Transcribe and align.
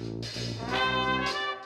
Música 0.00 1.59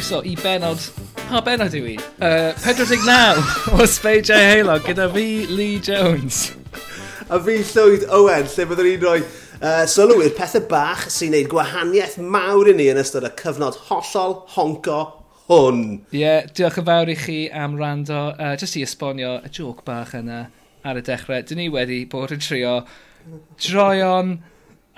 croeso 0.00 0.22
i 0.24 0.34
benod... 0.40 0.80
Pa 1.28 1.42
benod 1.44 1.74
yw 1.76 1.90
i? 1.92 1.94
Uh, 2.24 2.54
49 2.64 3.76
o 3.76 3.86
Sbeidio 3.86 4.36
Heilog 4.38 4.86
gyda 4.86 5.10
fi, 5.12 5.44
Lee 5.50 5.80
Jones. 5.84 6.54
A 7.28 7.36
fi 7.44 7.58
Llywyd 7.60 8.06
Owen, 8.08 8.48
lle 8.48 8.66
byddwn 8.70 8.88
ni'n 8.88 9.02
rhoi 9.04 9.18
uh, 9.20 9.84
sylw 9.90 10.22
i'r 10.24 10.32
pethau 10.38 10.64
bach 10.70 11.04
sy'n 11.12 11.34
neud 11.36 11.50
gwahaniaeth 11.52 12.16
mawr 12.22 12.72
i 12.72 12.74
ni 12.78 12.88
yn 12.90 13.00
ystod 13.02 13.28
y 13.28 13.32
cyfnod 13.42 13.76
hollol 13.90 14.38
honco 14.54 15.02
hwn. 15.50 15.84
Ie, 16.14 16.22
yeah, 16.22 16.48
diolch 16.48 16.80
yn 16.80 16.88
fawr 16.88 17.12
i 17.12 17.18
chi 17.20 17.38
am 17.52 17.76
rando. 17.80 18.22
Uh, 18.38 18.54
just 18.56 18.80
i 18.80 18.86
esbonio 18.86 19.36
y 19.44 19.52
joc 19.52 19.84
bach 19.84 20.16
yna 20.16 20.46
ar 20.80 21.02
y 21.02 21.04
dechrau, 21.04 21.44
dyn 21.44 21.60
ni 21.60 21.68
wedi 21.68 22.06
bod 22.08 22.32
yn 22.32 22.40
trio 22.40 22.78
droion 23.60 24.38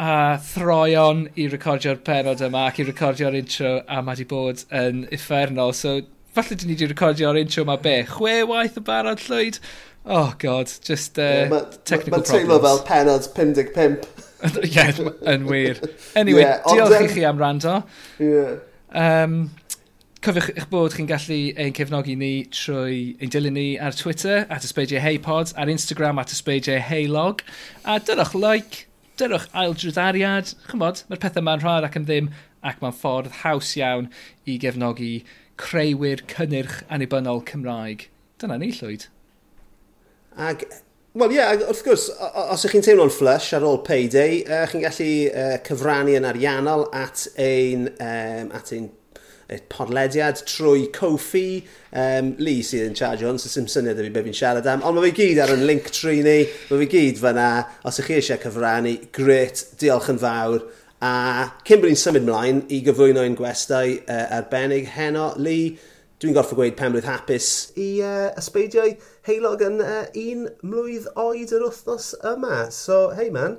a 0.01 0.39
throion 0.41 1.27
i 1.37 1.47
recordio'r 1.53 2.01
penod 2.07 2.43
yma 2.45 2.67
ac 2.71 2.81
i 2.81 2.87
recordio'r 2.89 3.37
intro 3.39 3.77
a 3.87 4.01
mae 4.01 4.17
wedi 4.17 4.29
bod 4.31 4.65
yn 4.73 5.07
effernol. 5.15 5.75
So, 5.77 6.01
falle 6.37 6.59
dyn 6.59 6.73
ni 6.73 6.77
wedi 6.77 6.91
recordio'r 6.93 7.41
intro 7.43 7.67
yma 7.67 7.79
be? 7.83 7.99
Chwe 8.09 8.41
waith 8.49 8.79
y 8.81 8.85
barod 8.87 9.25
llwyd? 9.29 9.61
Oh 10.05 10.35
god, 10.39 10.73
just 10.83 11.19
uh, 11.19 11.23
yeah, 11.23 11.49
ma, 11.49 11.61
technical 11.85 12.19
ma, 12.19 12.23
ma 12.23 12.25
problems. 12.25 12.31
Mae'n 12.33 12.43
teimlo 12.43 12.61
fel 12.67 12.85
penod 12.89 13.29
55. 13.37 14.29
Ie, 14.43 14.71
yeah, 14.75 15.03
yn 15.31 15.47
wir. 15.47 15.79
Anyway, 16.19 16.43
yeah, 16.43 16.63
diolch 16.67 16.97
then... 16.97 17.05
i 17.05 17.13
chi 17.13 17.27
am 17.29 17.39
rando. 17.39 17.83
Yeah. 18.19 18.57
Um, 18.91 19.51
Cofiwch 20.23 20.53
eich 20.55 20.69
bod 20.71 20.95
chi'n 20.95 21.09
gallu 21.11 21.37
ein 21.59 21.73
cefnogi 21.75 22.13
ni 22.15 22.45
trwy 22.55 23.17
ein 23.19 23.31
dilyn 23.35 23.57
ni 23.59 23.67
ar 23.83 23.95
Twitter, 23.99 24.45
at 24.55 24.63
ysbeidiau 24.63 25.03
heipod, 25.03 25.51
ar 25.59 25.71
Instagram 25.71 26.21
at 26.23 26.31
ysbeidiau 26.31 26.79
heilog, 26.79 27.43
a 27.83 27.97
dyna'ch 27.99 28.37
like, 28.39 28.85
dyrwch 29.23 29.49
ail 29.55 29.75
drwyddariad, 29.79 30.53
chymod, 30.67 31.05
mae'r 31.09 31.21
pethau 31.23 31.45
yma'n 31.45 31.63
rhad 31.63 31.87
ac 31.87 31.99
yn 32.01 32.07
ddim, 32.09 32.31
ac 32.67 32.81
mae'n 32.83 32.97
ffordd 32.99 33.41
haws 33.43 33.73
iawn 33.79 34.09
i 34.49 34.57
gefnogi 34.63 35.13
creuwyr 35.63 36.25
cynnyrch 36.31 36.81
anibynnol 36.93 37.43
Cymraeg. 37.47 38.09
Dyna 38.43 38.59
ni 38.59 38.73
llwyd. 38.75 39.07
Ag, 40.49 40.65
wel 41.19 41.35
ie, 41.35 41.39
yeah, 41.39 41.55
wrth 41.69 41.85
gwrs, 41.87 42.09
os 42.43 42.67
ych 42.67 42.75
chi'n 42.75 42.87
teimlo'n 42.87 43.13
flush 43.15 43.53
ar 43.55 43.67
ôl 43.69 43.83
payday, 43.87 44.41
uh, 44.49 44.65
chi'n 44.71 44.83
gallu 44.83 45.11
uh, 45.29 45.55
cyfrannu 45.69 46.17
yn 46.19 46.27
ariannol 46.27 46.89
at 46.97 47.29
ein, 47.39 47.91
um, 47.95 48.51
at 48.59 48.75
ein 48.75 48.91
podlediad 49.73 50.43
trwy 50.49 50.89
Kofi, 50.95 51.63
um, 51.93 52.33
Lee 52.43 52.65
sydd 52.67 52.89
yn 52.91 52.99
charge 52.99 53.27
on, 53.29 53.41
so 53.41 53.51
sy'n 53.53 53.71
syniad 53.71 54.01
i 54.01 54.07
fi 54.07 54.13
beth 54.15 54.29
fi'n 54.29 54.39
siarad 54.39 54.69
am, 54.71 54.85
ond 54.89 54.99
mae 54.99 55.11
fi 55.11 55.17
gyd 55.23 55.43
ar 55.45 55.55
yn 55.57 55.67
link 55.69 55.91
tri 55.95 56.21
ni, 56.25 56.39
mae 56.71 56.85
fi 56.85 56.91
gyd 56.97 57.23
fyna, 57.23 57.49
os 57.89 58.01
ych 58.03 58.11
chi 58.11 58.19
eisiau 58.21 58.43
cyfrannu, 58.43 58.97
gret, 59.15 59.65
diolch 59.81 60.11
yn 60.13 60.21
fawr, 60.23 60.67
a 61.03 61.15
cyn 61.67 61.83
bod 61.83 61.91
ni'n 61.91 61.99
symud 61.99 62.29
mlaen 62.29 62.63
i 62.71 62.83
gyflwyno 62.87 63.25
ein 63.27 63.39
gwestau 63.39 63.97
uh, 64.03 64.37
arbennig 64.39 64.93
heno, 64.95 65.33
Lee, 65.43 65.75
dwi'n 66.23 66.37
gorfod 66.37 66.55
gweud 66.61 66.77
pen 66.79 66.93
blwydd 66.95 67.09
hapus 67.11 67.47
i 67.83 67.87
uh, 68.07 68.29
ysbeidiau 68.39 68.93
heilog 69.27 69.65
yn 69.67 69.81
uh, 69.83 70.05
un 70.23 70.45
mlwydd 70.63 71.09
oed 71.19 71.51
yr 71.57 71.65
wythnos 71.67 72.13
yma. 72.31 72.69
So, 72.71 73.09
hei 73.19 73.27
man, 73.35 73.57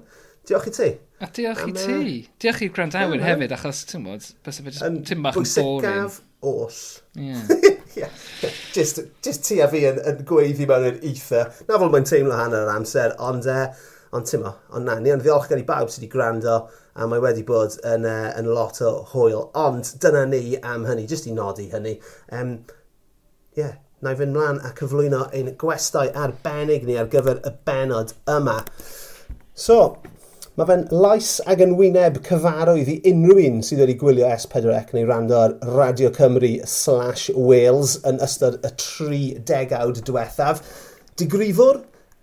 diolch 0.47 0.69
i 0.71 0.73
ti. 0.77 0.88
A 1.23 1.31
diolch 1.31 1.63
i 1.69 1.73
ti. 1.78 2.19
Diolch 2.44 2.61
i'r 2.66 2.75
gwrandawyr 2.75 3.22
yeah, 3.22 3.29
hefyd, 3.31 3.56
achos 3.56 3.85
ti'n 3.88 4.06
bod, 4.06 4.29
bys 4.44 4.59
fe 4.59 4.69
just 4.69 4.84
um, 4.84 5.01
bach 5.23 5.39
yn 5.39 5.50
boring. 5.56 6.07
Bwysig 6.11 6.22
oll. 6.44 6.69
Yeah. 7.16 7.47
yeah. 7.95 8.09
Just, 8.73 9.00
just 9.23 9.45
ti 9.47 9.59
a 9.63 9.67
fi 9.72 9.85
yn, 9.89 10.00
yn 10.09 10.23
gweiddi 10.28 10.67
mewn 10.69 10.89
i'r 10.89 11.01
eitha. 11.07 11.45
Na 11.69 11.79
fod 11.79 11.94
mae'n 11.94 12.07
teimlo 12.07 12.38
hanner 12.38 12.66
yr 12.66 12.73
amser, 12.73 13.16
ond, 13.23 13.47
uh, 13.50 13.69
ond 14.13 14.29
ti'n 14.29 14.45
ond 14.45 14.83
na, 14.85 14.97
ni 15.00 15.13
yn 15.13 15.23
ddiolchgar 15.23 15.62
i 15.62 15.67
bawb 15.67 15.91
sydd 15.91 16.03
wedi 16.03 16.12
gwrando, 16.13 16.57
a 16.94 17.07
mae 17.09 17.23
wedi 17.23 17.45
bod 17.47 17.79
yn, 17.89 18.07
uh, 18.09 18.29
yn 18.39 18.51
lot 18.51 18.81
o 18.83 18.94
hwyl. 19.13 19.47
Ond 19.59 19.95
dyna 20.03 20.25
ni 20.29 20.44
am 20.59 20.88
hynny, 20.89 21.07
just 21.09 21.29
i 21.29 21.35
nodi 21.35 21.69
hynny. 21.72 21.95
Um, 22.35 22.57
yeah, 23.57 23.78
na 24.03 24.13
i 24.13 24.19
fynd 24.19 24.35
mlaen 24.35 24.59
a 24.67 24.73
cyflwyno 24.78 25.29
ein 25.31 25.53
gwestau 25.62 26.12
arbennig 26.25 26.83
ni 26.88 27.00
ar 27.00 27.09
gyfer 27.13 27.39
y 27.47 27.56
benod 27.67 28.12
yma. 28.29 28.59
So, 29.53 29.78
Mae 30.53 30.67
fe'n 30.69 30.83
lais 30.93 31.27
ag 31.49 31.63
yn 31.65 31.71
wyneb 31.79 32.19
cyfarwydd 32.27 32.89
i 32.93 32.95
unrhyw 33.09 33.39
un 33.41 33.63
sydd 33.65 33.79
wedi 33.81 33.95
gwylio 33.97 34.27
S4C 34.29 34.91
neu 34.93 35.07
rando 35.09 35.39
ar 35.41 35.55
Radio 35.65 36.11
Cymru 36.13 36.51
slash 36.69 37.31
Wales 37.33 37.95
yn 38.05 38.21
ystod 38.21 38.59
y 38.61 38.69
tri 38.77 39.21
degawd 39.49 40.03
diwethaf. 40.05 40.61
Digrifwr, 41.17 41.79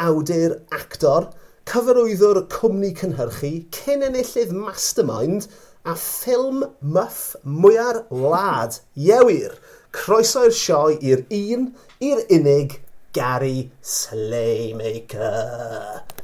awdur, 0.06 0.54
actor, 0.78 1.26
cyfarwyddwr 1.72 2.38
cwmni 2.54 2.92
cynhyrchu, 3.00 3.50
cyn 3.74 4.06
enillydd 4.12 4.54
mastermind 4.54 5.50
a 5.82 5.96
ffilm 5.98 6.62
myff 6.98 7.34
mwyar 7.42 8.04
wlad. 8.14 8.78
Iewir, 8.94 9.58
croeso'r 9.90 10.54
sioe 10.54 10.94
i'r 11.02 11.26
un, 11.40 11.66
i'r 11.98 12.22
unig, 12.38 12.78
Gary 13.10 13.74
Slaymaker. 13.82 15.26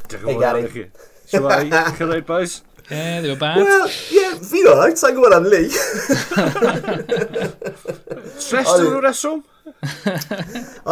Diolch 0.06 0.22
yn 0.22 0.22
fawr 0.22 0.30
hey, 0.30 0.38
Gary. 0.46 0.86
Shall 1.26 1.46
I? 1.48 1.68
Can 1.96 2.12
I, 2.12 2.20
boys? 2.20 2.62
Yeah, 2.90 3.20
they 3.20 3.30
were 3.30 3.36
bad. 3.36 3.56
Well, 3.56 3.88
yeah, 4.14 4.34
fi'n 4.46 4.68
o'r 4.70 4.92
sa'n 4.94 5.16
gwybod 5.16 5.34
am 5.34 5.46
Lee. 5.50 5.66
Stress 8.38 8.70
o'n 8.70 8.84
nhw'n 8.84 9.02
reswm? 9.02 9.40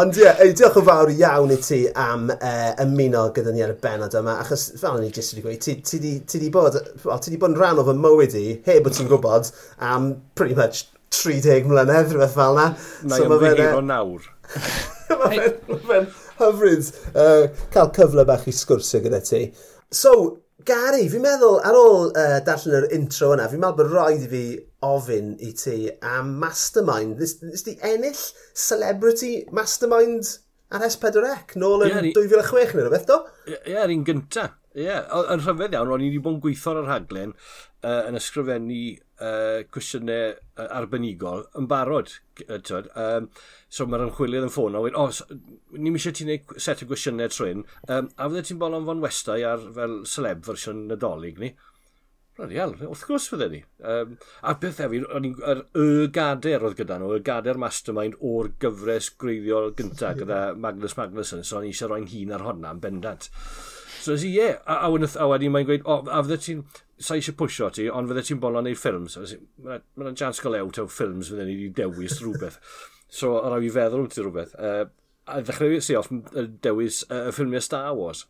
Ond 0.01 0.19
ie, 0.19 0.25
yeah, 0.25 0.41
diolch 0.59 0.81
yn 0.81 0.87
fawr 0.89 1.13
iawn 1.15 1.53
i 1.55 1.59
ti 1.63 1.79
am 1.95 2.33
uh, 2.35 2.73
ymuno 2.83 3.29
gyda 3.37 3.55
ni 3.55 3.63
ar 3.63 3.77
y 3.77 3.79
benod 3.85 4.17
yma, 4.19 4.35
achos 4.43 4.65
fel 4.81 4.99
ni 4.99 5.13
jyst 5.15 5.37
wedi 5.37 5.45
gweud, 5.45 5.61
ti, 5.63 5.77
ti, 5.87 6.01
di, 6.03 6.17
ti, 6.27 6.41
di 6.43 6.51
bod, 6.55 6.81
well, 7.05 7.23
ti 7.23 7.31
di 7.31 7.39
bod 7.39 7.55
yn 7.55 7.61
rhan 7.61 7.79
o 7.79 7.87
fy 7.87 7.95
mywyd 8.01 8.35
i, 8.41 8.45
heb 8.67 8.83
bod 8.89 8.99
ti'n 8.99 9.11
gwybod, 9.13 9.53
am 9.93 10.11
pretty 10.35 10.59
much 10.59 10.89
30 11.15 11.71
mlynedd, 11.71 12.11
rhywbeth 12.11 12.35
fel 12.35 12.59
na. 12.59 12.67
Na 13.07 13.21
so 13.21 13.29
i 13.29 13.31
ymddiheiro 13.31 13.85
nawr. 13.87 14.27
Mae 15.21 15.47
fe'n 15.87 16.11
hyfryd 16.41 16.91
uh, 17.15 17.47
cael 17.71 17.95
cyfle 17.95 18.27
bach 18.27 18.49
i 18.51 18.55
sgwrsio 18.57 18.99
gyda 19.05 19.23
ti. 19.23 19.45
So, 19.95 20.15
Gary, 20.67 21.07
fi'n 21.13 21.23
meddwl 21.23 21.61
ar 21.67 21.77
ôl 21.79 22.09
uh, 22.09 22.39
darllen 22.47 22.81
yr 22.81 22.87
intro 22.97 23.33
yna, 23.35 23.47
fi'n 23.51 23.61
meddwl 23.63 23.79
bod 23.79 23.93
roedd 23.93 24.25
i 24.27 24.31
fi 24.31 24.45
ofyn 24.85 25.35
i 25.45 25.53
ti 25.59 25.77
am 26.09 26.33
Mastermind. 26.41 27.21
Nes, 27.21 27.37
nes 27.45 27.63
di 27.67 27.77
ennill 27.87 28.19
Celebrity 28.59 29.35
Mastermind 29.55 30.33
ar 30.75 30.87
S4C 30.89 31.61
nôl 31.61 31.87
yn 31.87 31.93
yeah, 31.93 32.11
2006 32.17 32.75
neu 32.75 32.87
rhywbeth 32.89 33.07
do? 33.11 33.21
Ie, 33.47 33.59
yeah, 33.71 33.85
yr 33.85 33.95
un 33.95 34.07
gynta. 34.09 34.49
Ie, 34.75 34.89
yeah. 34.89 35.07
yn 35.31 35.45
rhyfedd 35.45 35.77
iawn, 35.79 35.93
o'n 35.95 36.03
i 36.03 36.11
wedi 36.11 36.23
bod 36.25 36.39
yn 36.39 36.43
gweithio 36.43 36.75
ar 36.75 36.81
y 36.81 36.87
rhaglen 36.89 37.37
uh, 37.37 38.01
yn 38.09 38.19
ysgrifennu 38.19 38.81
uh, 39.25 39.65
cwestiynau 39.75 40.33
uh, 40.35 40.69
arbenigol 40.79 41.45
yn 41.59 41.69
barod. 41.71 42.13
Tyd. 42.39 42.91
Um, 42.99 43.29
so 43.73 43.87
mae'r 43.89 44.09
ymchwilydd 44.09 44.49
yn 44.49 44.55
ffôn 44.55 44.79
a 44.79 44.83
wedi, 44.85 44.99
o, 44.99 45.09
oh, 45.09 45.15
so, 45.15 45.27
ni'n 45.75 45.99
eisiau 45.99 46.17
ti'n 46.17 46.33
gwneud 46.33 46.65
set 46.67 46.83
o 46.85 46.89
gwestiynau 46.91 47.31
trwy'n, 47.33 47.63
um, 47.89 48.11
a 48.17 48.29
fydde 48.31 48.49
ti'n 48.49 48.61
bolon 48.63 48.89
fo'n 48.89 49.05
westau 49.05 49.47
ar 49.49 49.71
fel 49.77 50.03
celeb 50.11 50.45
fersiwn 50.49 50.85
nadolig 50.91 51.41
ni? 51.43 51.55
Bloody 52.35 52.59
hell, 52.59 52.73
wrth 52.83 53.05
gwrs 53.07 53.29
fydde 53.31 53.47
ni. 53.53 53.61
Um, 53.87 54.17
a 54.43 54.57
beth 54.59 54.81
efi, 54.83 55.05
o'n 55.07 55.29
i'n 55.29 55.37
yr 55.53 55.61
y 55.79 56.09
gader 56.15 56.67
oedd 56.67 56.75
gyda 56.81 56.97
nhw, 56.99 57.13
y 57.15 57.23
gader 57.29 57.61
mastermind 57.63 58.17
o'r 58.19 58.51
gyfres 58.63 59.13
greiddiol 59.23 59.71
gyntaf 59.79 60.19
gyda 60.19 60.41
Magnus 60.59 60.97
Magnusson, 60.99 61.45
so 61.47 61.61
o'n 61.61 61.69
i 61.69 61.71
eisiau 61.71 61.93
rhoi'n 61.93 62.11
hun 62.11 62.35
ar 62.35 62.43
honna 62.49 62.75
yn 62.75 62.83
bendant. 62.83 63.31
So 64.05 64.13
i, 64.13 64.29
ie. 64.29 64.35
Yeah. 64.37 64.59
A, 64.67 64.85
a, 64.85 64.89
a 65.25 65.29
wedyn 65.31 65.55
mae'n 65.55 65.69
gweud, 65.69 65.87
o, 65.89 66.03
a 66.13 66.21
fydde 66.27 66.41
ti'n, 66.45 66.61
sa 67.01 67.17
eisiau 67.17 67.37
pwysio 67.41 67.71
ti, 67.73 67.87
ond 67.89 68.11
fydde 68.11 68.27
ti'n 68.29 68.43
bolon 68.43 68.69
neud 68.69 68.81
ffilms, 68.81 69.17
So, 69.17 69.39
mae'n 69.65 70.19
jans 70.21 70.43
go 70.45 70.53
lew 70.53 70.69
tew 70.75 70.91
ffilms 70.91 71.33
fydde 71.33 71.49
ni 71.49 71.57
wedi 71.57 71.73
dewis 71.81 72.21
rhywbeth. 72.21 72.61
so, 73.19 73.39
a 73.41 73.49
rhaid 73.49 73.71
i 73.71 73.73
feddwl 73.73 74.05
wyt 74.05 74.17
ti 74.17 74.25
rhywbeth. 74.27 74.55
Uh, 74.61 74.85
a 75.25 75.41
ddechrau 75.41 75.81
si 75.81 75.97
off 75.97 76.13
dewis 76.13 77.03
y 77.09 77.17
uh, 77.17 77.33
ffilmiau 77.33 77.65
Star 77.65 77.95
Wars. 77.97 78.27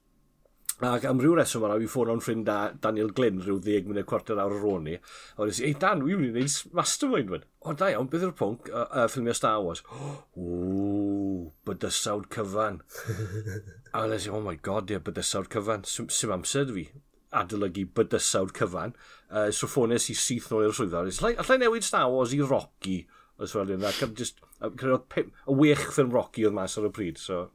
Ac 0.85 1.05
am 1.07 1.21
ryw 1.23 1.37
reswm 1.39 1.67
yna, 1.67 1.79
fi 1.83 1.89
ffôn 1.91 2.11
o'n 2.11 2.23
ffrind 2.23 2.47
da 2.47 2.59
Daniel 2.83 3.13
Glyn 3.15 3.43
rhyw 3.43 3.61
ddeg 3.63 3.87
munud 3.87 4.07
cwarter 4.11 4.39
awr 4.43 4.57
ar 4.57 4.67
ôl 4.71 4.83
ni. 4.83 4.97
A 4.99 5.43
wedi 5.43 5.59
si, 5.59 5.67
ei 5.69 5.77
Dan, 5.79 6.03
wi'n 6.07 6.19
mynd 6.23 6.39
i 6.39 6.43
wneud 6.43 6.75
mastermind 6.79 7.31
fan. 7.31 7.47
O, 7.63 7.75
da 7.79 7.91
iawn, 7.91 8.11
beth 8.11 8.27
yw'r 8.27 8.35
pwnc 8.39 8.71
uh, 8.71 8.85
uh, 8.87 9.07
ffilmiau 9.11 9.39
Star 9.39 9.63
Wars? 9.63 9.83
O, 10.45 11.51
bydysawd 11.67 12.31
cyfan. 12.35 12.83
A 13.95 14.05
wedyn 14.05 14.27
e 14.27 14.31
oh 14.35 14.43
my 14.43 14.57
god, 14.59 14.91
ie, 14.91 14.99
bydysawd 15.07 15.51
cyfan. 15.53 15.85
Sym 15.87 16.33
amser 16.35 16.71
fi 16.75 16.89
adolygu 17.35 17.85
bydysawd 17.95 18.55
cyfan. 18.59 18.95
Uh, 19.31 19.51
so 19.55 19.69
ffones 19.71 20.09
i 20.11 20.17
syth 20.19 20.51
nôl 20.51 20.67
i'r 20.67 20.75
swyddfa. 20.75 21.05
Allai, 21.07 21.35
allai 21.43 21.61
newid 21.63 21.87
Star 21.87 22.11
Wars 22.11 22.35
i 22.35 22.41
Rocky. 22.43 23.05
Os 23.39 23.55
fel 23.55 23.71
yna, 23.75 23.91
just, 24.19 24.43
credodd 24.79 25.15
y 25.19 25.57
wech 25.61 25.87
ffilm 25.93 26.13
Rocky 26.15 26.45
oedd 26.47 26.55
mas 26.55 26.77
ar 26.79 26.87
y 26.89 26.93
pryd, 26.95 27.19
so 27.19 27.49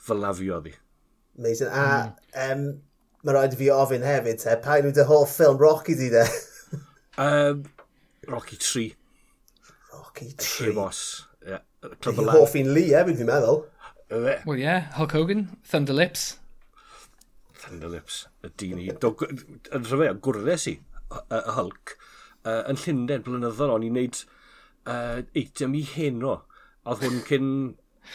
fel 0.00 0.22
na 0.22 0.32
fi 0.36 0.48
oedd 0.52 0.70
hi. 0.70 0.76
Amazing. 1.38 1.72
A 1.72 2.46
um, 2.46 2.64
mae 3.24 3.36
rhaid 3.36 3.56
fi 3.60 3.68
ofyn 3.74 4.04
hefyd, 4.06 4.40
te, 4.42 4.56
pa 4.64 4.78
yw 4.80 4.92
dy 4.96 5.04
holl 5.08 5.26
ffilm 5.28 5.60
Rocky 5.60 5.96
di 5.98 6.08
de? 6.12 6.24
um, 7.26 7.64
Rocky 8.28 8.56
3. 8.60 8.86
Rocky 9.92 10.32
3. 10.36 10.72
Efos. 10.72 11.02
Yeah, 11.46 11.64
Clybos. 12.00 12.32
Hoff 12.36 12.56
i'n 12.60 12.72
Lee 12.76 12.92
hefyd, 12.96 13.20
fi'n 13.20 13.28
meddwl. 13.28 13.62
Well, 14.10 14.40
Wel 14.44 14.56
ie, 14.58 14.62
yeah, 14.62 14.90
Hulk 14.96 15.12
Hogan, 15.12 15.48
Thunder 15.62 15.94
Lips. 15.94 16.40
Thunder 17.54 17.88
Lips, 17.92 18.24
y 18.42 18.50
dyn 18.58 18.80
i. 18.82 18.88
Yn 18.90 19.84
rhyfedd, 19.86 20.18
gwrdes 20.24 20.66
i, 20.66 20.72
y 21.20 21.40
Hulk, 21.54 21.92
uh, 22.42 22.64
yn 22.72 22.80
Llundain 22.82 23.22
blynyddol, 23.22 23.70
o'n 23.76 23.84
i'n 23.86 23.94
neud 23.94 24.18
uh, 24.90 25.20
eitem 25.38 25.76
i 25.78 25.84
heno. 25.92 26.40
A 26.82 26.96
oedd 26.96 27.04
hwn 27.06 27.20
cyn... 27.28 27.52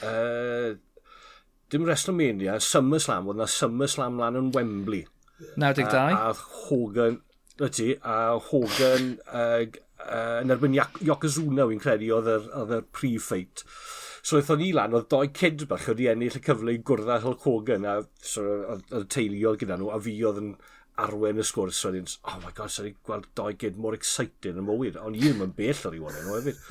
Uh, 0.04 0.76
dim 1.72 1.88
WrestleMania, 1.88 2.58
SummerSlam, 2.60 3.30
oedd 3.32 3.40
na 3.40 3.48
SummerSlam 3.50 4.20
lan 4.20 4.40
yn 4.42 4.52
Wembley. 4.56 5.06
92. 5.56 5.96
A, 5.96 6.34
a 6.34 6.66
Hogan, 6.66 7.22
ydy, 7.56 7.94
a 8.04 8.18
Hogan 8.50 9.14
uh, 9.32 9.64
uh, 9.64 10.42
yn 10.42 10.52
erbyn 10.52 10.76
Yokozuna, 10.76 11.70
wy'n 11.72 11.80
credu, 11.84 12.12
oedd 12.18 12.34
yr, 12.36 12.84
pre-fight. 12.92 13.64
So 14.26 14.40
wnaethon 14.40 14.58
ni 14.58 14.72
lan, 14.74 14.94
oedd 14.98 15.06
doi 15.14 15.28
kid 15.38 15.68
bach 15.70 15.84
wedi 15.92 16.08
ennill 16.10 16.40
y 16.40 16.40
cyfle 16.42 16.74
i 16.74 16.80
gwrdd 16.82 17.12
â 17.14 17.20
Hulk 17.22 17.44
Hogan 17.46 17.84
a 17.86 18.00
so, 18.26 18.42
oedd 18.74 19.04
teuluodd 19.14 19.60
gyda 19.62 19.78
nhw 19.78 19.92
a 19.94 20.00
fi 20.02 20.16
oedd 20.26 20.40
yn 20.42 20.48
arwen 21.04 21.38
y 21.38 21.46
sgwrs 21.46 21.82
so 21.84 21.92
oedd 21.92 22.16
oh 22.32 22.40
my 22.42 22.50
god, 22.58 22.72
sa'n 22.74 22.96
gweld 23.06 23.28
doi 23.38 23.52
gyd 23.62 23.78
mor 23.84 23.94
excited 23.94 24.58
yn 24.58 24.66
mywyd, 24.66 24.98
ond 24.98 25.20
i 25.20 25.22
ddim 25.22 25.44
yn 25.46 25.54
bell 25.60 25.84
ar 25.90 25.98
i 25.98 26.02
wan 26.02 26.18
nhw 26.18 26.40
hefyd. 26.40 26.64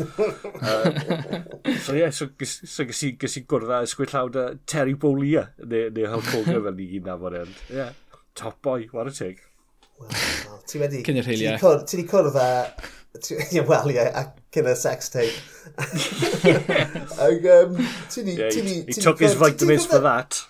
uh, 0.72 1.78
so 1.84 1.94
ie, 1.94 2.00
yeah, 2.00 2.10
so, 2.18 2.26
gys, 2.42 2.56
so 2.72 2.88
gys, 2.88 3.04
i, 3.06 3.12
gys 3.22 3.38
i 3.38 3.44
gwrdd 3.54 3.70
â 3.76 3.80
sgwyd 3.92 4.16
llawd 4.16 4.40
Terry 4.74 4.98
Bowlia, 5.06 5.46
neu, 5.62 5.94
neu 5.94 6.10
Hulk 6.16 6.32
Hogan 6.32 6.62
fel 6.66 6.78
ni 6.80 6.88
gyd 6.96 7.06
nafod 7.06 7.38
end. 7.44 7.62
Yeah. 7.70 7.94
Top 8.34 8.58
boy, 8.66 8.88
what 8.90 9.12
a 9.12 9.14
tig. 9.14 9.46
Well, 10.02 10.58
ti 10.66 10.82
wedi... 10.82 11.06
Cyn 11.06 11.22
i'r 11.22 11.30
heiliau. 11.30 11.78
Ti 11.86 12.00
wedi 12.00 12.10
cwrdd 12.10 12.34
â 12.34 12.50
Wel, 13.68 13.90
ie, 13.94 14.06
ac 14.18 14.58
y 14.58 14.74
sex 14.74 15.10
tape. 15.10 15.34
Ac, 17.24 17.46
um, 17.54 17.78
ti'n 18.10 18.26
ni... 18.26 18.34
He 18.88 18.96
took 18.98 19.20
his 19.20 19.34
vitamins 19.38 19.86
for 19.86 20.02
that. 20.02 20.40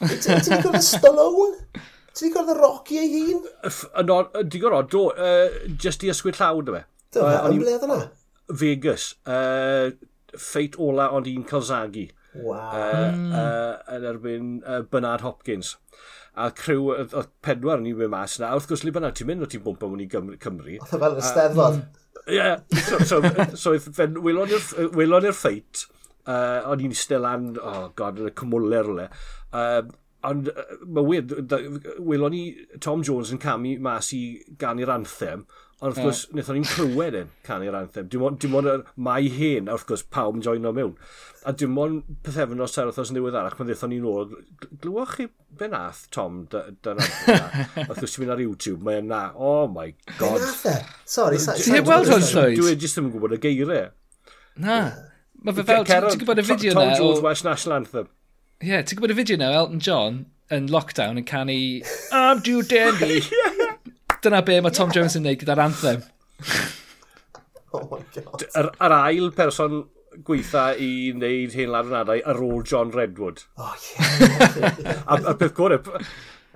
Ti'n 0.00 0.44
ni 0.44 0.60
gwrdd 0.60 0.78
y 0.78 0.84
Stallone? 0.84 1.82
Ti'n 2.12 2.28
ni 2.28 2.32
gwrdd 2.34 2.52
y 2.52 2.56
Rocky 2.60 3.00
ei 3.00 3.10
hun? 3.14 3.42
Di 4.52 4.60
gwrdd, 4.60 4.92
do, 4.92 5.06
just 5.80 6.04
i 6.04 6.12
ysgwyd 6.12 6.38
llawd 6.40 6.72
yma. 6.72 6.84
E? 6.84 7.12
Do, 7.16 7.26
yn 7.26 7.60
ble 7.60 7.76
yna? 7.88 8.00
Vegas. 8.60 9.12
Feit 10.40 10.78
ola 10.80 11.10
ond 11.16 11.28
un 11.30 11.46
Calzaghi. 11.48 12.10
Wow. 12.36 12.76
Yn 13.96 14.10
erbyn 14.12 14.58
Bernard 14.92 15.24
Hopkins 15.26 15.78
a 16.40 16.48
crew, 16.54 16.92
oedd 16.94 17.32
pedwar 17.44 17.80
yn 17.80 17.88
i 17.90 17.94
mewn 17.96 18.12
mas 18.12 18.36
yna. 18.38 18.52
A 18.52 18.58
Wrth 18.58 18.68
gwrs, 18.70 18.84
li 18.86 18.92
bynnag 18.94 19.16
ti'n 19.18 19.28
mynd 19.28 19.44
o 19.44 19.48
ti'n 19.50 19.64
bwmpa 19.64 19.88
mwyn 19.90 20.04
i 20.04 20.08
Cymru. 20.10 20.76
Oedd 20.78 20.94
e 20.96 21.00
fel 21.02 21.18
y 21.18 21.24
steddfod. 21.26 21.80
Mm. 21.80 21.99
Yeah, 22.30 22.60
so, 22.86 22.98
so, 23.00 23.22
so 23.54 23.72
if 23.74 23.88
fe'n 23.96 24.18
welon 24.22 24.52
i'r 24.52 25.34
ffeit, 25.34 25.86
uh, 26.28 26.60
o'n 26.70 26.84
i'n 26.84 26.94
still 26.96 27.26
an, 27.26 27.54
oh 27.58 27.88
god, 27.98 28.20
yn 28.20 28.30
y 28.30 28.34
cymwler 28.38 28.90
o 28.90 28.96
le. 28.98 29.08
Um, 29.56 29.90
ond 30.28 30.50
uh, 30.52 30.66
mae 30.84 31.06
weird, 31.06 31.34
welon 32.04 32.34
ni 32.36 32.44
Tom 32.84 33.02
Jones 33.06 33.32
yn 33.34 33.40
camu 33.42 33.76
mas 33.82 34.12
i 34.16 34.22
gan 34.60 34.82
i'r 34.82 34.92
anthem, 34.94 35.46
Ond 35.80 35.94
wrth 35.94 36.04
gwrs, 36.04 36.18
yeah. 36.26 36.32
wnaethon 36.34 36.56
ni'n 36.58 36.66
clywed 36.68 37.14
e, 37.16 37.20
yn 37.24 37.28
canu'r 37.46 37.76
anthem. 37.78 38.08
Dim 38.12 38.24
ond, 38.26 38.36
dim 38.42 38.56
ond 38.58 38.88
mae 39.00 39.30
hen, 39.32 39.68
a 39.70 39.76
wrth 39.78 39.86
gwrs, 39.88 40.02
pawb 40.12 40.36
yn 40.36 40.42
joino 40.44 40.74
mewn. 40.76 40.90
A 41.48 41.54
dim 41.56 41.78
ond 41.80 42.10
pethefn 42.26 42.60
o 42.60 42.66
os 42.68 43.12
newydd 43.16 43.38
arach, 43.40 43.56
pan 43.56 43.70
ddeithon 43.70 43.88
ni'n 43.94 44.04
ôl, 44.10 44.34
glywch 44.82 45.14
chi 45.16 45.26
be 45.56 45.70
nath 45.72 46.02
Tom 46.12 46.42
dan 46.52 46.76
anthem 47.00 47.86
Wrth 47.86 48.02
gwrs, 48.02 48.12
ti'n 48.12 48.24
mynd 48.26 48.34
ar 48.34 48.42
YouTube, 48.44 48.84
mae'n 48.84 49.08
na, 49.08 49.22
oh 49.32 49.70
my 49.72 49.86
god. 50.18 50.36
Be 50.36 50.42
nath 50.44 50.66
e? 50.68 50.74
Sorry, 51.08 51.40
sa'n... 51.40 51.62
Ti'n 51.64 51.88
weld 51.88 52.12
hwn 52.12 52.26
llwyd? 52.28 52.58
Dwi'n 52.60 52.82
jyst 52.84 53.00
ddim 53.00 53.08
yn 53.08 53.14
gwybod 53.14 53.38
y 53.38 53.40
geiriau. 53.46 53.88
Na. 54.60 54.82
Mae 55.40 55.56
fe 55.56 55.64
fel, 55.64 55.88
ti'n 55.88 56.20
gwybod 56.20 56.44
y 56.44 56.46
fideo 56.50 56.76
na? 56.76 56.90
Tom 56.90 56.92
Jones 57.00 57.24
Welsh 57.24 57.46
National 57.48 57.78
Anthem. 57.80 58.12
Ie, 58.60 58.82
ti'n 58.84 59.00
gwybod 59.00 59.16
y 59.16 59.18
fideo 59.22 59.40
na, 59.40 59.48
Elton 59.62 59.80
John, 59.88 60.20
yn 60.52 60.68
lockdown 60.68 61.16
yn 61.20 61.24
canu 61.24 61.56
I'm 62.12 62.42
too 62.42 62.60
dandy. 62.62 63.22
yeah. 63.32 63.49
Dyna 64.20 64.42
be 64.44 64.58
mae 64.60 64.74
Tom 64.76 64.90
Jones 64.92 65.16
yn 65.16 65.24
neud 65.24 65.40
gyda'r 65.40 65.62
anthem. 65.64 66.02
oh 67.76 67.86
my 67.88 68.02
god. 68.16 68.44
Yr, 68.50 68.68
yr 68.76 68.94
ail 68.98 69.30
person 69.36 69.84
gweitha 70.26 70.66
i 70.76 70.90
wneud 71.14 71.54
hen 71.56 71.72
larwnadau 71.72 72.20
ar 72.28 72.42
ôl 72.44 72.60
John 72.68 72.92
Redwood. 72.92 73.46
Oh, 73.56 73.72
yeah. 73.94 75.00
a, 75.06 75.16
a 75.32 75.34
beth 75.40 75.56
gore, 75.56 75.80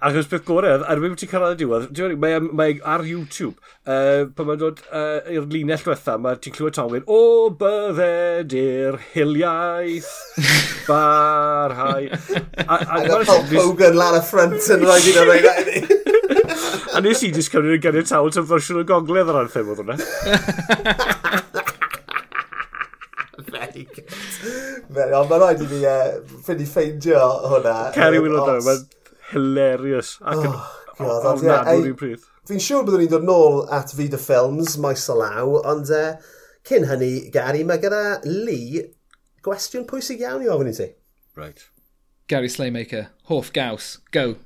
Achos 0.05 0.27
beth 0.29 0.43
gorau, 0.45 0.83
ar 0.85 0.99
er 0.99 1.01
bod 1.01 1.15
ti'n 1.17 1.31
cyrraedd 1.31 1.55
y 1.55 1.59
diwedd, 1.63 2.17
mae, 2.21 2.37
mae 2.61 2.75
ar 2.93 3.07
YouTube, 3.09 3.55
uh, 3.89 4.27
pan 4.37 4.51
mae'n 4.51 4.61
dod 4.61 4.83
uh, 4.91 5.23
i'r 5.33 5.47
linell 5.49 5.81
diwetha, 5.81 6.19
mae 6.21 6.37
ti'n 6.45 6.53
clywed 6.53 6.77
Tom 6.77 6.93
Wyn, 6.93 7.07
o 7.09 7.49
bydded 7.63 8.53
i'r 8.61 9.01
hiliaeth, 9.15 10.13
barhau. 10.91 12.11
A, 12.11 12.69
a, 12.69 12.77
a, 12.77 12.77
a, 12.77 13.17
a, 13.17 13.25
a, 13.25 13.41
a, 13.41 13.65
a, 13.65 14.13
a, 14.13 14.15
a, 14.15 14.21
a, 14.21 15.39
a, 15.41 15.53
a, 15.55 16.01
a, 16.03 16.04
A 16.95 17.03
nes 17.05 17.23
i 17.25 17.31
jyst 17.35 17.53
cymryd 17.53 17.77
yn 17.79 17.83
gynnu 17.85 18.05
tawl 18.09 18.31
tan 18.35 18.47
fersiwn 18.49 18.83
o 18.83 18.85
gogledd 18.89 19.31
ar 19.33 19.41
anthem 19.45 19.71
oedd 19.73 19.83
hwnna. 19.83 19.97
Very 23.55 23.85
good. 23.91 24.15
Very, 24.95 25.15
ond 25.19 25.31
mae'n 25.31 25.43
rhaid 25.43 25.65
i 25.65 25.69
fi 25.71 25.81
uh, 25.91 26.07
fynd 26.47 26.63
i 26.63 26.69
ffeindio 26.69 27.23
hwnna. 27.51 27.75
Ceri 27.97 28.23
Willow 28.23 28.47
Dow, 28.47 28.61
mae'n 28.67 28.85
hilarious. 29.33 30.15
Ac 30.23 30.45
yn 30.45 30.55
oh, 30.55 31.29
ofnadw 31.33 31.91
i'n 31.91 31.99
pryd. 31.99 32.25
Fi'n 32.49 32.61
siŵr 32.61 32.85
byddwn 32.85 33.07
ni'n 33.07 33.13
dod 33.15 33.25
nôl 33.27 33.63
at 33.73 33.95
Vida 33.97 34.21
Films, 34.21 34.77
maes 34.81 35.07
o 35.09 35.17
law, 35.17 35.59
ond 35.65 35.91
uh, 35.95 36.17
cyn 36.69 36.89
hynny, 36.91 37.31
Gary, 37.33 37.65
mae 37.67 37.81
gyda 37.81 38.21
Lee 38.29 38.85
gwestiwn 39.45 39.87
pwysig 39.89 40.23
iawn 40.25 40.45
i 40.45 40.51
ofyn 40.53 40.71
i 40.71 40.75
ti. 40.77 40.91
Right. 41.37 41.67
Gary 42.29 42.49
Slaymaker, 42.53 43.09
hoff 43.29 43.53
gaws, 43.53 43.99
go. 44.13 44.37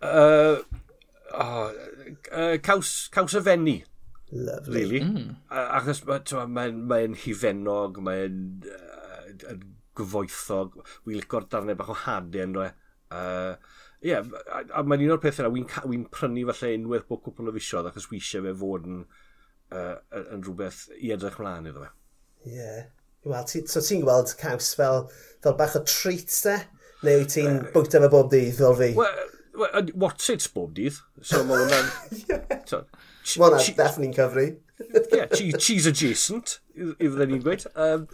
Uh, 0.00 0.56
oh, 1.34 1.72
uh, 2.32 2.56
caws, 2.62 3.08
caws 3.12 3.36
y 3.38 3.42
fenni. 3.46 3.76
Lovely. 4.32 4.80
Really. 4.80 5.00
Mm. 5.04 5.36
Achos 5.50 6.02
mae'n 6.06 6.52
mae, 6.52 6.74
mae 6.74 7.10
hifennog, 7.22 8.00
mae'n 8.04 8.38
uh, 8.72 9.56
gyfoethog. 9.96 10.80
Wi'n 11.06 11.20
licor 11.20 11.46
darnau 11.50 11.78
bach 11.78 11.92
o 11.92 11.98
hadau 12.06 12.46
yn 12.46 12.56
rhoi. 12.56 12.70
Uh, 13.14 13.54
Ie, 14.04 14.10
yeah, 14.10 14.26
a, 14.52 14.60
a 14.76 14.82
mae'n 14.84 15.06
un 15.06 15.14
o'r 15.14 15.22
pethau 15.22 15.46
yna, 15.46 15.52
wy'n 15.88 16.02
wy 16.04 16.10
prynu 16.12 16.42
falle 16.50 16.74
unwaith 16.76 17.06
bod 17.08 17.22
cwpl 17.24 17.48
o 17.48 17.54
fisiodd 17.54 17.86
achos 17.88 18.10
wy 18.10 18.18
eisiau 18.20 18.44
fe 18.44 18.52
fod 18.60 18.84
yn, 18.90 18.98
uh, 19.72 19.94
yn 20.20 20.44
rhywbeth 20.44 20.82
i 20.98 21.14
edrych 21.14 21.38
mlaen 21.40 21.70
iddo 21.70 21.86
fe. 21.86 21.88
Ie. 22.44 22.58
Yeah. 22.58 22.82
Wel, 23.26 23.46
ti, 23.48 23.64
so 23.66 23.80
ti'n 23.82 24.04
gweld 24.04 24.34
caws 24.38 24.68
fel, 24.78 25.08
fel 25.42 25.56
bach 25.58 25.74
o 25.78 25.82
treat, 25.88 26.30
de? 26.44 26.58
Neu 27.06 27.24
ti'n 27.30 27.56
uh, 27.56 27.70
bwyta 27.72 28.02
fe 28.04 28.10
bob 28.12 28.28
dydd 28.34 28.52
fel 28.60 28.76
fi? 28.78 28.92
Wel, 28.98 29.24
What's 29.56 30.30
it's 30.30 30.48
bob 30.52 30.74
dydd. 30.76 31.00
So 31.22 31.42
mae 31.48 31.64
hwnna'n... 31.64 31.90
Mae 33.26 33.48
hwnna'n 33.48 33.76
definitely'n 33.80 34.14
cyfri. 34.14 34.46
yeah, 35.12 35.26
cheese 35.58 35.86
adjacent, 35.88 36.58
i 36.76 37.08
fydden 37.08 37.30
ni'n 37.32 37.42
gweud. 37.44 37.64
Um, 37.80 38.04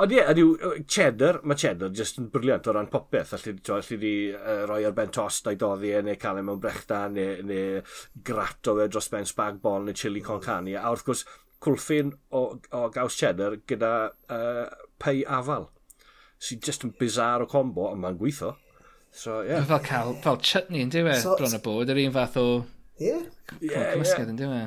ond 0.00 0.12
ie, 0.12 0.20
yeah, 0.20 0.76
cheddar, 0.84 1.40
mae 1.48 1.58
cheddar 1.58 1.92
just 1.96 2.20
yn 2.20 2.28
briliant 2.32 2.68
o 2.68 2.74
ran 2.76 2.90
popeth. 2.92 3.32
Alli, 3.38 3.56
to, 3.64 3.78
alli 3.78 3.98
di 4.00 4.12
uh, 4.36 4.64
roi 4.68 4.82
ar 4.88 4.96
ben 4.96 5.12
tost 5.16 5.48
a'i 5.48 5.58
doddi 5.60 5.94
e, 5.96 6.02
neu 6.04 6.20
cael 6.20 6.42
e 6.42 6.44
mewn 6.46 6.60
brechda, 6.62 7.06
neu, 7.12 7.40
neu 7.48 7.80
grat 8.26 8.70
o 8.70 8.76
e 8.84 8.88
dros 8.92 9.10
ben 9.12 9.28
spag 9.28 9.60
bol, 9.64 9.86
neu 9.86 9.96
chili 9.96 10.22
con 10.24 10.42
cani. 10.44 10.76
A 10.76 10.92
wrth 10.92 11.06
gwrs, 11.08 11.24
cwlffin 11.60 12.14
o, 12.36 12.46
o 12.76 12.86
gaws 12.92 13.16
cheddar 13.20 13.58
gyda 13.68 13.94
uh, 14.32 14.66
pei 15.00 15.24
afal. 15.40 15.70
Sy'n 16.40 16.60
just 16.64 16.84
yn 16.86 16.94
bizar 17.00 17.44
o 17.44 17.48
combo, 17.48 17.90
ond 17.90 18.04
mae'n 18.04 18.20
gweithio. 18.20 18.54
So. 19.12 19.42
Yeah. 19.42 19.64
Fel 19.64 19.80
cael, 19.84 20.14
fel 20.22 20.38
chutney 20.38 20.84
yn 20.84 20.90
diwe, 20.92 21.14
so, 21.20 21.34
bron 21.38 21.56
y 21.56 21.60
bod, 21.64 21.90
yr 21.92 22.00
un 22.06 22.14
fath 22.14 22.38
o... 22.40 22.46
Ie. 23.00 23.16
Yeah, 23.58 23.92
cymysgedd 23.94 24.30
yn 24.32 24.38
diwe. 24.38 24.60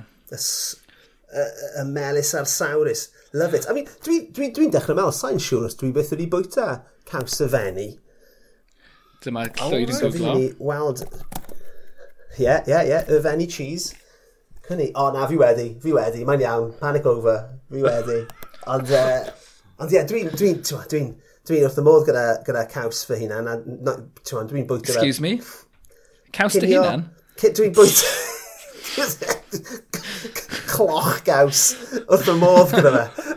Y 1.33 1.85
melus 1.89 2.33
a'r 2.37 2.49
sawrus. 2.49 3.07
Love 3.33 3.57
it. 3.57 3.65
I 3.69 3.73
mean, 3.73 3.89
dwi'n 4.05 4.27
dwi, 4.35 4.51
dwi 4.53 4.69
dechrau 4.73 4.97
meddwl, 4.99 5.15
sa'n 5.15 5.41
siŵr 5.41 5.67
os 5.69 5.77
dwi 5.79 5.89
beth 5.95 6.13
wedi 6.13 6.29
bwyta 6.29 6.67
caws 7.09 7.39
y 7.41 7.49
fenni. 7.49 7.87
Dyma 9.23 9.47
oh, 9.47 9.71
llwyd 9.71 9.93
yn 9.95 10.01
goflo. 10.03 10.37
Weld... 10.69 11.05
Ie, 12.33 12.49
ie, 12.49 12.79
ie, 12.89 12.99
y 13.13 13.19
fenni 13.23 13.47
cheese. 13.49 13.93
Cynni, 14.67 14.89
o 14.97 15.09
na, 15.13 15.25
fi 15.29 15.37
wedi, 15.37 15.67
fi 15.83 15.91
wedi, 15.93 16.23
mae'n 16.27 16.41
iawn, 16.45 16.69
panic 16.79 17.05
over, 17.09 17.41
fi 17.71 17.83
wedi. 17.83 18.21
Ond, 18.71 18.93
uh, 18.99 19.27
ond 19.77 19.91
ie, 19.91 19.97
yeah, 19.97 20.07
dwi'n, 20.07 20.29
dwi'n, 20.33 20.61
dwi'n, 20.63 20.85
dwi'n, 20.91 21.09
dwi 21.11 21.32
Dwi'n 21.43 21.65
wrth 21.67 21.75
y 21.75 21.83
modd 21.83 22.05
gyda, 22.07 22.21
gyda 22.47 22.61
caws 22.71 23.01
fy 23.03 23.17
hunan. 23.19 23.49
Dwi'n 24.23 24.67
bwyta... 24.69 24.93
Excuse 24.93 25.19
me? 25.19 25.33
Caws 26.31 26.55
dy 26.55 26.69
hunan? 26.71 27.03
Dwi'n 27.41 27.73
bwyta... 27.75 28.07
Cloch 30.71 31.19
gaws 31.27 31.65
wrth 32.05 32.31
y 32.31 32.37
modd 32.39 32.71
gyda 32.71 32.93
fe. 32.95 33.27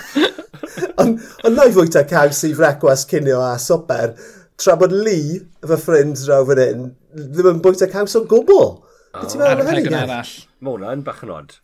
Ond 1.04 1.20
on 1.44 1.58
na 1.58 1.68
i 1.68 1.76
fwyta 1.76 2.06
caws 2.08 2.40
i 2.48 2.54
frecwas 2.56 3.04
cynio 3.12 3.42
a 3.44 3.52
soper, 3.60 4.16
tra 4.56 4.80
bod 4.80 4.96
Lee, 4.96 5.42
fy 5.60 5.80
ffrind 5.84 6.16
draw 6.24 6.48
fan 6.48 6.64
hyn, 6.64 6.90
ddim 7.12 7.52
yn 7.52 7.60
bwyta 7.66 7.92
caws 7.92 8.16
o 8.16 8.24
gwbl. 8.30 8.70
Oh, 9.12 9.40
ar 9.44 9.60
y 9.60 9.68
perygon 9.68 10.00
arall. 10.00 10.32
Mae 10.64 10.78
hwnna 10.78 10.96
yn 10.96 11.04
bach 11.04 11.20
yn 11.28 11.36
odd. 11.36 11.60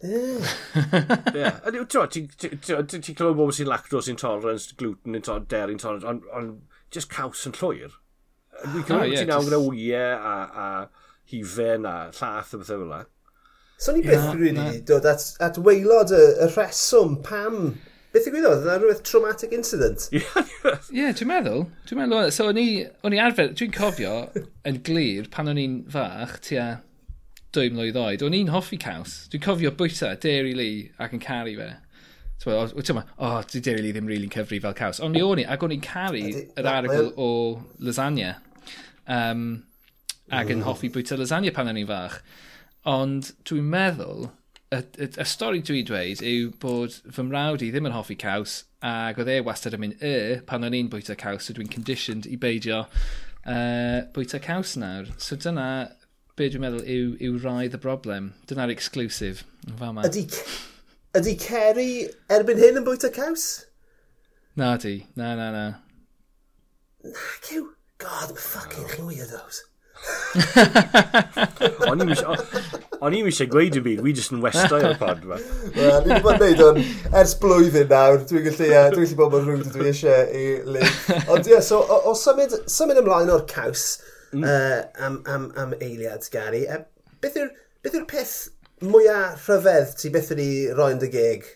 Ie. 0.00 0.40
Ti'n 2.10 3.16
clywed 3.18 3.36
bobl 3.36 3.52
sy'n 3.52 3.68
lactose 3.68 4.12
intolerance, 4.12 4.72
gluten 4.78 5.18
intolerance, 5.18 5.50
dairy 5.52 5.76
intolerance, 5.76 6.06
ond 6.08 6.24
on, 6.36 6.50
just 6.94 7.10
caws 7.12 7.44
yn 7.48 7.56
llwyr. 7.58 7.92
Dwi'n 8.62 8.80
ah, 8.80 8.88
clywed 8.88 9.18
ti'n 9.18 9.34
awr 9.36 9.46
gyda 9.48 9.60
wyau 9.66 10.16
a, 10.32 10.36
a 10.64 10.68
hifen 11.32 11.88
a 11.88 11.96
llath 12.16 12.54
a 12.56 12.60
bethau 12.62 12.80
fel 12.80 12.86
yna. 12.88 13.04
So 13.80 13.94
ni 13.96 14.02
beth 14.04 14.32
rwy'n 14.34 14.58
wedi 14.60 14.82
dod 14.88 15.06
at, 15.08 15.24
at 15.40 15.60
weilod 15.64 16.12
y, 16.12 16.24
y 16.44 16.50
rheswm 16.52 17.20
pam 17.24 17.78
Beth 18.10 18.24
i 18.26 18.30
gwybod, 18.34 18.64
yna 18.64 18.74
rhywbeth 18.80 19.04
traumatic 19.06 19.52
incident? 19.54 20.08
Ie, 20.10 20.24
yeah, 20.96 21.12
dwi'n 21.14 21.28
meddwl. 21.30 21.60
Dwi'n 21.86 22.00
meddwl, 22.00 22.32
so 22.34 22.48
o'n 22.50 22.58
i, 22.58 22.64
on 23.06 23.14
i 23.14 23.20
arfer, 23.22 23.52
dwi'n 23.54 23.70
cofio 23.76 24.14
yn 24.66 24.80
glir 24.86 25.28
pan 25.30 25.52
o'n 25.52 25.60
i'n 25.62 25.76
fach, 25.94 26.40
tua 26.42 26.64
dwy 27.54 27.70
mlynedd 27.72 27.98
oed, 28.00 28.24
o'n 28.26 28.36
i'n 28.36 28.50
hoffi 28.54 28.78
caws. 28.80 29.24
Dwi'n 29.32 29.44
cofio 29.44 29.72
bwyta 29.76 30.12
Dairy 30.22 30.52
Lee 30.56 30.90
ac 31.02 31.16
yn 31.16 31.22
caru 31.24 31.56
fe. 31.58 31.70
Wyt 32.46 32.86
ti'n 32.88 32.96
ma, 32.96 33.04
o, 33.18 33.32
di 33.50 33.62
Dairy 33.64 33.82
Lee 33.84 33.94
ddim 33.96 34.06
rili'n 34.08 34.30
really 34.30 34.32
cyfri 34.32 34.60
fel 34.62 34.76
caws. 34.78 35.02
Ond 35.04 35.16
mi 35.16 35.24
o'n 35.24 35.42
i, 35.42 35.46
ac 35.50 35.64
o'n 35.66 35.74
i'n 35.74 35.84
caru 35.84 36.22
yr 36.30 36.70
arogl 36.70 37.10
o 37.20 37.30
lasagna. 37.82 38.36
Um, 39.10 39.64
ac 40.30 40.52
yn 40.54 40.64
hoffi 40.66 40.92
bwyta 40.94 41.18
lasagna 41.18 41.52
pan 41.54 41.72
o'n 41.72 41.80
i'n 41.82 41.90
fach. 41.90 42.20
Ond 42.88 43.32
dwi'n 43.48 43.66
meddwl, 43.74 44.30
y, 44.70 44.80
y, 45.02 45.08
y 45.10 45.26
stori 45.26 45.62
dwi'n 45.66 45.88
dweud 45.88 46.22
yw 46.24 46.50
bod 46.62 46.96
fy 47.10 47.26
mrawd 47.26 47.64
i 47.66 47.72
ddim 47.74 47.90
yn 47.90 47.96
hoffi 47.96 48.16
caws 48.20 48.60
ac 48.86 49.18
oedd 49.20 49.32
e 49.34 49.40
wastad 49.44 49.74
yn 49.76 49.82
mynd 49.82 50.04
y 50.06 50.12
pan 50.48 50.64
o'n 50.64 50.76
i'n 50.76 50.88
bwyta 50.92 51.16
caws 51.18 51.48
so 51.48 51.56
dwi'n 51.56 51.72
conditioned 51.72 52.28
i 52.30 52.38
beidio 52.40 52.84
uh, 52.86 54.06
bwyta 54.14 54.40
caws 54.42 54.76
nawr. 54.80 55.10
So 55.18 55.36
dyna 55.36 55.66
be 56.40 56.48
dwi'n 56.48 56.62
meddwl 56.64 56.86
yw, 56.88 57.08
yw 57.20 57.38
raidd 57.42 57.74
y 57.76 57.80
broblem. 57.82 58.30
Dyna'r 58.48 58.72
exclusif. 58.72 59.42
Ydy, 59.68 60.22
ydy 61.18 61.34
Kerry 61.40 61.90
erbyn 62.32 62.60
hyn 62.62 62.80
yn 62.80 62.86
bwyta 62.86 63.10
caws? 63.12 63.48
Na 64.56 64.76
di, 64.80 64.94
na 65.20 65.34
na 65.36 65.50
na. 65.52 65.66
Na 67.04 67.26
cyw. 67.44 67.66
God, 68.00 68.32
ffucking 68.40 68.86
oh. 68.86 68.92
chi'n 68.94 69.10
weirdos. 69.10 69.58
o'n 71.90 72.00
i'n 72.00 73.26
eisiau 73.28 73.50
gweud 73.52 73.76
y 73.76 73.82
byd, 73.84 74.00
wi 74.00 74.14
jyst 74.16 74.32
yn 74.32 74.40
westau 74.40 74.80
o'r 74.80 74.96
pod 75.00 75.20
yma. 75.26 75.36
Wel, 75.74 75.98
ni'n 76.06 76.22
bod 76.24 76.40
wneud 76.40 76.62
o'n 76.64 76.80
ers 77.20 77.34
blwyddyn 77.42 77.90
nawr, 77.92 78.22
dwi'n 78.30 78.46
gallu, 78.46 78.70
uh, 78.70 78.86
dwi'n 78.94 79.04
gallu 79.04 79.18
bod 79.18 79.34
mor 79.34 79.44
rhwyd 79.44 79.68
dwi 79.74 79.90
eisiau 79.92 80.24
i 80.32 80.46
Lynn. 80.64 80.96
Ond 81.26 81.44
ie, 81.44 81.52
yeah, 81.52 81.66
so 81.66 81.82
o, 81.84 82.00
o 82.08 82.16
symud, 82.16 82.56
symud 82.72 83.02
ymlaen 83.02 83.34
o'r 83.36 83.44
caws, 83.52 83.84
mm. 84.32 84.44
uh, 84.44 85.04
am, 85.06 85.22
am, 85.26 85.50
am 85.56 85.74
eiliad, 85.80 86.26
Gary. 86.32 86.66
Uh, 86.68 86.82
beth 87.22 87.38
yw'r 87.40 87.52
beth 87.84 87.96
yw 88.00 88.06
peth 88.10 88.36
mwyaf 88.84 89.48
rhyfedd 89.48 89.96
ti 90.00 90.12
beth 90.12 90.30
wedi 90.34 90.50
roi'n 90.76 91.00
dy 91.02 91.10
geg? 91.12 91.48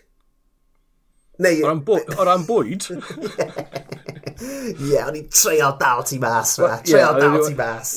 Neu... 1.42 1.64
O 1.64 1.70
ran, 1.70 1.80
bwyd? 1.86 2.14
O 2.14 2.26
ran 2.28 2.44
bwyd? 2.46 2.86
Ie, 4.44 4.90
yeah, 4.90 5.06
o'n 5.06 5.16
i'n 5.18 5.26
treol 5.30 5.74
dal 5.78 6.02
ti 6.06 6.18
mas, 6.22 6.56
ma. 6.62 6.76
Treol 6.86 7.18
dal 7.20 7.36
ti 7.46 7.54
mas. 7.58 7.92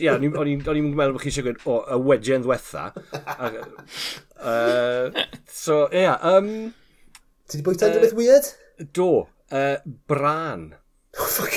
Ie, 0.00 0.08
o'n 0.12 0.24
i'n 0.24 0.62
meddwl 0.64 1.14
bod 1.14 1.22
chi 1.22 1.30
eisiau 1.30 1.46
gweud, 1.46 1.60
o, 1.68 1.78
y 1.84 1.98
wedgen 2.10 2.44
ddwetha. 2.44 2.84
uh, 4.52 5.24
so, 5.48 5.86
ie. 5.92 6.04
Yeah, 6.04 6.16
um, 6.32 6.72
ti 7.46 7.60
wedi 7.60 7.66
bwyta 7.68 7.90
uh, 7.92 8.00
beth 8.04 8.16
weird? 8.18 8.52
Do. 8.96 9.10
Uh, 9.50 9.76
bran. 10.08 10.72
Oh, 11.20 11.26
fuck. 11.28 11.52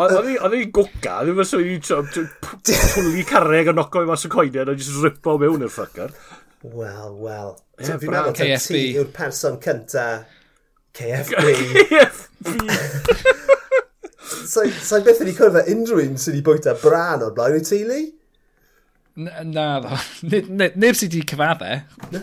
Oedd 0.00 0.54
hi'n 0.56 0.70
gwca, 0.74 1.18
ddim 1.22 1.40
yn 1.42 1.48
swy'n 1.48 1.82
twli 1.84 3.24
carreg 3.28 3.72
a 3.72 3.74
noco 3.76 4.02
i 4.04 4.08
mas 4.08 4.24
y 4.26 4.30
coediad 4.32 4.70
a 4.72 4.76
jyst 4.78 5.02
ripo 5.04 5.36
mewn 5.40 5.64
i'r 5.66 5.72
ffycar. 5.72 6.14
Wel, 6.62 7.18
wel. 7.18 7.56
Yeah, 7.80 7.98
Fi'n 7.98 8.12
meddwl 8.14 8.36
ta 8.38 8.46
ti 8.62 8.82
yw'r 8.94 9.10
person 9.14 9.58
cynta 9.62 10.06
KFB. 10.96 11.52
KFB! 11.90 12.46
Sa'n 14.42 14.72
so, 14.80 15.00
beth 15.04 15.20
wedi 15.22 15.34
cwrdd 15.36 15.60
â 15.60 15.64
unrhyw 15.72 16.04
un 16.06 16.18
sydd 16.20 16.36
wedi 16.36 16.44
bwyta 16.46 16.76
bran 16.80 17.24
o'r 17.26 17.34
blaen 17.36 17.58
o'i 17.58 17.66
teulu? 17.66 18.00
Na, 19.18 19.68
ddo. 19.82 19.98
Neb 20.30 20.96
sydd 20.96 21.12
wedi 21.12 21.26
cyfadde. 21.34 21.82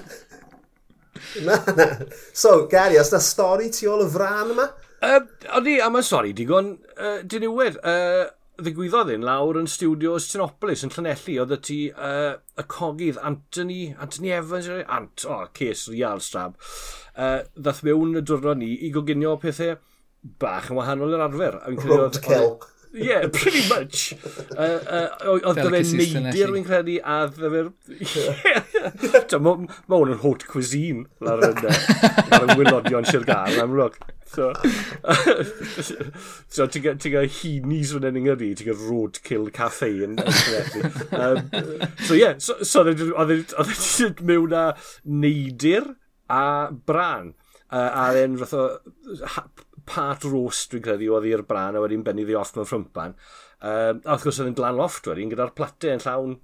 Na, 1.44 1.60
na. 1.76 1.86
So, 2.34 2.66
Gary, 2.72 2.98
os 2.98 3.12
na 3.12 3.20
stori 3.22 3.68
tu 3.76 3.90
ôl 3.92 4.06
y 4.06 4.08
fran 4.10 4.54
yma? 4.54 4.70
Uh, 5.00 5.22
Oeddi, 5.56 5.78
a 5.80 5.88
mae'n 5.94 6.06
sori, 6.06 6.34
digon 6.36 6.74
uh, 6.98 7.22
diniwedd. 7.24 7.80
Uh, 7.84 8.28
ddigwyddodd 8.60 9.12
un 9.14 9.24
lawr 9.24 9.60
yn 9.62 9.70
studio 9.72 10.18
Stinopolis 10.20 10.84
yn 10.84 10.92
Llanelli, 10.94 11.38
oedd 11.40 11.54
y 11.56 11.60
ti 11.64 11.78
uh, 11.92 12.34
y 12.60 12.66
cogydd 12.72 13.20
Anthony, 13.24 13.94
Anthony 14.04 14.34
Evans, 14.36 14.68
Ant, 14.84 15.24
o, 15.24 15.38
oh, 15.38 15.46
ces 15.56 15.86
real 15.92 16.20
strab, 16.24 16.58
uh, 17.16 17.40
ddath 17.56 17.84
mewn 17.88 18.20
y 18.20 18.26
diwrnod 18.26 18.60
ni 18.60 18.74
i 18.88 18.92
goginio 18.96 19.38
pethau 19.40 19.78
bach 20.42 20.68
yn 20.72 20.80
wahanol 20.80 21.16
i'r 21.16 21.26
arfer. 21.30 21.62
Rwnt 21.72 22.20
celc 22.26 22.68
yeah, 22.94 23.28
pretty 23.32 23.68
much. 23.70 24.16
Uh, 24.60 24.80
uh, 24.92 25.36
oedd 25.38 25.56
gyda'n 25.56 25.76
neidir, 25.96 26.50
fi'n 26.52 26.66
credu, 26.68 26.98
a 27.06 27.20
ddefer... 27.32 27.70
Mae 29.40 29.94
hwn 29.94 30.12
yn 30.16 30.20
hot 30.20 30.44
cuisine, 30.50 31.06
lawr 31.24 31.46
yn 31.48 31.62
Lawr 31.64 32.46
yn 32.50 32.60
wylodion 32.60 33.08
Sirgar, 33.08 33.56
amlwg. 33.62 33.96
So, 34.30 34.50
so 36.54 36.68
ti'n 36.68 36.84
gael 36.84 37.00
ti 37.00 37.14
hinis 37.40 37.94
fan 37.96 38.10
hyn 38.10 38.20
yng 38.20 38.28
Nghymru, 38.28 38.52
ti'n 38.60 38.68
gael 38.68 38.84
roadkill 38.90 39.48
cafe 39.56 39.90
yn 40.06 40.20
um, 40.20 41.40
So 42.04 42.18
yeah, 42.18 42.36
so, 42.38 42.60
so 42.68 42.84
oedd 42.84 43.34
e'n 43.38 43.46
e, 43.48 43.80
e 44.06 44.12
mewn 44.28 44.58
a 44.58 44.66
neidir 45.06 45.94
a 46.30 46.70
bran. 46.74 47.34
Uh, 47.72 47.90
a 47.94 48.06
then, 48.18 48.36
rhaid 48.42 48.54
o, 48.58 48.64
part 49.90 50.26
roast 50.28 50.72
dwi'n 50.72 50.86
credu, 50.86 51.12
oedd 51.16 51.28
i'r 51.30 51.46
bran 51.50 51.78
a 51.78 51.84
wedi'n 51.84 52.06
bennu 52.06 52.26
ddi 52.28 52.38
off 52.38 52.56
mewn 52.56 52.70
ffrympan. 52.70 53.16
Um, 53.60 53.98
a 54.06 54.14
wrth 54.14 54.24
gwrs 54.24 54.38
oedd 54.40 54.54
yn 54.54 54.56
glan 54.56 54.78
loft 54.80 55.08
wedyn, 55.10 55.32
gyda'r 55.34 55.56
platau 55.58 55.92
yn 55.92 56.04
llawn 56.06 56.36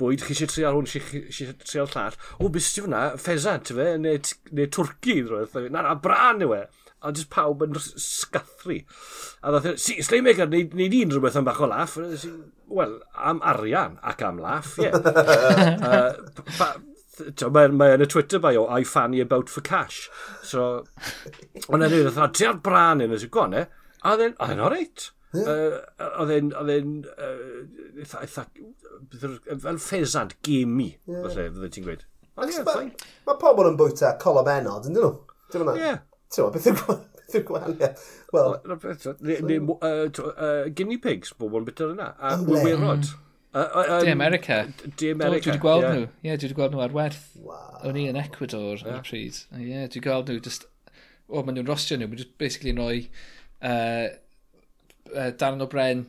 bwyd, 0.00 0.22
chi 0.24 0.32
eisiau 0.32 0.48
trial 0.48 0.78
hwn, 0.78 0.88
chi 0.88 1.02
eisiau 1.20 1.56
trial 1.60 1.90
llall. 1.92 2.16
O, 2.38 2.48
bysdi 2.52 2.84
fyna, 2.86 3.02
ffesant, 3.20 3.74
fe, 3.76 3.90
neu, 4.00 4.22
neu 4.56 4.70
twrci, 4.72 5.18
na, 5.68 5.82
na, 5.82 5.98
bran 6.00 6.46
yw 6.46 6.56
e. 6.56 6.62
A 7.02 7.10
jyst 7.10 7.32
pawb 7.34 7.64
yn 7.66 7.74
sgathru. 7.82 8.78
A 9.42 9.52
ddoth, 9.52 9.72
e, 9.72 9.74
si, 9.82 9.98
Slaymaker, 10.06 10.46
neud, 10.48 10.76
neud 10.78 10.96
un 11.00 11.12
rhywbeth 11.16 11.40
yn 11.40 11.48
bach 11.48 11.60
o 11.60 11.68
laff. 11.68 11.98
Wel, 12.72 12.94
am 13.18 13.42
arian 13.52 13.98
ac 14.06 14.22
am 14.24 14.40
laff, 14.40 14.78
ie. 14.80 14.88
Yeah. 14.92 15.76
uh, 15.82 16.72
Mae, 17.20 17.68
mae 17.76 17.96
yn 17.96 18.04
y 18.06 18.08
Twitter 18.08 18.40
bio, 18.40 18.64
I 18.72 18.84
fanny 18.88 19.20
about 19.20 19.50
for 19.52 19.60
cash. 19.60 20.06
So, 20.42 20.84
ond 21.68 21.82
eh? 21.82 21.88
yn 21.88 21.98
ymwneud, 21.98 22.30
ti 22.38 22.46
ar 22.48 22.60
bran 22.64 23.04
yn 23.04 23.12
ysgrifennu, 23.12 23.32
gwan 23.34 23.58
e, 23.58 23.66
a 24.02 24.16
then, 24.16 24.38
a 24.38 24.48
then, 24.48 24.62
all 24.62 24.72
right. 24.72 25.10
Oedd 25.32 26.32
e'n, 26.32 26.50
oedd 26.60 26.70
e'n, 26.74 26.94
fel 29.60 29.78
ffesant, 29.80 30.34
gemi, 30.44 30.90
falle, 31.08 31.46
fydde 31.54 31.70
ti'n 31.72 31.86
gweud. 31.86 32.02
Mae 32.36 33.38
pobl 33.40 33.68
yn 33.70 33.78
bwyta 33.80 34.14
colom 34.20 34.48
enod, 34.52 34.88
yn 34.88 34.96
dyn 34.96 35.04
nhw? 35.04 35.12
Dwi'n 35.52 35.68
mynd? 35.68 35.80
Ie. 35.80 35.94
Ti'n 36.32 36.46
mynd, 36.46 36.56
beth 36.56 36.68
yw'r 37.38 37.44
gwahaniaeth? 37.48 38.06
Wel... 38.32 38.48
Guinea 40.76 41.00
pigs, 41.04 41.32
bobl 41.36 41.60
yn 41.60 41.68
bwyta 41.68 41.90
yna, 41.92 42.08
a 42.16 42.36
wyrod. 42.44 43.12
Uh, 43.52 43.84
um, 43.88 44.04
Di 44.04 44.10
America. 44.10 44.72
Di 44.96 45.10
America. 45.10 45.50
Dwi 45.50 45.52
wedi 45.52 45.60
gweld 45.60 45.82
yeah. 45.82 45.94
nhw. 45.94 46.06
Ie, 46.06 46.28
yeah, 46.28 46.38
dwi 46.40 46.48
wedi 46.48 46.56
gweld 46.56 46.72
nhw 46.72 46.84
ar 46.86 46.94
werth. 46.96 47.26
Wow. 47.36 47.82
O'n 47.88 47.98
i 48.00 48.06
yn 48.08 48.18
Ecuador 48.20 48.78
yeah. 48.78 48.88
ar 48.94 49.02
y 49.02 49.04
pryd. 49.08 49.40
Ie, 49.52 49.66
yeah, 49.66 49.84
dwi 49.84 50.00
wedi 50.00 50.04
gweld 50.06 50.32
nhw 50.32 50.40
just... 50.46 50.66
O, 51.28 51.38
oh, 51.38 51.44
maen 51.44 51.58
nhw'n 51.58 51.68
rostio 51.68 51.98
nhw. 52.00 52.08
Maen 52.08 52.22
nhw'n 52.22 52.34
basically 52.40 52.72
yn 52.72 52.80
rhoi 52.80 52.98
uh, 53.68 54.08
uh, 55.12 55.30
darn 55.40 55.64
o 55.64 55.68
bren 55.72 56.06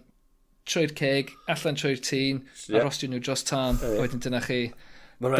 trwy'r 0.69 0.95
ceg, 0.95 1.33
allan 1.51 1.79
trwy'r 1.79 2.01
tîn, 2.03 2.43
yeah. 2.69 2.79
a 2.79 2.85
rostio 2.87 3.11
nhw 3.11 3.19
dros 3.23 3.43
tan. 3.47 3.79
Yeah. 3.83 3.99
Wedyn 4.03 4.23
dyna 4.23 4.43
chi. 4.43 4.61
Mae'n 5.23 5.39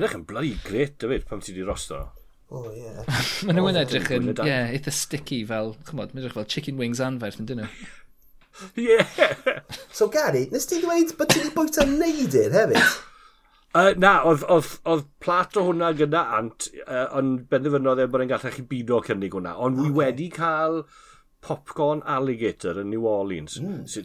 edrych 0.00 0.16
yn 0.16 0.28
bloody 0.28 0.54
great, 0.64 0.96
dyfyd, 1.02 1.26
pam 1.28 1.44
ti 1.44 1.52
wedi 1.52 1.66
rosto. 1.68 2.00
Oh, 2.54 2.70
yeah. 2.76 3.04
Maen 3.44 3.60
nhw'n 3.60 3.80
edrych 3.80 4.08
yn, 4.14 4.32
ie, 4.48 4.56
eitha 4.78 4.92
sticky 4.92 5.42
fel, 5.48 5.74
chymod, 5.88 6.12
maen 6.12 6.24
edrych 6.24 6.36
fel 6.38 6.48
chicken 6.56 6.80
wings 6.80 7.04
anferth 7.04 7.40
yn 7.42 7.50
dyn 7.50 7.62
nhw. 7.64 7.70
Yeah. 8.76 9.08
So 9.92 10.08
Gary, 10.08 10.46
nes 10.52 10.68
ti 10.70 10.80
ddweud 10.82 11.16
bod 11.18 11.32
ti 11.32 11.40
wedi 11.42 11.52
bwyta 11.54 11.86
neidir 11.88 12.54
hefyd? 12.54 12.94
Uh, 13.74 13.90
na, 13.98 14.20
oedd, 14.22 14.44
oedd, 14.54 14.68
oedd 14.86 15.08
plat 15.22 15.56
o 15.58 15.64
hwnna 15.66 15.88
gyda 15.98 16.20
Ant, 16.36 16.68
uh, 16.84 17.08
ond 17.18 17.48
benderfynodd 17.50 18.04
e 18.04 18.06
bod 18.10 18.22
e'n 18.22 18.30
gallu 18.30 18.52
chi 18.54 18.62
bido 18.70 19.00
cynnig 19.02 19.34
hwnna. 19.34 19.56
Ond 19.58 19.80
okay. 19.80 19.90
wi 19.90 20.04
wedi 20.04 20.28
cael 20.34 20.84
popcorn 21.44 22.04
alligator 22.06 22.78
yn 22.80 22.92
New 22.94 23.08
Orleans. 23.10 23.58
Mm, 23.58 23.82
so, 23.90 24.04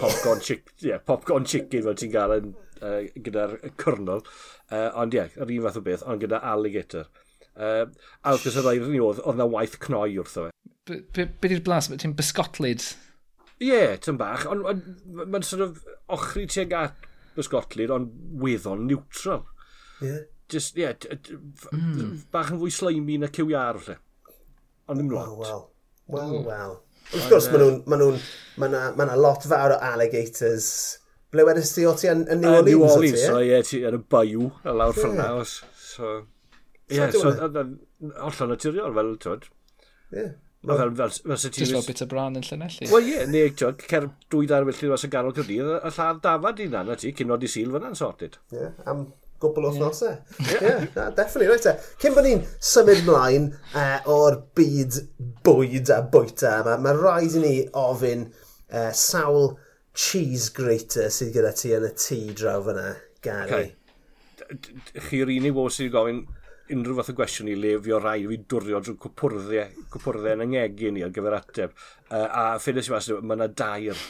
popcorn, 0.00 0.40
chick, 0.40 0.72
yeah, 0.80 1.02
popcorn 1.04 1.44
chicken 1.44 1.84
fel 1.84 1.98
ti'n 2.00 2.14
gael 2.14 2.36
yn, 2.38 2.54
uh, 2.80 3.02
gyda'r 3.28 3.58
cyrnol. 3.82 4.24
Uh, 4.70 4.88
ond 5.02 5.12
ie, 5.12 5.20
yeah, 5.20 5.36
yr 5.36 5.52
un 5.58 5.68
fath 5.68 5.78
o 5.82 5.84
beth, 5.90 6.06
ond 6.08 6.24
gyda 6.24 6.40
alligator. 6.54 7.12
Uh, 7.52 7.84
a 8.24 8.32
wrth 8.32 8.48
gwrs 8.48 8.88
ni 8.88 9.04
oedd, 9.04 9.20
oedd 9.26 9.36
na 9.36 9.50
waith 9.52 9.76
cnoi 9.84 10.14
wrtho 10.16 10.48
fe. 10.48 10.56
Be, 10.88 11.02
be, 11.12 11.28
be 11.28 11.52
di'r 11.52 11.64
blas? 11.66 11.90
Ti'n 11.92 12.16
bysgotlid 12.16 12.88
Ie, 13.60 13.68
yeah, 13.68 13.96
tyn 14.00 14.16
bach, 14.16 14.46
ond 14.48 14.64
on, 14.64 14.78
mae'n 15.20 15.44
sort 15.44 15.66
of 15.66 15.80
ochri 16.08 16.46
tuag 16.48 16.70
at 16.78 17.08
bysgotlir, 17.36 17.92
ond 17.92 18.12
weddol 18.40 18.80
neutral. 18.86 19.42
Yeah. 20.00 20.22
Just, 20.50 20.78
yeah, 20.80 20.96
mm. 20.96 22.22
bach 22.32 22.54
yn 22.54 22.60
fwy 22.62 22.72
slimy 22.74 23.18
na 23.20 23.28
cywiar, 23.30 23.78
lle. 23.84 23.98
Ond 24.88 24.98
ddim 24.98 25.12
lot. 25.12 25.36
Wel, 25.42 25.60
wel, 26.14 26.32
wel. 26.48 26.78
Wrth 27.10 27.28
gwrs, 27.30 27.50
maen 27.52 27.62
nhw'n, 27.62 27.78
maen 27.90 28.02
nhw'n, 28.02 28.18
maen 28.62 28.74
nhw'n, 28.74 28.96
maen 28.96 29.12
nhw'n 29.12 29.22
lot 29.26 29.46
fawr 29.52 29.76
o 29.76 29.78
alligators. 29.90 30.72
Ble 31.30 31.44
wedys 31.46 31.76
ti 31.76 31.84
o 31.86 31.94
ti 31.98 32.08
yn, 32.10 32.24
yn 32.32 32.40
New 32.42 32.56
Orleans? 32.56 32.72
New 32.72 32.84
Orleans, 32.88 33.22
so 33.28 33.40
ie, 33.44 33.62
ti 33.66 33.84
yn 33.86 34.00
y 34.00 34.04
bayou, 34.10 34.50
y 34.64 34.74
lawr 34.74 34.96
yeah. 34.96 35.04
ffyrna. 35.04 35.28
So, 35.84 36.14
ie, 36.90 37.10
so, 37.14 37.34
hollol 38.24 38.54
naturiol, 38.54 38.96
fel, 38.96 39.12
twyd. 39.22 39.50
Ie. 40.16 40.30
Mae 40.68 40.76
fel, 40.76 40.90
fel, 40.92 41.12
fel 41.24 41.38
se 41.40 41.48
ti'n... 41.48 41.64
Just 41.64 41.72
fel 41.72 41.86
bit 41.86 42.02
o 42.04 42.06
bran 42.10 42.36
yn 42.36 42.44
llynellu. 42.44 42.88
Wel 42.90 43.06
ie, 43.08 43.14
yeah, 43.14 43.28
neu 43.32 43.52
ti'n 43.56 43.78
cer 43.88 44.06
dwy 44.32 44.48
dar 44.50 44.66
i 44.68 44.90
was 44.90 45.06
yn 45.06 45.12
ganol 45.12 45.32
Cyrdydd, 45.36 45.70
y 45.78 45.92
lladd 45.96 46.20
dafad 46.26 46.60
i 46.60 46.66
na, 46.68 46.82
ti, 47.00 47.14
cyn 47.16 47.32
oed 47.32 47.46
i 47.46 47.48
sil 47.48 47.72
fyna'n 47.72 47.96
sorted. 47.96 48.36
Ie, 48.52 48.58
yeah, 48.58 48.74
am 48.92 49.06
gwbl 49.40 49.70
o 49.70 49.72
thnosau. 49.78 50.18
Ie, 50.44 50.58
yeah. 50.58 50.84
definitely, 51.16 51.48
right 51.48 51.68
e. 51.70 51.72
Cyn 52.02 52.16
bod 52.16 52.28
ni'n 52.28 52.44
symud 52.72 53.00
mlaen 53.06 53.48
uh, 53.72 54.10
o'r 54.12 54.36
byd 54.58 55.00
bwyd 55.48 55.92
a 55.96 56.02
bwyta, 56.12 56.58
mae 56.66 56.84
ma 56.84 56.92
rhaid 56.98 57.38
i 57.40 57.44
ni 57.46 57.54
ofyn 57.80 58.26
uh, 58.28 58.90
sawl 58.92 59.54
cheese 59.96 60.52
grater 60.56 61.08
sydd 61.14 61.32
gyda 61.38 61.54
ti 61.56 61.72
yn 61.78 61.88
y 61.88 61.94
tŷ 62.04 62.20
draw 62.42 62.60
fyna, 62.68 62.90
Gary. 63.24 63.70
Okay. 63.70 64.76
Chi'r 65.08 65.32
unig 65.32 65.56
bod 65.56 65.72
sydd 65.72 65.94
gofyn 65.96 66.20
unrhyw 66.74 66.96
fath 67.00 67.12
o 67.12 67.16
gwestiwn 67.18 67.50
i 67.52 67.56
le 67.58 67.74
fi 67.84 67.94
o 67.94 68.00
rai 68.02 68.24
fi 68.28 68.38
dwrio 68.52 68.80
drwy 68.84 68.96
cwpwrddiau, 69.04 69.84
cwpwrddiau 69.92 70.38
yn 70.38 70.46
yngegin 70.46 70.98
i 71.00 71.04
ar 71.06 71.14
gyfer 71.14 71.36
ateb. 71.38 71.76
Uh, 72.10 72.26
a 72.26 72.44
ffynnes 72.62 72.90
i 72.90 72.94
mas, 72.94 73.10
mae 73.20 73.38
yna 73.38 73.48
dair 73.62 74.04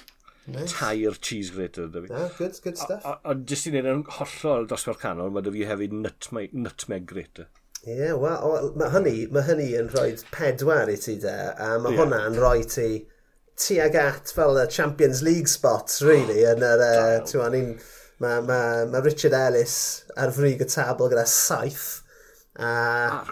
Nice. 0.50 0.73
tair 0.73 1.14
cheese 1.21 1.52
grater 1.55 1.87
da 1.93 2.02
fi. 2.02 2.12
Ah, 2.12 2.29
good, 2.38 2.59
good 2.64 2.79
stuff. 2.79 3.05
A, 3.05 3.17
a, 3.23 3.33
a 3.33 3.37
jyst 3.52 3.69
i 3.69 3.75
wneud 3.75 3.90
yn 3.93 4.05
hollol 4.19 4.67
dosbarth 4.71 5.02
canol, 5.02 5.33
mae 5.35 5.47
da 5.47 5.52
fi 5.55 5.67
hefyd 5.69 5.95
nutmeg, 5.95 6.57
nutmeg 6.57 7.07
grater. 7.11 7.50
Ie, 7.87 7.95
yeah, 7.97 8.17
wel, 8.21 8.75
mae 8.76 8.93
hynny, 8.93 9.14
ma 9.33 9.45
hynny 9.47 9.71
yn 9.79 9.88
rhoi 9.93 10.11
pedwar 10.35 10.90
i 10.93 10.99
ti 11.00 11.17
de, 11.23 11.37
a 11.55 11.79
mae 11.81 11.95
yeah. 11.95 12.02
hwnna'n 12.02 12.37
rhoi 12.40 12.67
ti 12.69 12.90
tuag 13.61 13.97
at 14.00 14.33
fel 14.37 14.59
y 14.61 14.67
Champions 14.73 15.23
League 15.23 15.49
spots, 15.49 16.02
really, 16.02 16.43
oh, 16.45 16.52
yn 16.55 16.67
yr, 16.67 16.85
uh, 16.85 17.17
ti'n 17.29 17.40
mae 18.21 18.43
ma, 18.45 18.61
ma 18.85 19.00
Richard 19.00 19.33
Ellis 19.33 20.05
ar 20.21 20.33
frig 20.37 20.61
y 20.61 20.69
tabl 20.69 21.09
gyda 21.09 21.25
saith 21.29 22.00
A 22.61 23.25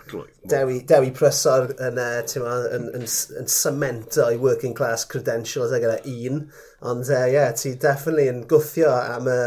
Dewi, 0.48 0.78
Dewi 0.88 1.10
Prysor 1.12 1.68
yn, 1.76 1.98
uh, 2.00 2.22
ma, 2.40 2.54
yn, 2.72 2.86
yn, 2.96 3.04
yn 3.04 3.50
cemento 3.52 4.24
i 4.32 4.38
working 4.40 4.72
class 4.76 5.04
credentials 5.04 5.74
ag 5.76 5.84
yna 5.84 5.98
un. 6.08 6.40
Ond 6.88 7.10
uh, 7.12 7.26
yeah, 7.28 7.52
ti 7.52 7.74
definitely 7.76 8.30
yn 8.32 8.44
gwthio 8.48 8.88
am 8.88 9.28
y, 9.28 9.38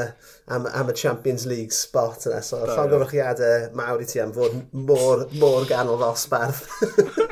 am, 0.54 0.70
am 0.70 0.94
y 0.94 0.98
Champions 1.02 1.48
League 1.50 1.74
spot 1.74 2.30
yna. 2.30 2.44
So, 2.46 2.62
llongyfrchiadau 2.70 3.72
mawr 3.80 4.06
i 4.06 4.10
ti 4.10 4.22
am 4.22 4.36
fod 4.38 4.60
mor, 4.72 5.26
mor 5.42 5.66
ganol 5.70 5.98
ddosbarth. 6.02 6.68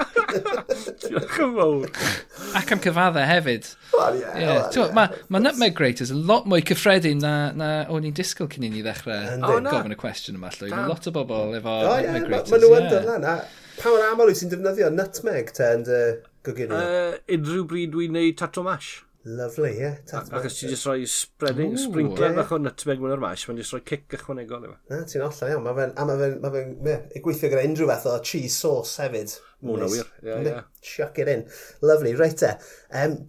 Diolch 1.04 1.38
yn 1.44 1.54
fawr. 1.58 1.90
Ac 2.60 2.74
am 2.76 2.82
cyfaddau 2.84 3.28
hefyd. 3.30 3.70
Wel, 3.94 4.20
ie. 4.20 4.24
Yeah, 4.24 4.40
yeah. 4.42 4.70
well. 4.76 4.94
Mae 4.98 5.24
ma 5.34 5.42
Nutmeg 5.44 5.76
Graters 5.78 6.14
yn 6.14 6.22
lot 6.30 6.48
mwy 6.50 6.64
cyffredin 6.70 7.24
na, 7.24 7.34
na 7.58 7.70
o'n 7.92 8.08
i'n 8.10 8.16
disgwyl 8.18 8.50
cyn 8.54 8.68
i 8.68 8.72
ni 8.74 8.84
ddechrau 8.86 9.40
oh, 9.40 9.58
no. 9.60 9.74
gofyn 9.74 9.96
y 9.96 10.00
cwestiwn 10.00 10.40
yma. 10.40 10.54
Llwyd. 10.56 10.76
Mae 10.76 10.92
lot 10.92 11.10
o 11.10 11.16
bobl 11.16 11.58
efo 11.60 11.76
oh, 11.82 11.98
Nutmeg 11.98 12.08
yeah, 12.08 12.30
Graters. 12.30 12.54
Mae 12.54 12.64
nhw 12.64 12.72
yn 12.78 12.90
dod 12.90 12.98
dyrlan. 13.10 13.30
Pa 13.80 13.94
mor 13.94 14.08
aml 14.10 14.32
wyt 14.32 14.42
ti'n 14.44 14.54
defnyddio 14.54 14.90
Nutmeg 14.94 15.54
te 15.56 15.70
yn 15.76 15.86
dy 15.88 16.02
goginio? 16.48 16.80
Uh, 16.80 17.22
unrhyw 17.36 17.68
bryd 17.70 17.94
dwi'n 17.96 18.18
neud 18.18 18.40
tato 18.40 18.66
mash. 18.66 18.98
Lovely, 19.38 19.72
ie. 19.76 19.82
Yeah. 19.84 20.22
Ac 20.34 20.46
os 20.48 20.56
ti'n 20.58 20.72
just 20.72 20.88
rhoi 20.88 21.04
spreading, 21.10 21.74
Ooh, 21.76 21.82
sprinkler 21.82 22.34
yeah. 22.34 22.54
o 22.56 22.58
nutmeg 22.62 23.02
mwyn 23.02 23.14
o'r 23.14 23.22
mash, 23.22 23.44
mae'n 23.50 23.60
just 23.60 23.76
rhoi 23.76 23.84
cic 23.92 24.16
ychwanegol 24.18 24.66
efo. 24.70 24.78
Na, 24.90 25.02
ti'n 25.10 25.26
olla, 25.26 25.52
iawn. 25.52 25.66
Mae 25.66 25.78
fe'n 25.78 25.94
ma 25.98 26.16
fe, 26.22 26.32
ma 26.40 26.52
fe, 26.56 26.64
ma 26.72 26.96
fe, 27.12 27.22
gweithio 27.26 27.52
gyda 27.52 27.68
unrhyw 27.68 27.92
fath 27.92 28.08
o 28.10 28.16
cheese 28.32 28.56
sauce 28.56 29.04
hefyd. 29.04 29.36
Mwyn 29.68 29.86
o 29.86 29.92
wir, 29.92 30.10
ie, 30.24 30.40
ie. 30.48 30.56
Chuck 30.86 31.20
it 31.22 31.30
in. 31.36 31.46
Lovely, 31.86 32.16
reit 32.18 32.46
e. 32.48 32.56
Um, 33.02 33.20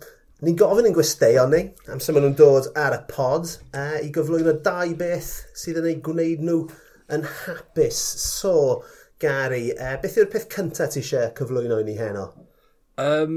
Ni'n 0.41 0.57
gofyn 0.57 0.87
yn 0.89 0.95
gwesteion 0.97 1.51
ni, 1.53 1.59
amser 1.93 2.15
maen 2.17 2.25
nhw'n 2.25 2.37
dod 2.39 2.71
ar 2.81 2.95
y 2.97 3.01
pod, 3.11 3.51
uh, 3.77 3.99
i 4.01 4.07
gyflwyno 4.15 4.55
dau 4.65 4.95
beth 4.97 5.35
sydd 5.61 5.83
yn 5.83 5.89
ei 5.91 5.99
gwneud 6.07 6.41
nhw 6.47 6.63
yn 7.13 7.27
hapus. 7.43 7.99
So, 8.23 8.55
Gary, 9.21 9.75
uh, 9.77 9.99
beth 10.01 10.17
yw'r 10.17 10.31
peth 10.33 10.49
cyntaf 10.55 10.95
ti 10.95 11.03
eisiau 11.03 11.35
cyflwyno 11.37 11.83
i 11.83 11.85
ni 11.85 11.99
heno? 11.99 12.31
Um, 13.05 13.37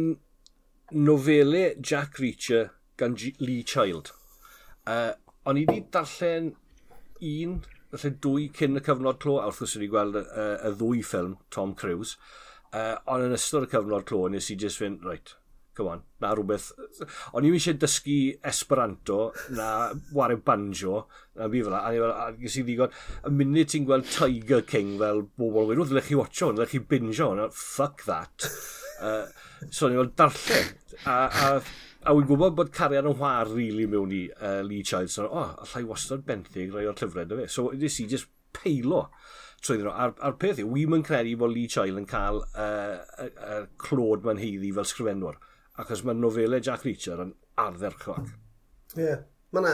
nofele 0.93 1.75
Jack 1.81 2.19
Reacher 2.21 2.71
gan 2.97 3.15
G 3.15 3.33
Lee 3.39 3.63
Child. 3.63 4.13
Uh, 4.87 5.13
o'n 5.49 5.59
i 5.59 5.65
wedi 5.67 5.85
darllen 5.91 6.53
un, 7.23 7.59
falle 7.93 8.13
dwy 8.23 8.49
cyn 8.57 8.79
y 8.79 8.83
cyfnod 8.83 9.19
clo, 9.23 9.37
a 9.41 9.47
wrth 9.49 9.63
gwrs 9.63 9.77
wedi 9.77 9.91
gweld 9.91 10.17
y, 10.19 10.23
y, 10.23 10.49
y 10.69 10.73
ddwy 10.79 11.05
ffilm, 11.05 11.37
Tom 11.53 11.73
Cruise, 11.79 12.17
uh, 12.73 12.97
ond 13.11 13.27
yn 13.27 13.37
ystod 13.37 13.67
y 13.67 13.71
cyfnod 13.71 14.05
clo, 14.09 14.25
nes 14.31 14.49
i 14.53 14.57
just 14.59 14.81
fynd, 14.81 15.05
right, 15.07 15.33
come 15.77 15.89
on, 15.89 16.03
na 16.21 16.33
rhywbeth. 16.33 16.69
O'n 17.33 17.47
i 17.47 17.51
eisiau 17.53 17.77
dysgu 17.81 18.17
Esperanto, 18.49 19.19
na 19.57 19.67
wario 20.15 20.41
banjo, 20.45 21.05
na 21.39 21.49
fi 21.53 21.63
fel 21.65 21.77
a 21.79 22.29
nes 22.37 22.59
i 22.59 22.65
ddigon, 22.67 22.93
y 23.25 23.33
munud 23.33 23.73
ti'n 23.73 23.89
gweld 23.89 24.09
Tiger 24.13 24.63
King 24.69 24.95
fel 25.01 25.25
bobl 25.39 25.71
wedi, 25.71 25.89
dylech 25.89 26.11
chi 26.11 26.19
watcho 26.19 26.51
hwn, 26.51 26.63
chi 26.69 26.83
binge 26.93 27.19
on, 27.25 27.43
fuck 27.57 28.05
that. 28.09 28.47
Uh, 29.03 29.25
so 29.69 29.87
o'n 29.87 29.95
i 29.95 30.01
fel 30.01 30.13
darllen, 30.19 30.73
A, 31.05 31.17
a, 31.27 31.49
a 32.03 32.15
wy'n 32.15 32.27
gwybod 32.29 32.57
bod 32.57 32.73
cariad 32.75 33.07
yn 33.09 33.17
whar 33.19 33.49
rili 33.51 33.69
really 33.69 33.89
mewn 33.89 34.13
i 34.15 34.23
uh, 34.35 34.61
Lee 34.65 34.83
Childs. 34.85 35.19
O, 35.21 35.29
oh, 35.29 35.55
allai 35.65 35.85
wastad 35.89 36.25
benthyg 36.27 36.73
rai 36.73 36.87
o'r 36.89 36.99
llyfrau 36.99 37.29
dy 37.29 37.43
fe. 37.43 37.49
So, 37.51 37.69
nes 37.77 37.99
i 38.03 38.09
just 38.11 38.29
peilo 38.53 39.07
trwyddyn 39.63 39.87
nhw. 39.87 39.95
A'r, 40.05 40.13
ar 40.27 40.35
peth 40.41 40.61
yw, 40.61 40.69
wy'n 40.73 40.91
mynd 40.91 41.07
credu 41.07 41.37
bod 41.39 41.53
Lee 41.53 41.69
Child 41.71 42.01
yn 42.01 42.07
cael 42.09 42.41
uh, 42.43 42.99
uh, 43.23 43.29
uh, 43.47 43.63
clod 43.81 44.25
ma'n 44.27 44.41
heiddi 44.41 44.73
fel 44.75 44.87
sgrifennwr. 44.89 45.39
Achos 45.81 46.03
mae 46.05 46.17
nofelau 46.17 46.61
Jack 46.63 46.85
Reacher 46.87 47.21
yn 47.23 47.33
ardderchog. 47.61 48.33
Ie. 48.97 49.07
Yeah. 49.07 49.23
Mae 49.53 49.63
yna, 49.63 49.73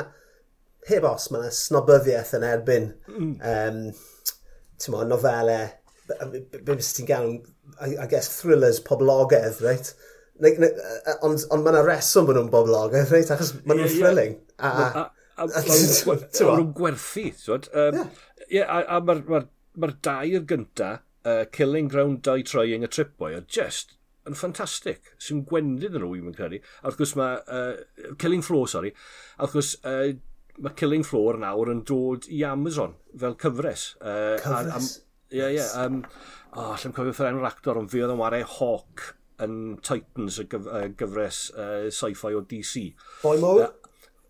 heb 0.89 1.07
os, 1.09 1.29
mae 1.31 1.43
yna 1.43 1.53
snobyddiaeth 1.55 2.35
yn 2.37 2.45
erbyn 2.47 2.89
mm. 3.09 3.33
um, 3.53 3.81
mo, 4.93 5.03
nofelau, 5.07 5.73
beth 6.67 6.93
ti'n 6.97 7.09
gael, 7.09 7.33
I, 7.79 7.95
I 8.03 8.07
guess, 8.11 8.31
thrillers 8.39 8.81
poblogaidd, 8.83 9.61
right? 9.65 9.93
Like, 10.39 10.59
like, 10.61 10.79
uh, 10.79 11.17
ond 11.27 11.43
on 11.51 11.63
mae 11.65 11.73
yna 11.73 11.83
reswm 11.83 12.27
bod 12.29 12.39
nhw'n 12.39 12.51
boblogaidd, 12.53 13.05
eh, 13.05 13.13
reit? 13.15 13.31
Achos 13.35 13.53
mae 13.59 13.75
nhw'n 13.75 13.85
yeah, 13.85 13.95
thrilling. 13.97 14.35
Yeah. 14.55 14.79
A, 14.79 15.03
a, 15.03 15.45
a, 15.45 15.47
a, 15.49 15.63
nhw'n 16.55 16.73
gwerthu, 16.77 17.25
twyd. 17.43 17.69
Um, 17.73 18.01
yeah. 18.47 18.65
a, 18.65 18.81
a 18.97 19.01
mae'r 19.03 19.23
ma, 19.29 19.43
ma 19.79 19.91
dair 20.07 20.45
gynta, 20.47 20.91
uh, 21.27 21.45
Killing 21.51 21.91
Ground 21.91 22.23
2 22.23 22.43
Trying 22.43 22.83
a 22.83 22.87
Trip 22.87 23.21
are 23.21 23.41
just 23.41 23.97
yn 24.29 24.37
ffantastig. 24.37 25.11
Sy'n 25.21 25.43
gwendid 25.49 25.97
yn 25.97 26.03
nhw, 26.05 26.15
i'n 26.19 26.35
credu. 26.37 26.61
A 26.81 26.89
wrth 26.89 26.99
gwrs 26.99 27.15
mae... 27.19 27.37
Uh, 27.49 28.15
Killing 28.21 28.43
Floor, 28.45 28.67
sorry. 28.69 28.93
A 29.37 29.45
wrth 29.45 29.55
gwrs, 29.57 29.75
uh, 29.89 30.09
mae 30.59 30.75
Killing 30.79 31.05
Floor 31.07 31.39
nawr 31.41 31.71
yn 31.73 31.83
dod 31.87 32.27
i 32.31 32.43
Amazon 32.47 32.97
fel 33.19 33.37
cyfres. 33.41 33.93
Uh, 33.99 34.35
cyfres? 34.43 34.91
Ie, 34.99 35.37
ie. 35.37 35.39
Yeah, 35.39 35.53
yeah, 35.53 35.71
um, 35.85 36.01
oh, 36.55 36.73
allai'n 36.73 36.95
cofio 36.95 37.13
ffyr 37.13 37.31
enw'r 37.31 37.49
actor, 37.49 37.77
ond 37.79 37.91
fi 37.91 38.01
oedd 38.03 38.15
yn 38.15 38.21
wario 38.21 38.47
Hawk 38.57 39.11
yn 39.43 39.59
Titans, 39.85 40.39
y 40.41 40.47
gyf 40.51 40.71
gyfres 40.99 41.43
uh, 41.55 41.89
sci-fi 41.93 42.33
o 42.37 42.41
DC. 42.47 42.89
Boi 43.23 43.37
mowr? 43.41 43.67
Uh, 43.67 43.71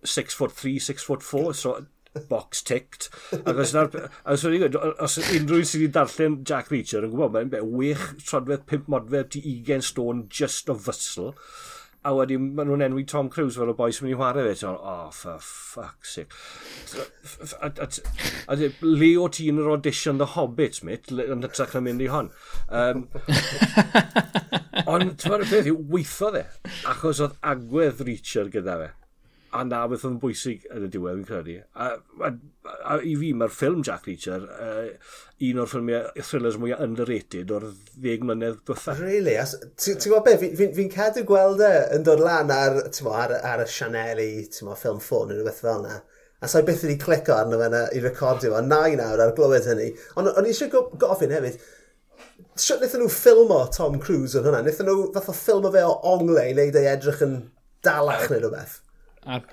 six 0.04 0.34
foot 0.34 0.52
three, 0.52 0.80
six 0.80 1.04
foot 1.04 1.24
four, 1.24 1.54
so 1.54 1.86
box 2.30 2.62
ticked. 2.62 3.10
Ac 3.46 3.58
os, 3.58 3.74
nar, 3.74 3.90
os, 4.26 5.18
os 5.18 5.18
unrhyw 5.36 5.66
sydd 5.68 5.84
wedi 5.84 5.94
darllen 5.96 6.40
Jack 6.48 6.72
Reacher 6.74 7.06
yn 7.06 7.14
gwybod, 7.14 7.36
mae'n 7.36 7.52
be, 7.54 7.64
wech 7.64 8.06
trodfedd, 8.24 8.66
pimp 8.70 8.88
modfedd, 8.92 9.34
ti 9.36 9.44
20 9.46 9.86
stôn 9.92 10.24
just 10.34 10.72
o 10.72 10.78
fysl. 10.78 11.34
A 12.08 12.14
wedyn, 12.16 12.54
maen 12.56 12.70
nhw'n 12.70 12.86
enwi 12.86 13.04
Tom 13.12 13.28
Cruise 13.32 13.60
fel 13.60 13.74
y 13.74 13.76
boi 13.76 13.90
sy'n 13.92 14.08
mynd 14.08 14.16
i 14.16 14.20
chwarae 14.22 14.46
fe. 14.48 14.54
Ti'n 14.62 14.72
oh, 14.72 15.10
for 15.12 15.44
fuck's 15.44 16.16
sake. 16.16 16.32
A 18.48 18.56
le 18.56 19.12
o 19.20 19.28
ti 19.28 19.50
yn 19.52 19.60
yr 19.60 19.74
audition 19.76 20.22
The 20.22 20.32
Hobbit, 20.38 20.80
mit, 20.88 21.12
yn 21.12 21.44
hytrach 21.44 21.76
na 21.76 21.84
mynd 21.84 22.06
i 22.06 22.10
hon. 22.14 22.32
Um, 22.72 23.10
Ond, 24.90 25.12
ti'n 25.20 25.34
fawr 25.34 25.44
y 25.44 25.50
peth 25.50 25.68
yw, 25.70 25.82
weitho 25.94 26.32
dde, 26.34 26.48
achos 26.90 27.20
oedd 27.22 27.36
agwedd 27.52 28.02
Richard 28.08 28.50
gyda 28.54 28.78
fe. 28.80 28.88
A 29.54 29.64
na 29.66 29.82
beth 29.90 30.04
oedd 30.06 30.16
yn 30.16 30.20
bwysig 30.22 30.66
yn 30.74 30.86
y 30.86 30.90
diwedd, 30.94 31.20
fi'n 31.20 31.28
credu. 31.28 31.56
A, 31.74 31.90
a, 32.26 32.30
a, 32.68 32.98
i 33.02 33.16
fi, 33.18 33.32
mae'r 33.38 33.54
ffilm 33.54 33.82
Jack 33.86 34.06
Reacher, 34.10 34.46
uh, 34.46 35.16
un 35.46 35.62
o'r 35.62 35.70
ffilmiau 35.72 36.26
thrillers 36.26 36.60
mwyaf 36.62 36.84
underrated 36.86 37.54
o'r 37.54 37.66
ddeg 37.72 38.26
mlynedd 38.26 38.60
diwetha. 38.68 38.96
Really? 39.00 39.36
Ti'n 39.82 40.00
gwybod 40.04 40.28
beth, 40.28 40.44
fi'n 40.44 40.56
fi, 40.60 40.70
fi 40.78 40.86
cadw 40.94 41.26
gweld 41.30 41.66
e 41.66 41.74
yn 41.98 42.06
dod 42.06 42.22
lan 42.26 42.54
ar, 42.54 42.78
mo, 43.06 43.16
ar, 43.18 43.34
ar 43.52 43.66
y 43.66 43.68
Sianeli, 43.74 44.32
mo, 44.66 44.78
ffilm 44.78 45.02
ffôn 45.06 45.30
neu 45.30 45.42
rhywbeth 45.42 45.62
fel 45.66 45.82
yna. 45.82 46.00
A 46.40 46.48
sa'i 46.48 46.64
beth 46.64 46.86
wedi 46.86 46.96
clico 47.02 47.36
arno 47.36 47.58
fe 47.60 47.84
i 47.98 48.06
recordio, 48.06 48.54
a 48.56 48.62
nai 48.64 48.94
nawr 48.96 49.26
ar 49.26 49.34
glywed 49.36 49.66
hynny. 49.70 49.90
Ond 50.18 50.30
o'n 50.32 50.46
i 50.48 50.54
eisiau 50.54 50.86
gofyn 51.02 51.34
hefyd, 51.36 51.58
Sut 52.60 52.82
wnaethon 52.82 53.06
nhw 53.06 53.12
ffilmo 53.14 53.60
Tom 53.72 53.98
Cruise 54.04 54.36
yn 54.36 54.46
hwnna? 54.48 54.64
Wnaethon 54.66 54.90
nhw 54.90 55.10
fath 55.16 55.32
o 55.32 55.36
ffilmo 55.36 55.72
fe 55.74 55.84
o 55.88 55.94
ongle 56.14 56.44
i 56.50 56.56
wneud 56.56 56.78
ei 56.80 56.90
edrych 56.92 57.22
yn 57.24 57.36
dalach 57.86 58.26
neu 58.32 58.42
rhywbeth? 58.42 58.80
Ar, 59.24 59.46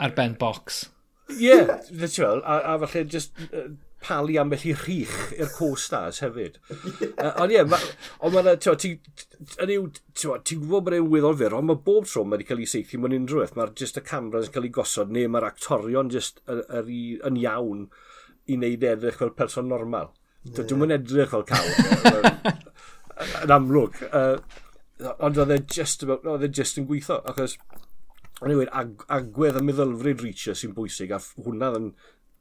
ar 0.00 0.14
ben 0.16 0.36
box. 0.40 0.86
Ie, 1.34 1.50
yeah, 1.50 1.82
literal. 1.90 2.40
A, 2.44 2.60
a 2.72 2.78
falle 2.86 3.04
just 3.12 3.36
uh, 3.50 3.66
palu 4.06 4.38
am 4.40 4.54
i 4.54 4.58
rhych 4.62 5.16
i'r 5.36 5.52
co-stars 5.52 6.22
hefyd. 6.24 6.60
uh, 6.70 7.32
ond 7.42 7.52
ie, 7.52 7.58
yeah, 7.58 7.86
ond 8.24 8.36
mae'n, 8.36 8.60
ti'n 8.62 10.60
gwybod 10.62 10.86
bod 10.86 10.96
e'n 10.96 11.08
weddol 11.12 11.38
fyr, 11.40 11.56
ond 11.58 11.68
mae 11.70 11.82
bob 11.88 12.06
tro 12.08 12.24
mae 12.24 12.38
wedi 12.38 12.48
cael 12.50 12.62
ei 12.62 12.70
seithi 12.70 13.00
mewn 13.00 13.16
unrhyw 13.18 13.42
beth. 13.42 13.56
Mae'r 13.58 13.74
just 13.82 14.00
y 14.00 14.04
cameras 14.06 14.48
yn 14.48 14.56
cael 14.56 14.68
ei 14.70 14.76
gosod, 14.78 15.12
neu 15.12 15.32
mae'r 15.32 15.50
actorion 15.50 16.12
just 16.14 16.40
yr, 16.46 16.92
yn 17.26 17.40
iawn 17.42 17.88
i 18.46 18.56
wneud 18.56 18.86
edrych 18.94 19.20
fel 19.20 19.34
person 19.36 19.68
normal. 19.72 20.14
Yeah. 20.46 20.66
Dwi'n 20.66 20.82
mynd 20.82 20.96
edrych 20.96 21.32
fel 21.32 21.44
cawl. 21.48 21.72
Yn 23.44 23.54
amlwg. 23.56 23.98
Uh, 24.10 24.36
ond 25.24 25.40
oedd 25.40 25.54
e 25.54 25.58
just, 25.72 26.04
about, 26.06 26.26
just 26.54 26.78
yn 26.80 26.86
gweithio. 26.88 27.18
Achos, 27.30 27.56
anyway, 28.42 28.68
ag 28.72 29.04
agwedd 29.12 29.60
y 29.60 29.64
meddylfryd 29.64 30.24
Reacher 30.24 30.56
sy'n 30.58 30.76
bwysig, 30.76 31.12
a 31.12 31.20
hwnna 31.44 31.72
yn 31.80 31.90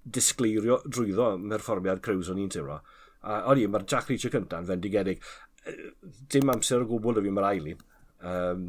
disgleirio 0.05 0.81
drwyddo 0.85 1.33
merfformiad 1.41 2.03
Crews 2.05 2.29
o'n 2.31 2.41
i'n 2.43 2.53
teimlo. 2.53 2.79
A 3.25 3.41
o'n 3.49 3.61
i, 3.61 3.67
mae'r 3.71 3.87
Jack 3.89 4.11
Reacher 4.11 4.33
cynta'n 4.33 4.67
fendigedig. 4.69 5.23
Dim 6.31 6.51
amser 6.53 6.83
o 6.83 6.89
gwbl 6.89 7.21
y 7.21 7.25
fi 7.25 7.33
mae'r 7.33 7.49
aili. 7.51 7.77
Um, 8.25 8.67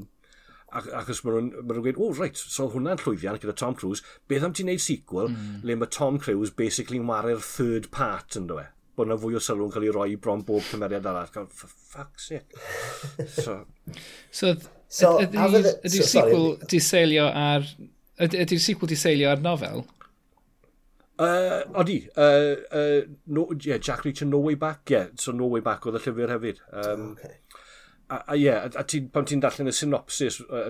ac, 0.73 0.89
achos 1.03 1.23
mae 1.25 1.37
nhw'n 1.37 1.67
ma 1.67 1.81
gweud, 1.83 2.01
oh, 2.03 2.15
right, 2.17 2.39
so 2.39 2.71
hwnna'n 2.73 3.03
llwyddiant 3.03 3.43
gyda 3.43 3.55
Tom 3.59 3.77
Cruise, 3.79 4.05
beth 4.31 4.47
am 4.47 4.57
ti'n 4.57 4.71
neud 4.71 4.83
sequel 4.83 5.31
mm. 5.31 5.61
le 5.67 5.77
mae 5.79 5.93
Tom 5.93 6.19
Cruise 6.23 6.55
basically 6.57 7.01
yn 7.03 7.11
wario'r 7.11 7.45
third 7.45 7.91
part 7.95 8.39
yn 8.41 8.49
dweud? 8.51 8.73
bod 8.97 9.11
yna 9.11 9.19
fwy 9.21 9.37
o 9.39 9.43
sylw'n 9.43 9.73
cael 9.75 9.87
ei 9.87 9.93
roi 9.95 10.17
bron 10.21 10.45
bob 10.47 10.65
cymeriad 10.69 11.07
arall. 11.11 11.29
Gael, 11.35 11.51
for 11.53 11.69
fuck's 11.69 12.31
sake. 12.31 12.57
so, 13.43 13.59
so, 14.31 14.55
so 14.89 15.17
ydy'r 15.25 15.73
sequel 15.85 16.57
di 16.71 16.81
seilio 16.83 17.29
ar... 17.31 17.69
Ydy'r 18.17 18.63
sequel 18.63 18.91
di 18.91 18.99
seilio 18.99 19.31
ar 19.35 19.45
nofel? 19.45 19.85
Uh, 21.19 21.63
odi. 21.75 22.09
Uh, 22.17 22.57
uh, 22.73 23.01
no, 23.27 23.49
yeah, 23.63 23.79
Jack 23.79 24.05
Reacher 24.05 24.27
No 24.27 24.39
Way 24.39 24.55
Back. 24.55 24.91
Yeah, 24.91 25.07
so 25.15 25.33
No 25.33 25.47
Way 25.47 25.65
Back 25.65 25.87
oedd 25.89 25.97
y 25.97 26.05
llyfr 26.05 26.33
hefyd. 26.35 26.63
Um, 26.73 27.11
okay. 27.15 27.39
A 28.13 28.23
a, 28.33 28.37
yeah, 28.39 28.67
a, 28.67 28.83
a 28.83 28.85
ti, 28.85 29.01
pan 29.13 29.27
ti'n 29.27 29.41
darllen 29.43 29.73
y 29.73 29.75
synopsis, 29.75 30.43
uh, 30.47 30.69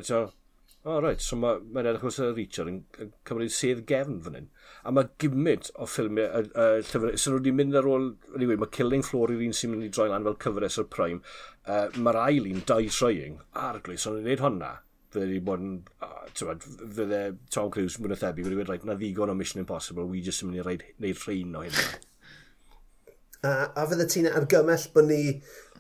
O, 0.87 0.91
oh, 0.93 1.01
right. 1.03 1.19
So 1.19 1.35
mae'n 1.35 1.65
ma 1.75 1.83
edrych 1.83 2.05
os 2.07 2.21
y 2.23 2.29
Richard 2.31 2.69
yn, 2.71 2.77
yn 3.03 3.09
cymryd 3.27 3.51
sedd 3.51 3.81
gefn 3.89 4.21
fan 4.23 4.37
hyn. 4.39 4.45
A 4.87 4.93
mae 4.95 5.09
gymaint 5.19 5.73
o 5.83 5.89
ffilmiau, 5.91 6.45
y, 6.45 6.47
y 6.47 6.85
llyfr, 6.87 7.17
sy'n 7.19 7.35
nhw 7.35 7.41
wedi 7.41 7.55
mynd 7.59 7.79
ar 7.81 7.89
ôl, 7.91 8.07
anyway, 8.39 8.61
mae 8.63 8.71
Killing 8.77 9.03
Floor 9.03 9.33
yw'r 9.35 9.43
un 9.49 9.57
sy'n 9.59 9.73
mynd 9.73 9.89
i 9.89 9.91
droi 9.91 10.07
lan 10.13 10.29
fel 10.29 10.39
cyfres 10.45 10.79
o'r 10.79 10.87
Prime. 10.95 11.19
Uh, 11.67 11.89
mae'r 11.99 12.21
ail 12.23 12.47
un, 12.53 12.63
Die 12.71 12.95
Trying, 13.01 13.43
arglwys, 13.65 14.05
glis, 14.05 14.07
ond 14.07 14.21
yn 14.21 14.29
gwneud 14.29 14.47
hwnna, 14.47 14.71
fydde 15.11 15.29
ni 15.33 15.43
bod 15.51 15.67
yn, 15.67 15.77
uh, 16.07 16.55
fydde 17.01 17.23
Tom 17.51 17.75
Cruise 17.75 17.99
mwyn 17.99 18.15
athebu, 18.15 18.47
fydde 18.47 18.63
wedi 18.63 18.71
rhaid, 18.71 18.87
na 18.87 18.95
ddigon 19.03 19.35
o 19.35 19.39
Mission 19.43 19.67
Impossible, 19.67 20.07
we 20.07 20.23
just 20.23 20.47
yn 20.47 20.55
mynd 20.55 20.63
i 20.63 20.79
wneud 21.03 21.27
rhain 21.27 21.59
o 21.59 21.67
hynny. 21.67 21.87
a, 23.43 23.73
a 23.75 23.91
fydde 23.91 24.07
ti'n 24.15 24.31
argymell 24.31 24.91
bod 24.95 25.11
ni 25.11 25.23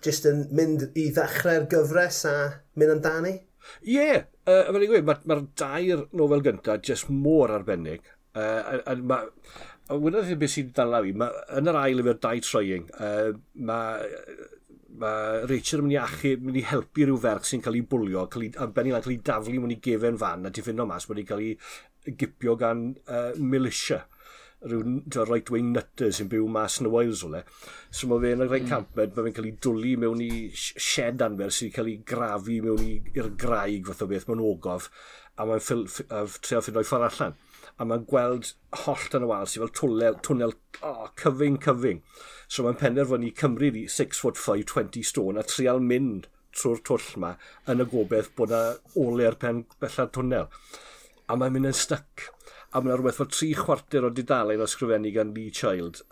just 0.02 0.26
yn 0.26 0.48
mynd 0.50 0.88
i 0.98 1.12
ddechrau'r 1.14 1.70
gyfres 1.70 2.24
a 2.26 2.38
mynd 2.74 2.98
amdani? 2.98 3.38
Ie, 3.84 3.94
yeah, 3.94 4.26
uh, 4.46 4.66
fel 4.72 4.86
i 4.86 4.90
gweud, 4.90 5.06
mae'r 5.08 5.24
ma, 5.30 5.38
dair 5.62 6.04
nofel 6.16 6.44
gyntaf 6.46 6.84
jyst 6.86 7.10
mor 7.12 7.54
arbennig. 7.54 8.04
Uh, 8.36 8.80
a, 8.84 8.94
a, 8.94 9.20
a 9.88 10.00
wynodd 10.02 10.34
beth 10.40 10.54
sy'n 10.56 10.74
ddala 10.74 11.00
fi, 11.04 11.14
ma, 11.16 11.30
yn 11.56 11.72
yr 11.72 11.80
ail 11.80 12.02
efo'r 12.02 12.20
dau 12.26 12.44
troying, 12.44 12.90
uh, 13.00 13.32
mae 13.68 14.44
ma 15.00 15.12
Rachel 15.48 15.82
yn 15.82 15.88
mynd 15.88 15.94
i 15.94 16.00
achu, 16.00 16.32
mynd 16.40 16.58
i 16.60 16.64
helpu 16.70 17.04
rhyw 17.04 17.18
ferch 17.20 17.50
sy'n 17.50 17.62
cael 17.64 17.78
ei 17.78 17.84
bwlio, 17.88 18.26
cael 18.32 18.46
ei, 18.46 18.52
a 18.60 18.68
benni 18.72 18.94
lan 18.94 19.04
cael 19.04 19.16
ei 19.16 19.22
daflu 19.28 19.60
mewn 19.60 19.74
i 19.74 19.80
gefen 19.84 20.18
fan 20.20 20.48
a 20.48 20.52
diffyno 20.54 20.86
mas 20.88 21.08
bod 21.08 21.18
wedi 21.18 21.26
cael 21.28 21.42
ei 21.44 22.14
gipio 22.16 22.56
gan 22.60 22.86
uh, 22.94 23.32
militia 23.36 24.04
rhyw 24.64 25.26
right-wing 25.28 25.72
nutter 25.74 26.12
sy'n 26.14 26.30
byw 26.32 26.46
mas 26.48 26.78
yn 26.80 26.88
y 26.88 26.92
Wales 26.94 27.22
o 27.26 27.30
le. 27.32 27.42
So 27.90 28.08
mae 28.08 28.22
fe'n 28.22 28.44
rhaid 28.46 28.64
mm. 28.64 28.70
camped, 28.70 28.96
mae 28.96 29.26
fe'n 29.26 29.36
cael 29.36 29.50
ei 29.50 29.56
dwlu 29.66 29.92
mewn 30.00 30.22
i 30.24 30.30
shed 30.56 31.24
anfer 31.26 31.52
sy'n 31.52 31.74
cael 31.74 31.90
ei 31.92 31.98
grafu 32.12 32.58
mewn 32.64 32.86
i'r 33.12 33.30
graig 33.42 33.90
fath 33.90 34.06
o 34.06 34.10
beth 34.10 34.28
mewn 34.30 34.44
ogof 34.46 34.88
a 35.36 35.44
mae'n 35.44 35.60
trio 35.60 36.62
ffynd 36.64 36.80
o'i 36.80 36.88
ffordd 36.88 37.08
allan. 37.10 37.36
A 37.76 37.84
mae'n 37.84 38.06
gweld 38.08 38.54
holl 38.84 39.18
yn 39.18 39.26
y 39.26 39.28
wal 39.28 39.50
sy'n 39.50 39.66
fel 39.66 39.74
twnnel, 39.80 40.16
twnnel 40.24 40.54
oh, 40.80 41.10
cyfing, 41.20 41.58
cyfing. 41.66 42.00
So 42.48 42.64
mae'n 42.64 42.80
penderfynu 42.80 43.34
cymryd 43.36 43.76
i 43.76 43.84
6 43.92 44.22
foot 44.24 44.40
5, 44.40 44.64
20 44.72 45.04
stone 45.10 45.40
a 45.40 45.44
trial 45.44 45.82
mynd 45.84 46.30
trwy'r 46.56 46.80
twll 46.88 47.10
yma 47.18 47.34
yn 47.68 47.84
y 47.84 47.88
gobeith 47.92 48.32
bod 48.38 48.54
yna 48.54 48.78
ole'r 49.02 49.36
pen 49.42 49.66
bella'r 49.82 50.12
twnnel. 50.16 50.48
A 51.28 51.36
mae'n 51.36 51.56
mynd 51.56 51.72
yn 51.72 51.76
styc 51.76 52.30
a 52.76 52.82
mae'n 52.84 52.98
rhywbeth 52.98 53.20
fel 53.22 53.30
tri 53.32 53.52
chwarter 53.56 54.04
o 54.04 54.10
didalen 54.12 54.60
o 54.60 54.66
sgrifennu 54.68 55.12
gan 55.14 55.32
Lee 55.36 55.54
Child 55.54 56.02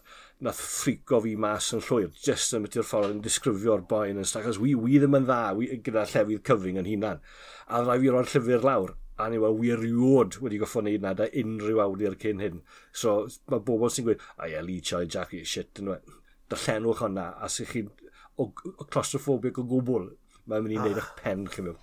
nath 0.45 0.61
ffrico 0.61 1.21
fi 1.25 1.35
mas 1.41 1.71
yn 1.77 1.83
llwyr, 1.85 2.11
jyst 2.25 2.55
yn 2.57 2.65
mynd 2.65 2.77
i'r 2.79 2.87
ffordd 2.89 3.13
yn 3.15 3.23
disgrifio'r 3.25 3.85
boi 3.91 4.09
yn 4.13 4.21
ystod, 4.23 4.43
achos 4.43 4.59
wi, 4.63 4.75
wi 4.75 4.99
ddim 4.99 5.17
yn 5.19 5.29
dda 5.29 5.41
wi, 5.59 5.69
gyda 5.87 6.05
llefydd 6.11 6.43
cyfing 6.49 6.81
yn 6.81 6.89
hunan. 6.91 7.23
A 7.69 7.81
rai 7.85 8.01
fi 8.03 8.13
roi'r 8.13 8.31
llyfr 8.33 8.67
lawr, 8.67 8.95
a 9.21 9.29
ni 9.31 9.39
e, 9.39 9.43
wedi 9.45 9.61
wirioed 9.61 10.41
wedi 10.43 10.59
goffo 10.63 10.83
wneud 10.83 11.05
na 11.05 11.15
da 11.21 11.29
unrhyw 11.43 11.81
awdur 11.85 12.19
cyn 12.25 12.43
hyn. 12.43 12.61
So 12.93 13.17
mae 13.53 13.63
bobl 13.69 13.93
sy'n 13.95 14.09
gweud, 14.09 14.27
a 14.41 14.51
ie, 14.51 14.61
Lee 14.67 14.83
Child, 14.83 15.13
Jackie, 15.15 15.45
shit, 15.49 15.71
yn 15.81 15.93
dweud, 15.93 16.19
darllenwch 16.51 17.05
hwnna 17.05 17.31
a 17.39 17.51
sy'ch 17.53 17.73
chi 17.77 17.87
o, 17.87 18.51
o 18.51 18.89
claustrophobic 18.89 19.63
o 19.63 19.69
gwbl, 19.71 20.11
mae'n 20.51 20.67
mynd 20.67 20.77
i 20.77 20.81
ah. 20.81 20.89
wneud 20.89 21.03
eich 21.05 21.13
pen 21.23 21.47
chi 21.53 21.69
mewn. 21.69 21.81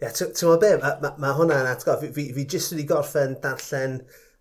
Yeah, 0.00 0.14
ti'n 0.16 0.32
meddwl 0.32 0.60
be, 0.62 0.70
mae 0.80 0.96
ma, 1.02 1.10
ma 1.20 1.34
hwnna'n 1.36 1.68
atgof. 1.74 2.00
Fi, 2.00 2.08
fi, 2.16 2.30
fi 2.32 2.46
jyst 2.48 2.72
wedi 2.72 2.86
gorffen 2.88 3.36
darllen 3.42 3.98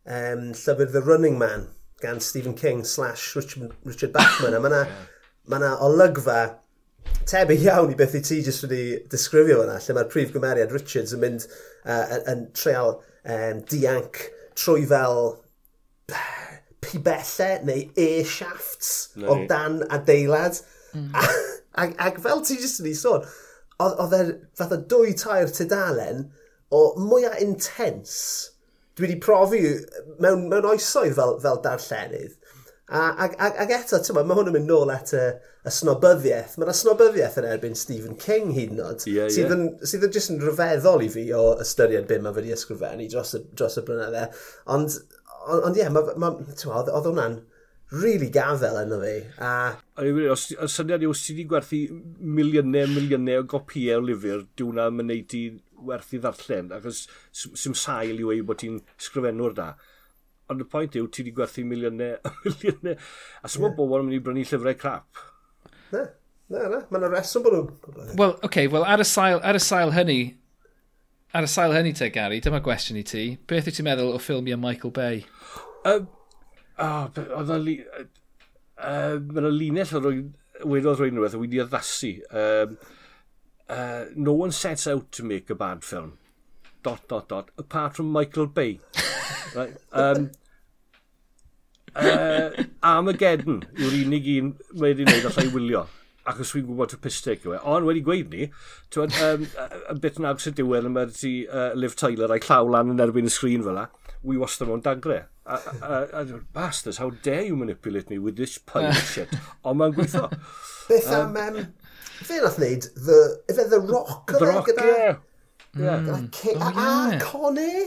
um, 0.08 0.45
llyfr 0.56 0.93
The 0.93 1.04
Running 1.04 1.36
Man 1.41 1.67
gan 2.00 2.22
Stephen 2.24 2.54
King 2.54 2.86
slash 2.86 3.36
Richard, 3.36 3.74
Richard 3.84 4.13
Bachman. 4.13 4.56
a 4.56 4.62
mae 4.63 4.72
yna 4.72 4.86
ma 5.52 5.60
na 5.60 5.74
olygfa 5.84 6.39
tebyg 7.28 7.65
iawn 7.65 7.91
i 7.91 7.98
beth 8.00 8.15
i 8.15 8.22
ti 8.24 8.39
jyst 8.45 8.63
wedi 8.63 8.84
disgrifio 9.12 9.63
yna, 9.65 9.76
lle 9.84 9.98
mae'r 9.98 10.10
prif 10.13 10.32
gymeriad 10.36 10.72
Richards 10.76 11.12
yn 11.17 11.24
mynd 11.26 11.45
uh, 11.84 12.19
yn 12.32 12.48
treol 12.56 12.95
um, 13.26 13.60
dianc 13.67 14.24
trwy 14.60 14.88
fel 14.88 15.36
pibellau 16.86 17.67
neu 17.67 17.84
e-shafts 18.00 18.93
o 19.28 19.41
dan 19.52 19.82
adeilad. 19.91 20.63
Mm. 20.95 21.12
Ac, 21.80 21.93
ac 22.02 22.24
fel 22.24 22.41
ti 22.48 22.58
jyst 22.60 22.82
wedi 22.82 22.95
sôn, 22.98 23.28
oedd 23.79 24.15
e'r 24.15 24.31
fath 24.59 24.75
o 24.75 24.79
dwy 24.91 25.13
tair 25.17 25.51
tudalen 25.55 26.25
o 26.75 26.81
mwyaf 26.99 27.39
intens 27.43 28.15
dwi 28.99 29.07
wedi 29.07 29.19
profi 29.23 29.61
mewn, 30.19 30.47
mewn 30.51 30.67
oesoedd 30.73 31.15
fel, 31.17 31.37
fel 31.43 31.61
darllenydd. 31.63 32.35
A, 32.89 33.03
ag, 33.21 33.35
ag, 33.37 33.57
ag 33.63 33.71
eto, 33.77 33.99
ti'n 34.01 34.17
mae 34.17 34.35
hwn 34.35 34.49
yn 34.49 34.55
mynd 34.57 34.71
nôl 34.71 34.91
at 34.91 35.13
y, 35.13 35.21
y 35.61 35.73
snobyddiaeth. 35.73 36.55
Mae'r 36.57 36.73
snobyddiaeth 36.75 37.37
yn 37.39 37.47
erbyn 37.51 37.77
Stephen 37.77 38.17
King 38.19 38.49
hyd 38.55 38.73
yn 38.73 38.81
oed, 38.81 39.05
yeah, 39.07 39.29
sydd, 39.31 39.53
yn, 39.53 39.67
yeah. 39.69 39.91
Sydd 39.91 40.07
yn 40.07 40.15
jyst 40.15 40.33
yn 40.33 40.41
rhyfeddol 40.41 41.05
i 41.05 41.11
fi 41.13 41.27
o 41.37 41.43
ystyried 41.61 42.09
beth 42.09 42.23
mae 42.25 42.35
wedi 42.35 42.55
ysgrifennu 42.55 43.05
dros 43.13 43.35
y, 43.37 43.43
dros 43.53 43.77
y 43.79 43.85
blynyddau. 43.85 44.33
Ond, 44.75 44.97
ond, 45.45 45.69
ond 45.69 45.77
ie, 45.77 45.83
yeah, 45.85 45.93
ma, 45.93 46.03
ma, 46.19 46.33
oedd 46.41 47.11
hwnna'n 47.11 47.37
really 47.91 48.30
gafel 48.30 48.78
yna 48.84 48.99
fi. 49.02 49.13
A... 49.41 49.52
Os, 50.32 50.49
os 50.62 50.75
syniad 50.78 51.04
yw, 51.06 51.13
os 51.13 51.23
ti 51.25 51.34
wedi 51.36 51.47
gwerthu 51.49 51.80
miliynau, 52.19 52.89
miliynau 52.93 53.43
o 53.43 53.47
gopïau 53.49 54.04
o 54.04 54.06
lyfr, 54.06 54.45
diw 54.58 54.73
na 54.75 54.89
mynd 54.93 55.36
i 55.38 55.43
werthu 55.89 56.19
ddarllen, 56.21 56.73
achos 56.75 57.06
sy'n 57.32 57.78
sail 57.78 58.19
i 58.19 58.28
wei 58.28 58.43
bod 58.45 58.62
ti'n 58.62 58.80
sgrifennwr 59.02 59.56
da. 59.58 59.71
Ond 60.49 60.63
y 60.65 60.67
pwynt 60.69 60.97
yw, 60.97 61.10
ti 61.10 61.23
wedi 61.23 61.36
gwerthu 61.38 61.65
miliynau 61.67 62.17
a 62.28 62.34
miliynau. 62.43 62.97
A 63.41 63.52
sy'n 63.52 63.65
yeah. 63.65 63.78
bobl 63.78 64.04
yn 64.04 64.10
mynd 64.10 64.19
i 64.19 64.23
brynu 64.25 64.45
llyfrau 64.45 64.78
crap. 64.82 65.23
Na, 65.93 66.06
na, 66.49 66.67
na. 66.75 66.84
Mae'n 66.91 67.10
reswm 67.10 67.45
bod 67.45 67.58
nhw'n... 67.58 68.13
Wel, 68.19 68.36
oce, 68.36 68.45
okay, 68.52 68.69
well, 68.69 68.86
ar 68.86 69.02
y 69.02 69.08
sail, 69.08 69.41
ar 69.45 69.58
y 69.58 69.63
sail 69.65 69.95
hynny, 69.97 70.19
ar 71.34 71.45
y 71.45 71.49
sail 71.49 71.73
hynny 71.73 71.95
te, 71.97 72.12
Gary, 72.13 72.41
dyma 72.45 72.62
gwestiwn 72.65 73.02
i 73.02 73.06
ti. 73.08 73.25
Beth 73.49 73.69
wyt 73.69 73.82
ti'n 73.82 73.89
meddwl 73.89 74.13
o 74.13 74.21
ffilmiau 74.21 74.62
Michael 74.62 74.93
Bay? 74.93 75.25
Um, 75.89 76.10
Oh, 76.79 77.09
oedd 77.11 77.51
yna 77.51 79.49
uh, 79.49 79.51
linell 79.51 79.95
o 79.97 80.01
rwy, 80.03 80.23
wedodd 80.63 81.01
rwy'n 81.01 81.17
rhywbeth 81.19 81.37
wedi 81.41 81.61
addasu. 81.63 82.13
Um, 82.31 82.77
uh, 83.67 84.05
no 84.15 84.33
one 84.33 84.55
sets 84.55 84.87
out 84.87 85.11
to 85.11 85.23
make 85.23 85.49
a 85.49 85.55
bad 85.55 85.83
film. 85.83 86.17
Dot, 86.83 87.07
dot, 87.07 87.27
dot. 87.27 87.51
Apart 87.57 87.97
from 87.97 88.11
Michael 88.11 88.47
Bay. 88.47 88.79
right. 89.55 89.75
um, 89.91 90.31
uh, 91.95 92.49
Armageddon 92.83 93.63
yw'r 93.75 93.95
unig 94.03 94.27
un 94.37 94.53
mae 94.75 94.93
wedi 94.93 95.07
gwneud 95.07 95.31
allai 95.31 95.47
wylio 95.53 95.87
achos 96.29 96.51
fi'n 96.53 96.65
gwybod 96.67 96.93
y 96.93 96.99
pistec 97.01 97.45
yw 97.47 97.55
e. 97.57 97.61
Ond 97.73 97.87
wedi 97.87 98.03
gweud 98.05 98.33
ni, 98.33 98.49
twyd, 98.93 99.15
um, 99.25 99.45
y 99.89 99.95
bit 100.03 100.19
yn 100.21 100.27
agos 100.29 100.49
y 100.49 100.53
diwedd 100.55 100.87
yma 100.89 101.07
ti 101.15 101.33
uh, 101.47 101.71
Liv 101.77 101.95
Tyler 101.99 102.31
a'i 102.35 102.43
llaw 102.45 102.69
lan 102.69 102.93
yn 102.93 103.03
erbyn 103.03 103.29
y 103.29 103.33
sgrin 103.33 103.65
fel 103.65 103.79
la, 103.79 103.87
wi 104.23 104.37
wastad 104.41 104.69
mewn 104.69 104.83
dagre. 104.85 105.23
A, 105.49 105.57
a, 105.81 106.21
a, 106.21 106.39
bastards, 106.53 106.97
how 106.97 107.09
dare 107.09 107.41
you 107.41 107.55
manipulate 107.55 108.09
me 108.09 108.19
with 108.19 108.38
this 108.38 108.57
pile 108.59 108.91
of 108.91 108.97
shit. 109.13 109.31
Ond 109.65 109.79
mae'n 109.81 109.95
gweithio. 109.97 110.29
Beth 110.89 111.09
am... 111.17 111.38
Um, 111.41 111.57
fe 112.27 112.38
nath 112.43 112.59
wneud, 112.62 112.85
the, 113.07 113.17
ife 113.49 113.65
The 113.71 113.79
Rock? 113.79 114.35
The 114.35 114.45
Rock, 114.45 114.69
ie. 114.69 114.77
Yeah. 114.77 115.17
Hmm. 115.73 115.83
Yeah. 115.83 115.97
Mm. 115.97 116.12
Like, 116.13 116.39
oh, 116.53 116.71
yeah. 116.75 117.15
A 117.15 117.19
Connie? 117.23 117.83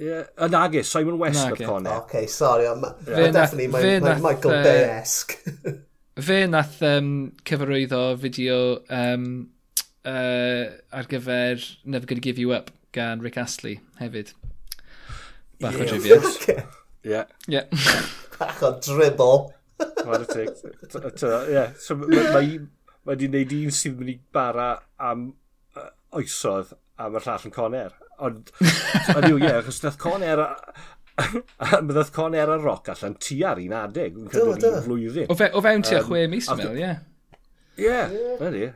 Yeah. 0.00 0.30
Yn 0.46 0.58
agos, 0.62 0.88
Simon 0.94 1.18
West 1.18 1.42
nath 1.42 1.58
Connie. 1.58 1.90
Okay, 2.04 2.26
sorry, 2.26 2.70
ond 2.70 2.86
yeah. 3.08 3.30
definitely 3.30 3.68
my, 3.74 3.98
ma, 4.00 4.18
Michael 4.30 4.58
uh, 4.60 4.62
Bay-esque. 4.62 5.38
fe 6.30 6.42
nath 6.46 6.82
um, 6.86 7.32
cyfarwyddo 7.48 8.02
fideo 8.22 8.60
um, 8.92 9.30
uh, 10.04 10.66
ar 10.92 11.08
gyfer 11.10 11.64
Never 11.84 12.06
Gonna 12.06 12.20
Give 12.20 12.38
You 12.38 12.52
Up 12.52 12.70
gan 12.92 13.20
Rick 13.20 13.38
Astley 13.38 13.80
hefyd. 14.00 14.34
Bach 15.60 15.74
yeah. 15.74 15.82
o 15.82 15.88
trivia. 15.88 16.68
Ie. 17.06 17.24
Ie. 17.52 17.64
Bach 18.36 18.62
o 18.66 18.74
dribble. 18.84 19.40
Mae'n 20.04 20.28
tig. 20.28 20.52
Ie. 21.54 21.64
So 21.80 21.96
mae 22.00 22.60
wedi 23.08 23.30
gwneud 23.30 23.56
un 23.56 23.74
sydd 23.74 23.98
mynd 23.98 24.12
i 24.12 24.18
bara 24.34 24.70
am 25.00 25.30
uh, 25.78 25.90
oesodd 26.20 26.74
a 27.00 27.08
mae'r 27.08 27.26
llall 27.26 27.48
yn 27.48 27.54
coner. 27.56 27.98
Ond, 28.20 28.50
ond 29.16 29.28
yw, 29.30 29.38
ie, 29.40 29.52
achos 29.62 29.80
nath 29.84 30.00
coner 30.00 30.44
Mae 31.20 31.92
ddoth 31.92 32.12
con 32.14 32.36
er 32.38 32.50
ar 32.52 32.62
roc 32.68 32.90
allan 32.92 33.16
tu 33.20 33.38
ar 33.46 33.60
un 33.60 33.76
adeg. 33.76 34.16
yn 34.16 34.28
Do, 34.32 34.54
do. 34.56 34.72
Flwyddyn. 34.86 35.28
O, 35.28 35.36
fe, 35.38 35.50
o 35.52 35.62
fewn 35.64 35.84
tu 35.86 35.96
a 35.98 36.02
chwe 36.06 36.26
mis, 36.32 36.48
fel, 36.48 36.78
ie. 36.78 36.92
Ie, 37.80 37.96
na 38.40 38.52
di. 38.54 38.66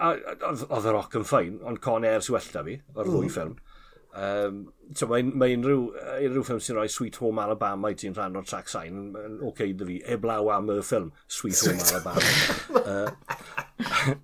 Oedd 0.00 0.88
y 0.88 0.94
roc 0.94 1.18
yn 1.18 1.26
ffain, 1.28 1.58
ond 1.66 1.82
con 1.84 2.06
er 2.08 2.24
sy'n 2.24 2.38
wella 2.38 2.64
fi, 2.66 2.78
o'r 2.96 3.10
ddwy 3.10 3.28
mm. 3.28 3.34
ffilm. 3.34 3.56
Um, 4.10 4.72
so 4.96 5.06
mae, 5.06 5.22
mae 5.22 5.54
unrhyw, 5.54 5.84
unrhyw 6.26 6.42
ffilm 6.46 6.62
sy'n 6.64 6.76
rhoi 6.80 6.88
Sweet 6.90 7.20
Home 7.22 7.38
Alabama 7.44 7.92
i 7.92 7.98
ti'n 7.98 8.16
rhan 8.16 8.38
o'r 8.40 8.46
track 8.48 8.68
sign 8.72 8.96
yn 9.14 9.36
oce 9.38 9.52
okay, 9.52 9.70
iddo 9.70 9.86
fi, 9.86 10.00
eblaw 10.16 10.50
am 10.56 10.72
y 10.74 10.80
ffilm 10.82 11.12
Sweet, 11.30 11.60
Home 11.68 11.84
Alabama. 11.86 12.22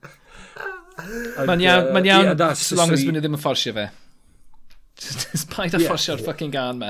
Mae'n 0.97 1.61
iawn, 1.61 1.91
mae'n 1.93 2.09
iawn, 2.09 2.31
yeah, 2.33 2.49
as 2.49 2.71
long 2.75 2.91
as 2.95 3.05
mynd 3.05 3.21
ddim 3.21 3.37
yn 3.37 3.41
fforsio 3.41 3.75
fe. 3.77 3.87
Just 5.05 5.51
paid 5.53 5.75
a 5.77 5.81
yeah, 5.83 5.91
fforsio'r 5.91 6.23
fucking 6.25 6.55
gan 6.55 6.81
me. 6.81 6.89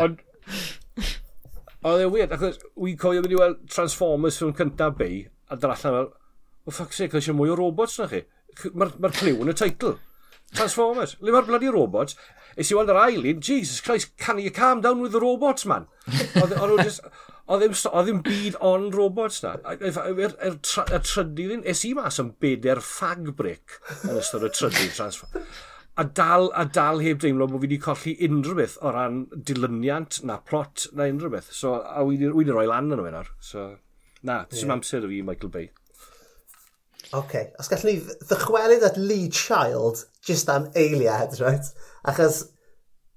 Oedd 1.86 2.04
e'n 2.04 2.12
weird, 2.14 2.32
achos 2.34 2.60
wy 2.78 2.94
cofio 2.98 3.24
mynd 3.24 3.34
i 3.34 3.40
weld 3.40 3.64
Transformers 3.72 4.38
ffilm 4.38 4.54
cyntaf 4.58 4.96
be, 5.00 5.10
a 5.50 5.58
dyr 5.58 5.74
allan 5.74 5.96
fel, 5.98 6.08
o 6.08 6.70
oh, 6.70 6.74
ffuck 6.74 6.94
sake, 6.96 7.18
eisiau 7.18 7.34
e 7.34 7.38
mwy 7.40 7.52
o 7.52 7.58
robots 7.58 7.98
na 8.00 8.08
chi. 8.10 8.22
Mae'r 8.72 8.94
ma 9.02 9.10
cliw 9.12 9.42
yn 9.42 9.52
y 9.52 9.56
teitl. 9.58 9.98
Transformers, 10.54 11.16
le 11.20 11.34
mae'r 11.34 11.50
bloody 11.50 11.70
robots? 11.74 12.16
Is 12.56 12.72
i 12.72 12.76
weld 12.76 12.90
yr 12.92 12.98
ail 13.02 13.26
un, 13.28 13.40
Jesus 13.44 13.82
Christ, 13.84 14.14
can 14.16 14.38
you 14.40 14.50
calm 14.50 14.80
down 14.80 15.02
with 15.02 15.12
the 15.12 15.20
robots, 15.20 15.66
man? 15.68 15.86
Oedd 17.46 17.62
ddim 17.62 18.22
byd 18.26 18.56
on 18.64 18.88
robots 18.90 19.42
na. 19.44 19.54
Y 19.76 19.92
trydydd 19.92 21.52
un, 21.58 21.64
es 21.68 21.84
i 21.86 21.92
mas 21.94 22.18
yn 22.22 22.32
beder 22.42 22.80
ffag 22.82 23.30
bric 23.38 23.78
yn 24.00 24.18
ystod 24.18 24.48
y 24.48 24.50
trydydd 24.50 24.96
transfer. 24.96 25.44
A 25.96 26.04
dal, 26.04 26.50
a 26.58 26.66
dal 26.68 27.00
heb 27.04 27.22
deimlo 27.22 27.46
bod 27.48 27.62
fi 27.62 27.68
wedi 27.68 27.78
colli 27.80 28.16
unrhyw 28.26 28.58
beth 28.58 28.76
o 28.82 28.90
ran 28.92 29.22
dilyniant 29.48 30.18
na 30.28 30.40
plot 30.48 30.88
na 30.92 31.06
unrhyw 31.12 31.32
beth. 31.36 31.52
So, 31.56 31.78
a 31.80 32.02
wedi 32.04 32.52
roi 32.52 32.66
lan 32.68 32.90
yn 32.92 33.00
y 33.00 33.06
wenar. 33.06 33.30
So, 33.40 33.68
na, 34.22 34.42
yeah. 34.42 34.58
sy'n 34.58 34.74
amser 34.74 35.06
o 35.06 35.12
fi 35.12 35.22
Michael 35.24 35.54
Bay 35.54 35.70
okay. 37.14 37.50
os 37.60 37.70
gallwn 37.70 37.92
ni 37.92 38.18
ddychwelyd 38.26 38.84
at 38.86 38.98
Lee 38.98 39.28
Child 39.28 40.04
just 40.26 40.50
am 40.50 40.68
eiliad, 40.74 41.38
right? 41.42 41.70
Achos 42.08 42.42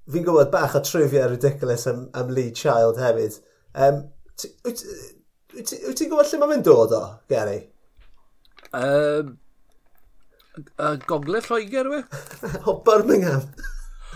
fi'n 0.10 0.26
gwybod 0.26 0.52
bach 0.54 0.78
o 0.78 0.84
trivia 0.86 1.28
ridiculous 1.30 1.88
am, 1.90 2.08
am 2.14 2.32
Lee 2.34 2.52
Child 2.52 3.02
hefyd. 3.02 3.40
Um, 3.74 4.08
Wyt 5.50 5.74
ti'n 5.74 6.10
gwybod 6.12 6.30
lle 6.30 6.40
mae 6.40 6.54
fe'n 6.54 6.66
dod 6.66 6.96
o, 6.96 7.04
Gary? 7.32 7.60
Um, 8.78 9.36
uh, 10.78 10.96
gogledd 11.10 11.50
Lloegr, 11.50 11.90
we? 11.90 12.04
o 12.70 12.80
Birmingham. 12.86 13.48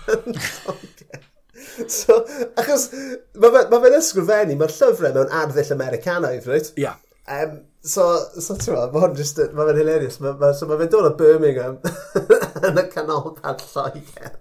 so, 1.98 2.20
achos 2.60 2.90
mae 2.94 3.54
fe'n 3.58 3.74
ma 3.74 3.94
ysgrifennu, 3.98 4.58
mae'r 4.60 4.76
llyfrau 4.78 5.18
mewn 5.18 5.38
arddull 5.42 5.76
Americanaidd, 5.78 6.50
right? 6.52 6.74
Ia. 6.78 6.94
Yeah. 6.94 7.00
Um, 7.34 7.62
So, 7.84 8.04
so 8.40 8.56
ti'n 8.56 8.72
meddwl, 8.72 8.92
mae 8.94 9.02
hwn 9.04 9.16
just, 9.18 9.40
mae 9.52 9.66
fe'n 9.68 9.80
hilarious. 9.82 10.22
Ma, 10.24 10.32
ma, 10.40 10.54
so 10.56 10.70
mae 10.70 10.80
fe'n 10.80 10.92
dod 10.94 11.10
o 11.10 11.16
Birmingham 11.20 11.82
yn 12.70 12.80
y 12.80 12.86
canolfan 12.94 13.60
Lloegr. 13.74 14.38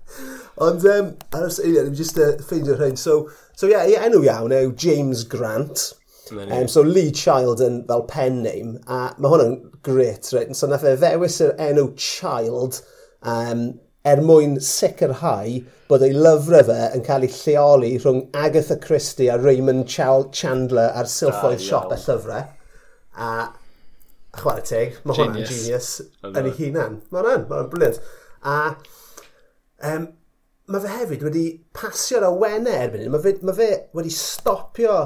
Ond, 0.63 0.87
um, 0.93 1.09
ar 1.35 1.49
ys 1.49 1.59
eiliad, 1.59 1.89
yeah, 1.89 1.97
just 1.99 2.21
uh, 2.23 2.37
ffeindio'r 2.39 2.79
rhain. 2.79 3.01
So, 3.01 3.25
so 3.59 3.67
yeah, 3.67 3.83
ei 3.83 3.99
enw 3.99 4.23
iawn 4.29 4.55
yw 4.55 4.71
James 4.79 5.25
Grant. 5.27 5.89
Um, 6.31 6.69
so 6.71 6.87
Lee 6.87 7.11
Child 7.11 7.61
yn 7.67 7.83
fel 7.89 8.07
pen 8.09 8.39
name, 8.45 8.77
a 8.87 9.11
mae 9.19 9.35
hwnna'n 9.35 9.57
yn 9.57 9.59
great, 9.85 10.31
right? 10.33 10.55
So 10.57 10.71
nath 10.71 10.87
e 10.87 10.95
ddewis 10.95 11.41
yr 11.43 11.57
enw 11.61 11.89
Child 11.99 12.79
um, 13.27 13.67
er 14.07 14.23
mwyn 14.23 14.55
sicrhau 14.63 15.59
bod 15.91 16.07
ei 16.07 16.15
lyfrau 16.15 16.63
fe 16.71 16.81
yn 16.95 17.05
cael 17.11 17.27
ei 17.27 17.35
lleoli 17.35 17.93
rhwng 17.99 18.25
Agatha 18.39 18.79
Christie 18.87 19.29
a 19.35 19.37
Raymond 19.43 19.91
Chandler 19.91 20.95
ar 20.95 21.11
silffoedd 21.11 21.59
ah, 21.59 21.65
siop 21.67 21.99
y 21.99 22.05
llyfrau. 22.07 22.51
A 23.17 23.29
chwarae 24.41 24.65
teg, 24.65 24.99
mae 25.05 25.19
hwnna'n 25.19 25.39
genius 25.43 25.63
genius 25.67 25.93
yn 26.31 26.49
ei 26.49 26.57
hunan. 26.59 26.99
Mae'n 27.13 27.27
rhan, 27.27 27.47
mae'n 27.51 27.71
briliant. 27.73 28.01
A 28.49 28.57
um, 29.91 30.07
mae 30.73 30.85
fe 30.85 30.95
hefyd 31.01 31.27
wedi 31.27 31.45
pasio'r 31.77 32.27
awenau 32.29 32.79
erbyn 32.87 33.05
hyn. 33.05 33.13
Mae 33.13 33.25
fe, 33.25 33.35
mae 33.45 33.59
fe 33.59 33.69
wedi 33.97 34.15
stopio 34.15 34.97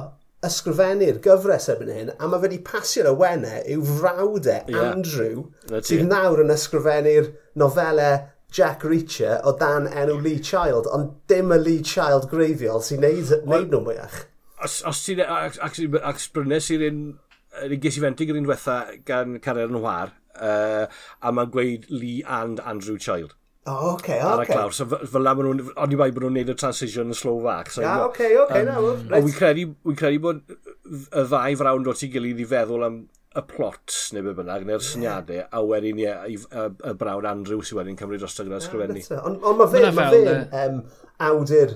ysgrifennu'r 0.46 1.18
gyfres 1.24 1.66
erbyn 1.72 1.92
hyn, 1.92 2.14
a 2.14 2.28
mae 2.28 2.38
fe 2.38 2.46
wedi 2.46 2.62
pasio'r 2.66 3.10
awenau 3.10 3.58
e 3.58 3.74
i'w 3.74 3.84
frawdau, 3.96 4.70
yeah. 4.70 4.92
Andrew, 4.92 5.46
sydd 5.80 6.06
nawr 6.10 6.44
yn 6.44 6.54
ysgrifennu'r 6.54 7.32
nofelau 7.58 8.24
Jack 8.56 8.84
Reacher 8.86 9.40
o 9.44 9.56
dan 9.58 9.88
enw 9.90 10.20
Lee 10.22 10.38
Child, 10.38 10.86
ond 10.94 11.16
dim 11.30 11.52
y 11.52 11.58
Lee 11.60 11.82
Child 11.84 12.28
greiddiol 12.30 12.84
sy'n 12.84 13.02
neud, 13.02 13.32
neud 13.48 13.72
nhw 13.72 13.82
mwyach. 13.88 14.22
Os, 14.64 14.78
os 14.88 15.02
ti'n 15.04 15.20
ac 15.26 16.22
sbrynes 16.22 16.70
i'r 16.72 16.86
un 16.86 17.00
ges 17.82 17.98
i 17.98 18.04
fentig 18.04 18.30
yr 18.32 18.38
un 18.40 18.46
diwetha 18.46 18.78
gan 19.08 19.38
Carer 19.44 19.72
yn 19.72 19.80
War, 19.82 20.12
uh, 20.36 20.86
a 21.20 21.32
mae'n 21.32 21.50
gweud 21.54 21.90
Lee 21.90 22.22
and 22.26 22.60
Andrew 22.60 22.98
Child. 22.98 23.34
O, 23.66 23.72
Oh, 23.72 23.94
oce, 23.94 23.98
okay. 23.98 24.18
Okay. 24.22 24.30
Ar 24.30 24.40
y 24.44 24.46
clawr, 24.46 24.74
so 24.76 24.84
fel 24.86 25.26
am 25.26 25.40
nhw'n, 25.42 25.60
ond 25.82 25.94
i 25.94 25.96
bai 25.98 26.12
bod 26.14 26.22
nhw'n 26.22 26.36
neud 26.38 26.52
y 26.52 26.54
transition 26.54 27.10
yn 27.10 27.16
Slovak. 27.18 27.72
So, 27.74 27.82
ah, 27.82 28.04
oce, 28.04 28.28
oce, 28.38 28.60
na, 28.62 28.76
right. 28.78 29.24
Wi'n 29.24 29.34
credu, 29.34 29.64
wi 29.88 29.94
credu 29.98 30.20
bod 30.22 30.44
y 30.46 31.24
ddau 31.26 31.56
frawn 31.58 31.86
dod 31.86 32.04
i 32.06 32.10
gilydd 32.12 32.44
i 32.44 32.46
feddwl 32.46 32.86
am 32.86 33.00
y 33.36 33.42
plot 33.50 33.96
neu 34.14 34.22
be 34.22 34.36
bynnag, 34.38 34.68
neu'r 34.68 34.84
syniadau, 34.86 35.42
a 35.50 35.64
wedyn 35.66 35.98
ie, 36.04 36.14
y 36.30 36.38
y 36.62 36.94
brawn 37.00 37.26
Andrew 37.32 37.58
sydd 37.66 37.80
wedyn 37.80 37.98
cymryd 37.98 38.22
dros 38.22 38.38
gyda'r 38.38 38.62
sgrifennu. 38.64 39.02
Ond 39.18 39.42
mae 39.58 39.72
fe, 39.74 39.82
ma 39.98 40.06
fe, 40.14 40.22
um, 40.62 40.78
awdur, 41.26 41.74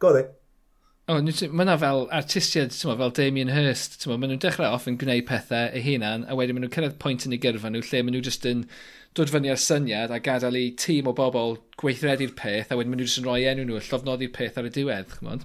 go 0.00 0.16
Oh, 1.04 1.18
mae 1.20 1.66
yna 1.66 1.74
fel 1.76 2.06
artistiaid, 2.16 2.70
tyma, 2.72 2.94
fel 2.96 3.10
Damien 3.12 3.50
Hirst, 3.52 3.98
tyma, 4.00 4.14
maen 4.16 4.30
nhw'n 4.32 4.40
dechrau 4.40 4.72
off 4.72 4.86
yn 4.88 4.94
gwneud 4.96 5.26
pethau 5.28 5.66
eu 5.76 5.82
hunan, 5.84 6.22
a 6.24 6.36
wedyn 6.38 6.56
maen 6.56 6.64
nhw'n 6.64 6.72
cyrraedd 6.72 6.94
pwynt 7.02 7.26
yn 7.28 7.34
eu 7.36 7.40
gyrfa 7.42 7.68
nhw, 7.68 7.82
lle 7.84 8.00
maen 8.00 8.16
nhw 8.16 8.22
jyst 8.24 8.46
yn 8.48 8.62
dod 9.18 9.32
fyny 9.34 9.50
ar 9.52 9.60
syniad 9.60 10.14
a 10.16 10.20
gadael 10.24 10.56
i 10.56 10.62
tîm 10.80 11.10
o 11.10 11.12
bobl 11.18 11.58
gweithredu'r 11.82 12.32
peth, 12.38 12.72
a 12.72 12.78
wedyn 12.80 12.94
maen 12.94 13.02
nhw 13.02 13.08
jyst 13.10 13.20
yn 13.20 13.28
rhoi 13.28 13.44
enw 13.50 13.66
nhw, 13.68 13.82
llofnodi'r 13.90 14.32
peth 14.38 14.56
ar 14.62 14.70
y 14.70 14.72
diwedd, 14.78 15.12
chymod? 15.18 15.44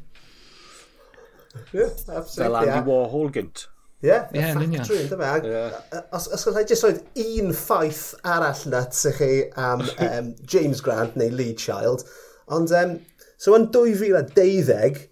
Yeah, 1.73 1.91
fel 2.23 2.55
Andy 2.55 2.71
yeah. 2.71 2.87
Warhol 2.87 3.35
gynt. 3.35 3.67
Ie, 3.99 4.07
yeah, 4.07 4.31
yeah, 4.31 4.55
factory, 4.55 5.03
ynddo 5.03 5.19
fe. 5.19 5.35
Yeah. 5.43 6.03
Os, 6.15 6.31
os 6.31 6.47
gallai 6.47 6.63
jyst 6.71 6.87
roed 6.87 7.03
un 7.19 7.51
ffaith 7.51 8.03
arall 8.23 8.63
nuts 8.71 9.03
i 9.11 9.15
chi 9.19 9.31
am 9.59 9.83
um, 10.07 10.33
James 10.47 10.79
Grant 10.79 11.19
neu 11.19 11.35
Lee 11.35 11.51
Child, 11.67 12.07
ond 12.47 12.71
um, 12.79 13.01
so 13.35 13.59
yn 13.59 13.67
2012, 13.75 15.09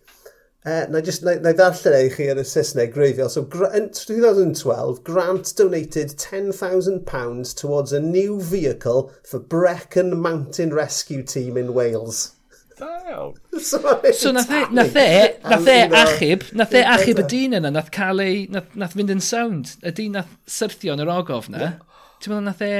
Uh, 0.68 0.86
na 0.90 1.00
just 1.00 1.24
na, 1.24 1.32
na 1.40 1.54
ddarllen 1.56 1.94
ei 1.96 2.08
chi 2.12 2.26
yn 2.28 2.42
y 2.42 2.44
Saesneg 2.44 2.90
greiddiol. 2.92 3.30
So, 3.32 3.46
gra, 3.48 3.70
in 3.78 3.86
2012, 3.96 4.98
Grant 5.08 5.54
donated 5.56 6.18
£10,000 6.20 7.54
towards 7.56 7.94
a 7.94 8.02
new 8.02 8.42
vehicle 8.42 9.14
for 9.24 9.40
Brecon 9.40 10.20
Mountain 10.20 10.74
Rescue 10.74 11.24
Team 11.24 11.56
in 11.56 11.74
Wales. 11.74 12.34
Da 12.78 13.32
so, 13.62 13.80
so 14.12 14.32
nath 14.32 14.52
e, 14.52 14.66
nath 14.70 14.98
e, 15.00 15.40
nath 15.48 15.70
e 15.72 15.78
achub, 16.02 16.44
nath 16.54 16.76
e 16.76 16.82
achub 16.84 17.22
y 17.24 17.26
dyn 17.32 17.56
yna, 17.62 17.72
nath 17.72 17.88
cael 17.96 18.20
ei, 18.26 18.42
nath, 18.52 18.76
nath 18.76 18.98
fynd 19.00 19.14
yn 19.16 19.24
sound. 19.24 19.72
Y 19.88 19.94
dyn 19.96 20.20
nath 20.20 20.36
syrthio 20.52 20.98
yn 20.98 21.06
yr 21.06 21.14
ogof 21.16 21.48
na. 21.54 21.78
Ti'n 22.20 22.36
meddwl 22.36 22.44
nath 22.50 22.66
e 22.68 22.74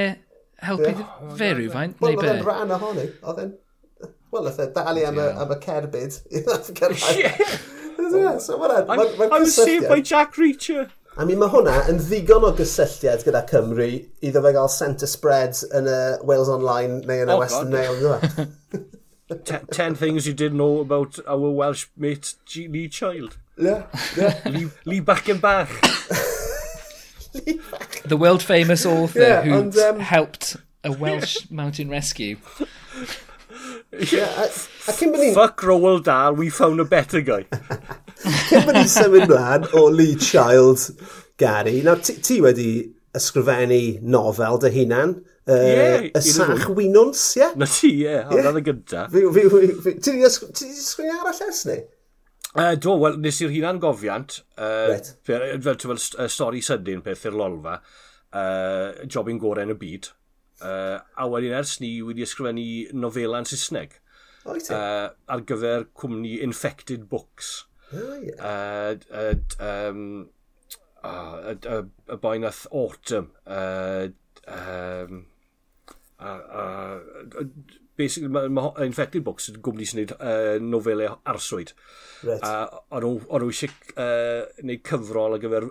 helpu 0.68 0.92
yeah. 0.92 1.08
fe 1.40 1.54
rhywfaint? 1.56 1.96
Wel, 2.04 2.20
oedd 2.20 2.34
e'n 2.34 2.44
rhan 2.44 2.76
ohoni, 2.82 3.08
oedd 3.24 3.42
e'n 3.46 3.56
Wel, 4.32 4.44
nath 4.44 4.60
e 4.60 4.68
dalu 4.76 5.06
am, 5.08 5.20
yeah. 5.22 5.42
am 5.42 5.52
y 5.56 5.58
cerbyd 5.64 6.22
i 6.32 6.44
ddath 6.46 6.72
gyrraedd. 6.78 7.58
So, 8.40 8.62
I'm 9.32 9.46
saved 9.46 9.90
by 9.90 10.02
Jack 10.02 10.36
Reacher. 10.38 10.90
I 11.18 11.26
mean, 11.26 11.40
mae 11.42 11.50
hwnna 11.50 11.80
yn 11.90 11.98
ddigon 11.98 12.46
o 12.46 12.52
gysylltiad 12.56 13.24
gyda 13.26 13.42
Cymru 13.50 13.88
iddo 14.22 14.44
fe 14.46 14.52
gael 14.54 14.70
centre 14.70 15.10
spread 15.10 15.58
yn 15.76 15.90
y 15.90 15.98
Wales 16.30 16.52
Online 16.54 17.00
neu 17.08 17.24
yn 17.24 17.32
y 17.32 17.34
oh, 17.34 17.40
Western 17.42 17.74
Mail. 17.74 17.98
ten, 19.50 19.66
ten 19.72 19.96
things 19.96 20.28
you 20.28 20.34
didn't 20.34 20.58
know 20.58 20.80
about 20.80 21.18
our 21.26 21.50
Welsh 21.50 21.88
mate 21.98 22.36
G 22.46 22.68
Lee 22.68 22.88
Child. 22.88 23.38
Yeah, 23.58 23.88
yeah. 24.16 24.40
Lee, 24.46 24.70
Lee 24.86 25.00
Back 25.00 25.28
and 25.28 25.42
Back. 25.42 25.70
the 28.06 28.18
world 28.18 28.44
famous 28.44 28.86
author 28.86 29.20
yeah, 29.20 29.42
who 29.42 29.54
and, 29.58 29.78
um... 29.78 30.00
helped 30.00 30.56
a 30.84 30.92
Welsh 30.92 31.50
mountain 31.50 31.90
rescue 31.90 32.38
yeah, 33.92 34.28
a, 34.42 34.46
a 34.46 34.94
Cymru... 34.94 35.34
Fuck 35.34 35.62
Roald 35.62 36.04
Dahl, 36.06 36.34
we 36.36 36.50
found 36.50 36.80
a 36.80 36.86
better 36.86 37.22
guy. 37.22 37.46
cyn 38.50 38.66
bod 38.66 38.78
ni'n 38.78 38.90
symud 38.92 39.28
mlaen 39.30 39.68
o 39.78 39.88
Lee 39.94 40.16
Child, 40.20 40.84
Gary. 41.40 41.80
Nawr, 41.86 42.02
ti, 42.04 42.18
ti 42.24 42.40
wedi 42.44 42.70
ysgrifennu 43.18 43.82
nofel 44.04 44.60
dy 44.64 44.74
hunan. 44.76 45.18
Uh, 45.48 45.54
yeah, 45.64 46.08
y 46.12 46.22
sach 46.26 46.66
winwns, 46.76 47.22
ie? 47.38 47.44
Yeah? 47.44 47.54
Na 47.56 47.70
ti, 47.72 47.92
ie. 48.02 48.10
Yeah. 48.10 48.26
Hwna'n 48.32 48.58
yeah. 48.58 48.60
y 48.60 48.66
gynta. 48.66 49.06
Ti 49.14 50.16
wedi 50.18 50.26
ysgrifennu 50.74 51.22
arall 51.22 51.46
ers 51.48 51.64
ni? 51.70 51.78
Uh, 52.58 52.74
do, 52.82 52.96
wel, 52.98 53.20
nes 53.22 53.38
i'r 53.44 53.54
hunan 53.54 53.80
gofiant, 53.82 54.40
uh, 54.58 54.88
right. 54.90 55.10
fel, 55.28 55.44
fel, 55.62 55.78
fel 55.84 56.30
stori 56.32 56.64
sydyn 56.66 57.04
peth 57.06 57.28
i'r 57.30 57.36
lolfa, 57.38 57.76
uh, 58.34 59.06
jobyn 59.06 59.38
gorau 59.42 59.68
yn 59.68 59.76
y 59.76 59.78
byd, 59.78 60.10
Uh, 60.58 60.98
a 61.18 61.28
wedyn 61.30 61.56
ers 61.58 61.78
ni 61.84 61.98
wedi 62.06 62.26
ysgrifennu 62.26 62.98
nofela'n 62.98 63.48
Saesneg. 63.50 64.00
Oes 64.48 64.72
uh, 64.72 65.10
ar 65.28 65.44
gyfer 65.48 65.88
cwmni 65.98 66.38
Infected 66.46 67.08
Books. 67.12 67.66
Oh, 67.94 68.20
yeah. 68.20 68.36
uh, 68.44 68.96
uh, 69.16 69.36
um, 69.64 70.30
uh, 71.04 71.56
uh, 71.56 71.84
y 72.10 72.20
boi 72.22 72.38
nath 72.42 72.66
Autumn. 72.72 73.32
Uh, 73.46 74.08
um, 74.48 75.26
uh, 76.20 76.42
uh, 76.64 77.46
basically, 77.98 78.32
mae 78.32 78.50
ma 78.52 78.72
Infected 78.86 79.26
Books 79.28 79.52
yn 79.52 79.62
gwmni 79.64 79.88
sy'n 79.88 80.02
gwneud 80.02 80.16
uh, 80.18 80.58
nofelau 80.64 81.20
arswyd. 81.28 81.76
Right. 82.28 82.42
Uh, 82.42 82.82
o'n 82.98 83.08
nhw 83.08 83.52
eisiau 83.52 83.72
uh, 83.94 84.44
gwneud 84.62 84.84
cyfrol 84.88 85.38
ar 85.38 85.44
gyfer 85.44 85.70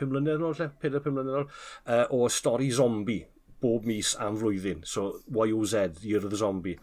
5 0.00 0.08
mlynedd 0.08 0.38
yn 0.38 0.48
ôl, 0.48 0.56
4-5 0.56 1.12
mlynedd 1.12 1.34
yn 1.34 1.42
ôl, 1.42 1.50
uh, 1.84 2.04
o 2.16 2.28
stori 2.32 2.70
zombie 2.72 3.22
bob 3.62 3.86
mis 3.88 4.14
am 4.20 4.38
flwyddyn. 4.40 4.84
So, 4.88 5.20
YOZ, 5.30 6.04
Year 6.04 6.24
of 6.24 6.30
the 6.30 6.40
Zombie. 6.40 6.78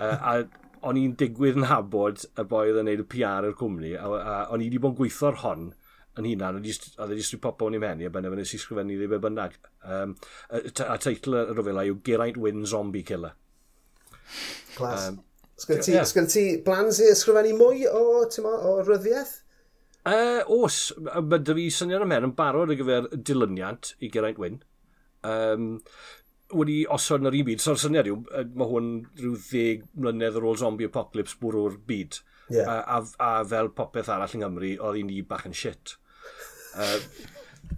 Uh, 0.00 0.16
a 0.18 0.34
o'n 0.84 0.98
i'n 1.00 1.14
digwydd 1.20 1.58
yn 1.60 1.68
habod 1.70 2.26
y 2.36 2.44
boi 2.48 2.66
oedd 2.68 2.82
yn 2.82 2.88
gwneud 2.88 3.04
y 3.04 3.08
PR 3.14 3.48
i'r 3.48 3.56
cwmni, 3.58 3.94
a, 3.96 4.08
a 4.20 4.34
o'n 4.52 4.60
i 4.60 4.68
wedi 4.68 4.80
bod 4.82 4.94
yn 4.94 4.98
gweithio'r 4.98 5.38
hon 5.44 5.70
yn 6.20 6.28
hunan, 6.28 6.58
a 6.58 6.62
ddod 6.62 7.14
e 7.14 7.16
e 7.16 7.22
i 7.22 7.26
stwy 7.26 7.40
popo 7.42 7.68
o'n 7.68 7.76
i'n 7.78 7.82
menu, 7.82 8.06
a 8.06 8.12
benna 8.12 8.30
fe 8.30 8.38
nes 8.38 8.52
i 8.54 8.60
sgrifennu 8.60 8.98
ddim 8.98 9.14
yn 9.16 9.22
bynnag. 9.24 9.56
Um, 9.82 10.12
a, 10.50 10.60
a 10.94 10.98
teitl 11.02 11.38
y 11.40 11.44
rofelau 11.54 11.90
yw 11.90 12.02
Geraint 12.06 12.38
Wyn 12.40 12.66
Zombie 12.70 13.02
Killer. 13.06 13.32
Clas. 14.76 15.08
Um, 15.08 15.22
Sgyn 15.58 15.82
ti, 15.86 15.92
yeah. 15.94 16.06
sgyn 16.06 16.26
ti 16.30 16.44
blans 16.66 16.98
i 16.98 17.08
ysgrifennu 17.12 17.54
mwy 17.58 17.84
o, 17.86 18.04
ma, 18.42 18.54
o 18.68 18.76
ryddiaeth? 18.82 19.36
Uh, 20.04 20.42
os, 20.52 20.90
mae 21.00 21.40
dy 21.40 21.54
fi 21.56 21.66
syniad 21.72 22.04
am 22.04 22.10
mer 22.12 22.26
yn 22.26 22.34
barod 22.36 22.72
ar 22.74 22.78
gyfer 22.78 23.06
dilyniant 23.14 23.94
i 24.04 24.10
Geraint 24.12 24.40
Wyn 24.42 24.58
um, 25.26 25.70
wedi 26.54 26.82
osod 26.92 27.24
yn 27.24 27.30
yr 27.30 27.38
un 27.40 27.48
byd. 27.48 27.62
So'r 27.64 27.80
syniad 27.80 28.10
yw, 28.10 28.20
mae 28.54 28.70
hwn 28.70 28.90
rhyw 29.20 29.36
ddeg 29.48 29.84
mlynedd 29.98 30.38
ar 30.38 30.48
ôl 30.50 30.58
zombie 30.60 30.88
apocalypse 30.90 31.38
bwrw'r 31.40 31.78
byd. 31.88 32.20
Yeah. 32.52 32.68
A, 32.68 32.98
a, 32.98 33.04
a, 33.24 33.44
fel 33.48 33.70
popeth 33.76 34.10
arall 34.12 34.34
yng 34.36 34.44
Nghymru, 34.44 34.74
oedd 34.84 35.00
un 35.00 35.14
i 35.14 35.22
bach 35.26 35.46
yn 35.48 35.56
shit. 35.56 35.96
Uh, 36.74 36.98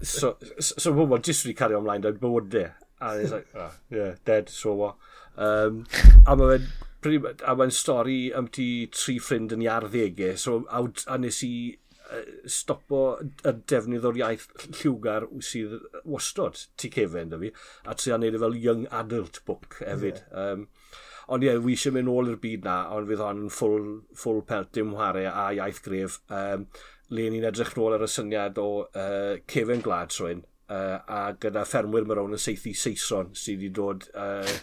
so, 0.02 0.35
so 0.59 0.80
so 0.82 0.94
pobl 0.96 1.22
jyst 1.22 1.46
wedi 1.46 1.56
cario 1.59 1.82
ymlaen 1.82 2.04
da'n 2.04 2.18
bywydau. 2.22 2.72
A 3.00 3.12
it's 3.20 3.32
like, 3.32 3.48
oh, 3.54 3.72
yeah, 3.90 4.14
dead, 4.24 4.48
so 4.48 4.74
what? 4.74 4.96
Um, 5.37 5.85
a 6.26 6.37
mae 6.37 6.59
fe'n 7.04 7.35
a 7.46 7.54
mae'n 7.54 7.74
stori 7.74 8.20
am 8.35 8.48
ti 8.50 8.88
tri 8.90 9.18
ffrind 9.22 9.52
yn 9.54 9.62
iarddegau, 9.66 10.35
so 10.40 10.62
a, 10.72 10.82
a 11.12 11.18
nes 11.20 11.42
i 11.46 11.54
stopo 12.51 13.01
y 13.21 13.53
defnydd 13.71 14.07
o'r 14.09 14.21
iaith 14.21 14.47
lliwgar 14.81 15.29
sydd 15.42 15.77
wastod 16.05 16.61
tu 16.79 16.90
cefen 16.92 17.33
da 17.33 17.40
fi, 17.40 17.51
a 17.85 17.97
tri 17.99 18.14
a 18.14 18.19
wneud 18.21 18.38
e 18.38 18.42
fel 18.42 18.59
young 18.62 18.87
adult 19.01 19.42
book 19.49 19.79
hefyd. 19.83 20.23
Yeah. 20.23 20.53
Um, 20.53 20.66
ond 21.35 21.42
ie, 21.42 21.51
yeah, 21.51 21.62
wi 21.62 21.75
eisiau 21.75 21.97
mynd 21.97 22.11
ôl 22.12 22.31
i'r 22.31 22.42
byd 22.42 22.66
na, 22.66 22.77
ond 22.95 23.11
fydd 23.11 23.23
hon 23.25 23.47
yn 23.47 23.55
full, 23.55 23.88
full 24.14 24.45
pelt 24.47 24.71
dim 24.77 24.92
whare 24.95 25.27
a 25.31 25.49
iaith 25.57 25.83
gref. 25.87 26.21
Um, 26.31 26.69
le 27.11 27.31
ni'n 27.31 27.47
edrych 27.49 27.75
nôl 27.79 27.97
ar 27.97 28.05
y 28.07 28.11
syniad 28.11 28.59
o 28.62 28.69
uh, 28.87 29.35
cefen 29.51 29.83
glad 29.83 30.14
rwy'n, 30.14 30.45
uh, 30.71 30.99
a 31.03 31.23
gyda 31.42 31.66
ffermwyr 31.66 32.07
mae'r 32.07 32.23
o'n 32.23 32.38
yn 32.38 32.42
seithi 32.42 32.75
Saeson 32.75 33.35
sydd 33.38 33.61
wedi 33.61 33.73
dod 33.75 34.07
uh, 34.14 34.55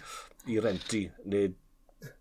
i 0.51 0.59
renti, 0.63 1.05
neu 1.31 1.51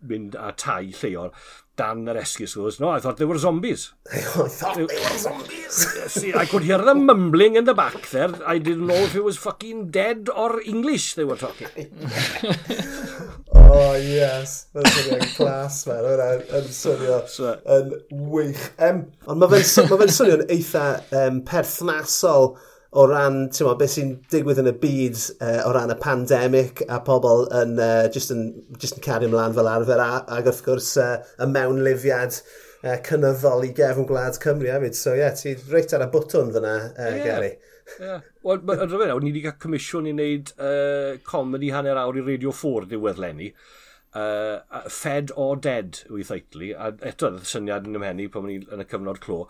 mynd 0.01 0.37
a 0.39 0.51
tai 0.57 0.85
lleol 0.91 1.33
dan 1.75 2.05
yr 2.05 2.19
esgus 2.21 2.53
was, 2.55 2.79
no, 2.79 2.89
I 2.89 2.99
thought 2.99 3.17
they 3.17 3.25
were 3.25 3.37
zombies. 3.37 3.93
I 4.13 4.19
thought 4.47 4.75
they 4.75 4.83
were 4.83 5.17
zombies. 5.17 5.73
See, 6.11 6.33
I 6.33 6.45
could 6.45 6.63
hear 6.63 6.77
them 6.77 7.05
mumbling 7.05 7.55
in 7.55 7.65
the 7.65 7.73
back 7.73 8.09
there. 8.09 8.29
I 8.47 8.59
didn't 8.59 8.85
know 8.85 8.93
if 8.93 9.15
it 9.15 9.23
was 9.23 9.37
fucking 9.37 9.89
dead 9.89 10.29
or 10.29 10.61
English 10.61 11.15
they 11.15 11.23
were 11.23 11.37
talking. 11.37 11.67
oh, 13.55 13.95
yes. 13.97 14.67
Mae'n 14.75 14.91
swnio'n 14.93 15.25
clas, 15.33 15.79
man. 15.89 16.05
Mae'n 16.05 16.69
swnio 16.77 17.17
yn 17.79 17.95
wych. 18.35 18.67
Um, 18.77 19.07
ond 19.25 19.41
mae 19.41 19.63
fe'n 19.65 19.89
ma 19.89 19.97
fe 20.03 20.11
swnio'n 20.19 20.45
eitha 20.53 20.85
um, 21.23 21.41
perthnasol 21.47 22.53
o 22.93 23.05
ran 23.09 23.47
tyma, 23.49 23.73
beth 23.79 23.95
sy'n 23.95 24.11
digwydd 24.31 24.61
yn 24.61 24.69
y 24.69 24.73
byd 24.81 25.21
uh, 25.39 25.63
o 25.65 25.71
ran 25.73 25.93
y 25.93 25.97
pandemig 26.01 26.83
a 26.85 26.99
pobl 27.05 27.47
yn, 27.61 27.73
uh, 27.81 28.05
just, 28.13 28.33
yn, 28.35 28.51
just 28.77 28.99
yn 28.99 29.05
cario 29.05 29.31
ymlaen 29.31 29.55
fel 29.57 29.69
arfer 29.71 30.03
a, 30.03 30.11
ac 30.37 30.49
wrth 30.51 30.61
gwrs 30.67 30.91
uh, 31.01 31.15
y 31.41 31.49
mewnlifiad 31.49 32.37
uh, 32.37 32.97
cynyddol 33.07 33.65
i 33.65 33.71
gefn 33.77 34.07
gwlad 34.09 34.37
Cymru 34.43 34.69
hefyd. 34.69 34.97
So 34.99 35.15
ie, 35.15 35.23
yeah, 35.23 35.33
ti 35.37 35.55
reit 35.73 35.95
ar 35.97 36.05
y 36.05 36.09
bwtwn 36.13 36.53
fyna, 36.53 36.75
uh, 36.93 37.09
yeah. 37.09 37.23
Gary. 37.25 37.53
Yeah. 37.99 38.21
Wel, 38.45 38.61
yn 38.61 38.85
rhywbeth, 38.85 39.09
nawr, 39.09 39.23
ni 39.23 39.33
wedi 39.33 39.45
cael 39.47 39.57
comisiwn 39.61 40.09
i 40.11 40.13
wneud 40.15 40.53
uh, 40.57 41.15
comedy 41.27 41.73
hanner 41.73 41.99
awr 41.99 42.21
i 42.21 42.27
Radio 42.29 42.53
4 42.55 42.91
diwedd 42.93 43.21
lenni 43.23 43.49
uh, 44.15 44.83
Fed 44.89 45.31
or 45.35 45.57
Dead 45.57 46.01
yw 46.09 46.19
ei 46.19 46.27
theitlu, 46.27 46.71
a 46.77 46.91
eto 47.09 47.29
oedd 47.29 47.47
syniad 47.49 47.87
yn 47.89 47.99
ymhenni 47.99 48.29
pan 48.33 48.47
ni 48.49 48.59
yn 48.61 48.83
y 48.83 48.87
cyfnod 48.89 49.21
clo, 49.23 49.43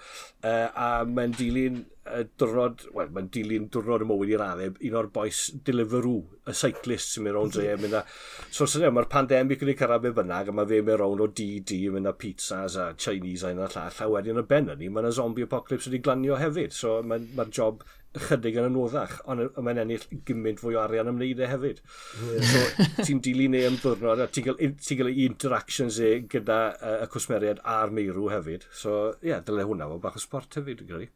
uh, 0.43 0.67
a 0.73 0.89
mae'n 1.07 1.35
dilyn 1.37 1.81
uh, 2.07 2.23
dwrnod, 2.39 2.85
wel, 2.95 3.11
mae'n 3.15 3.29
dilyn 3.33 3.69
dwrnod 3.73 4.05
y 4.05 4.09
mywyd 4.09 4.33
i'r 4.35 4.45
addeb, 4.45 4.79
un 4.89 4.99
o'r 4.99 5.09
boes 5.15 5.45
Deliveroo, 5.67 6.21
y 6.49 6.55
cyclist 6.59 7.13
sy'n 7.13 7.27
mynd 7.27 7.37
rown 7.37 7.53
dre, 7.53 7.67
mynd 7.81 7.97
a, 7.99 8.03
so 8.49 8.67
syniad, 8.69 8.95
mae'r 8.95 9.09
pandemig 9.11 9.63
yn 9.63 9.73
ei 9.73 9.79
cyrraedd 9.79 10.05
be 10.07 10.13
bynnag, 10.19 10.51
a 10.51 10.55
mae 10.55 10.69
fe 10.69 10.83
mynd 10.83 11.01
rown 11.01 11.25
o 11.25 11.29
DD, 11.41 11.81
mynd 11.95 12.11
a 12.11 12.15
pizzas 12.19 12.77
a 12.79 12.91
Chinese 12.99 13.47
a 13.47 13.53
un 13.55 13.65
o'r 13.65 13.75
llall, 13.75 13.99
a 13.99 14.11
wedyn 14.15 14.43
y 14.43 14.47
ben 14.53 14.71
yn 14.73 14.81
ni, 14.83 14.91
mae'n 14.93 15.11
y 15.11 15.17
zombie 15.19 15.49
apocalypse 15.49 15.91
wedi 15.91 16.03
glanio 16.03 16.39
hefyd, 16.39 16.75
so 16.75 17.01
mae'r 17.07 17.27
ma 17.37 17.47
job 17.51 17.83
ychydig 18.17 18.57
yn 18.61 18.67
anoddach, 18.67 19.15
ond 19.29 19.57
mae'n 19.57 19.81
ennill 19.83 20.05
gymaint 20.27 20.61
fwy 20.61 20.77
o 20.77 20.81
arian 20.83 21.09
ymwneud 21.11 21.41
e 21.41 21.49
hefyd. 21.49 21.81
So, 22.49 22.63
ti'n 23.01 23.21
dilyn 23.25 23.57
ei 23.57 23.67
am 23.69 23.77
ddwrnod, 23.81 24.23
a 24.23 24.27
ti'n 24.29 24.47
cael, 24.47 24.73
ti 24.79 24.97
cael 24.99 25.11
ei 25.11 25.27
interactions 25.27 25.99
e 26.03 26.11
gyda 26.31 26.59
uh, 26.73 26.97
y 27.05 27.11
cwsmeriad 27.13 27.63
a'r 27.75 27.93
meirw 27.95 28.29
hefyd. 28.33 28.67
So, 28.69 28.97
ie, 29.21 29.31
yeah, 29.31 29.43
dyle 29.45 29.65
hwnna 29.69 29.89
fo 29.91 30.01
bach 30.03 30.19
o 30.19 30.23
sport 30.23 30.59
hefyd, 30.59 30.85
gyda 30.87 31.03
ni. 31.03 31.09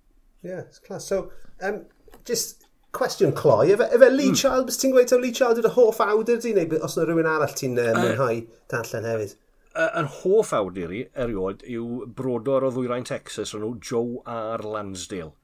Ie, 0.46 0.52
yeah, 0.52 0.80
clas. 0.86 1.10
So, 1.10 1.28
um, 1.62 1.84
just 2.28 2.68
cwestiwn 2.98 3.36
cloi, 3.38 3.74
efe, 3.76 3.90
efe 3.94 4.14
Lee 4.14 4.32
mm. 4.34 4.40
Child, 4.42 4.70
bys 4.70 4.82
ti'n 4.82 4.96
gweud 4.96 5.14
o 5.14 5.22
Lee 5.22 5.36
Child 5.36 5.62
yw'r 5.62 5.76
hoff 5.78 6.02
awdur 6.06 6.42
di, 6.42 6.56
neu 6.58 6.80
os 6.82 6.98
yna 6.98 7.10
rhywun 7.10 7.30
arall 7.30 7.58
ti'n 7.58 7.78
uh, 7.82 7.92
mwynhau 8.00 8.42
darllen 8.74 9.12
hefyd? 9.14 9.38
yn 9.78 10.08
hoff 10.10 10.54
awdur 10.58 10.94
i, 10.96 11.04
erioed, 11.22 11.62
yw 11.70 12.08
brodor 12.18 12.66
o 12.66 12.72
ddwyrain 12.74 13.06
Texas 13.06 13.54
o'n 13.54 13.62
nhw 13.62 13.76
Joe 13.78 14.24
R. 14.26 14.64
Lansdale. 14.66 15.36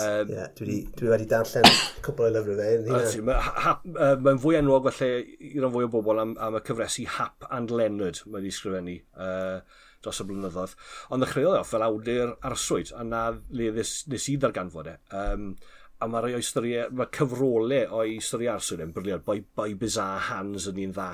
Um, 0.00 0.30
yeah, 0.32 0.48
dwi, 0.56 0.66
di, 0.66 0.76
dwi 0.96 1.10
wedi 1.12 1.26
darllen 1.28 1.66
cwbl 2.04 2.24
o 2.24 2.30
lyfrau 2.32 2.56
fe. 2.56 3.22
Mae'n 3.28 4.22
ma 4.24 4.34
fwy 4.40 4.58
enwog 4.60 4.88
felly 4.96 5.36
i 5.50 5.60
ran 5.60 5.74
fwy 5.74 5.84
o 5.84 5.90
bobl 5.92 6.22
am, 6.22 6.32
am 6.40 6.56
y 6.56 6.62
cyfresu 6.64 7.04
Hap 7.18 7.44
and 7.52 7.74
Leonard 7.74 8.22
mae 8.24 8.38
wedi 8.38 8.54
sgrifennu 8.54 8.96
uh, 9.20 9.60
dros 10.04 10.22
y 10.24 10.28
blynyddoedd. 10.30 10.74
Ond 11.12 11.24
ddechreuodd 11.24 11.58
e 11.58 11.60
off 11.60 11.72
fel 11.74 11.84
awdur 11.84 12.34
arswyd, 12.48 12.94
a 12.96 13.04
na 13.04 13.26
le 13.52 13.70
nes, 13.76 13.94
nes 14.12 14.28
i 14.32 14.38
ddarganfod 14.40 14.90
e. 14.94 14.98
Um, 15.20 15.52
a 16.00 16.08
mae 16.10 16.24
rhai 16.24 16.34
o 16.38 16.40
historiau, 16.40 16.88
mae 16.96 17.12
cyfrolau 17.14 18.00
o'i 18.00 18.18
stori 18.24 18.48
arswyd 18.50 18.82
yn 18.84 18.96
briliant, 18.96 19.24
boi, 19.26 19.42
boi 19.44 19.72
bizarre 19.78 20.30
hands 20.30 20.68
yn 20.72 20.80
un 20.86 20.96
dda. 20.96 21.10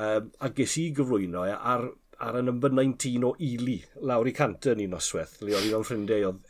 Um, 0.00 0.30
a 0.42 0.50
ges 0.56 0.76
i 0.82 0.90
gyflwyno 0.96 1.46
e 1.46 1.54
ar 1.54 1.90
ar 2.20 2.36
y 2.36 2.42
number 2.44 2.68
19 2.68 3.24
o 3.24 3.30
Ely, 3.40 3.78
lawr 4.04 4.28
i 4.28 4.34
cant 4.36 4.66
yn 4.68 4.82
un 4.84 4.90
noswaith, 4.92 5.38
le 5.40 5.54
oedd 5.56 5.70
un 5.70 5.78
o'n 5.78 5.86
ffrindiau 5.88 6.26
oedd 6.28 6.49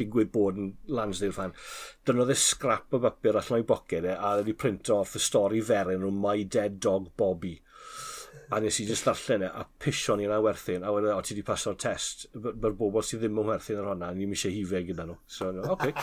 digwydd 0.00 0.32
bod 0.34 0.58
yn 0.60 0.72
Lansdale 0.96 1.34
fan, 1.36 1.54
dynodd 2.06 2.32
e 2.32 2.36
scrap 2.40 2.94
o 2.96 3.00
bapur 3.02 3.38
allan 3.40 3.60
o'i 3.60 3.66
boced 3.68 4.04
e, 4.08 4.16
a 4.16 4.34
wedi 4.40 4.54
print 4.58 4.90
off 4.94 5.14
y 5.18 5.22
stori 5.22 5.62
feren 5.64 6.04
o 6.06 6.10
My 6.14 6.44
Dead 6.44 6.80
Dog 6.82 7.12
Bobby. 7.16 7.54
A 8.52 8.60
nes 8.62 8.76
i 8.78 8.84
just 8.86 9.06
ddarllen 9.06 9.46
e, 9.46 9.48
a 9.50 9.64
pisio 9.82 10.14
ni 10.18 10.26
yna 10.28 10.36
awerthyn, 10.38 10.84
a 10.86 10.92
wedyn, 10.94 11.14
o, 11.14 11.22
ti 11.24 11.34
wedi 11.34 11.46
paso'r 11.46 11.78
test, 11.82 12.28
mae'r 12.36 12.76
bobl 12.78 13.02
sydd 13.06 13.24
ddim 13.24 13.40
yn 13.42 13.48
werthu'n 13.50 13.80
ar 13.82 13.90
hwnna, 13.92 14.12
ni'n 14.14 14.36
eisiau 14.36 14.54
hife 14.54 14.84
gyda 14.90 15.08
nhw. 15.08 15.18
So, 15.26 15.50
no, 15.56 15.64
Okay. 15.74 15.94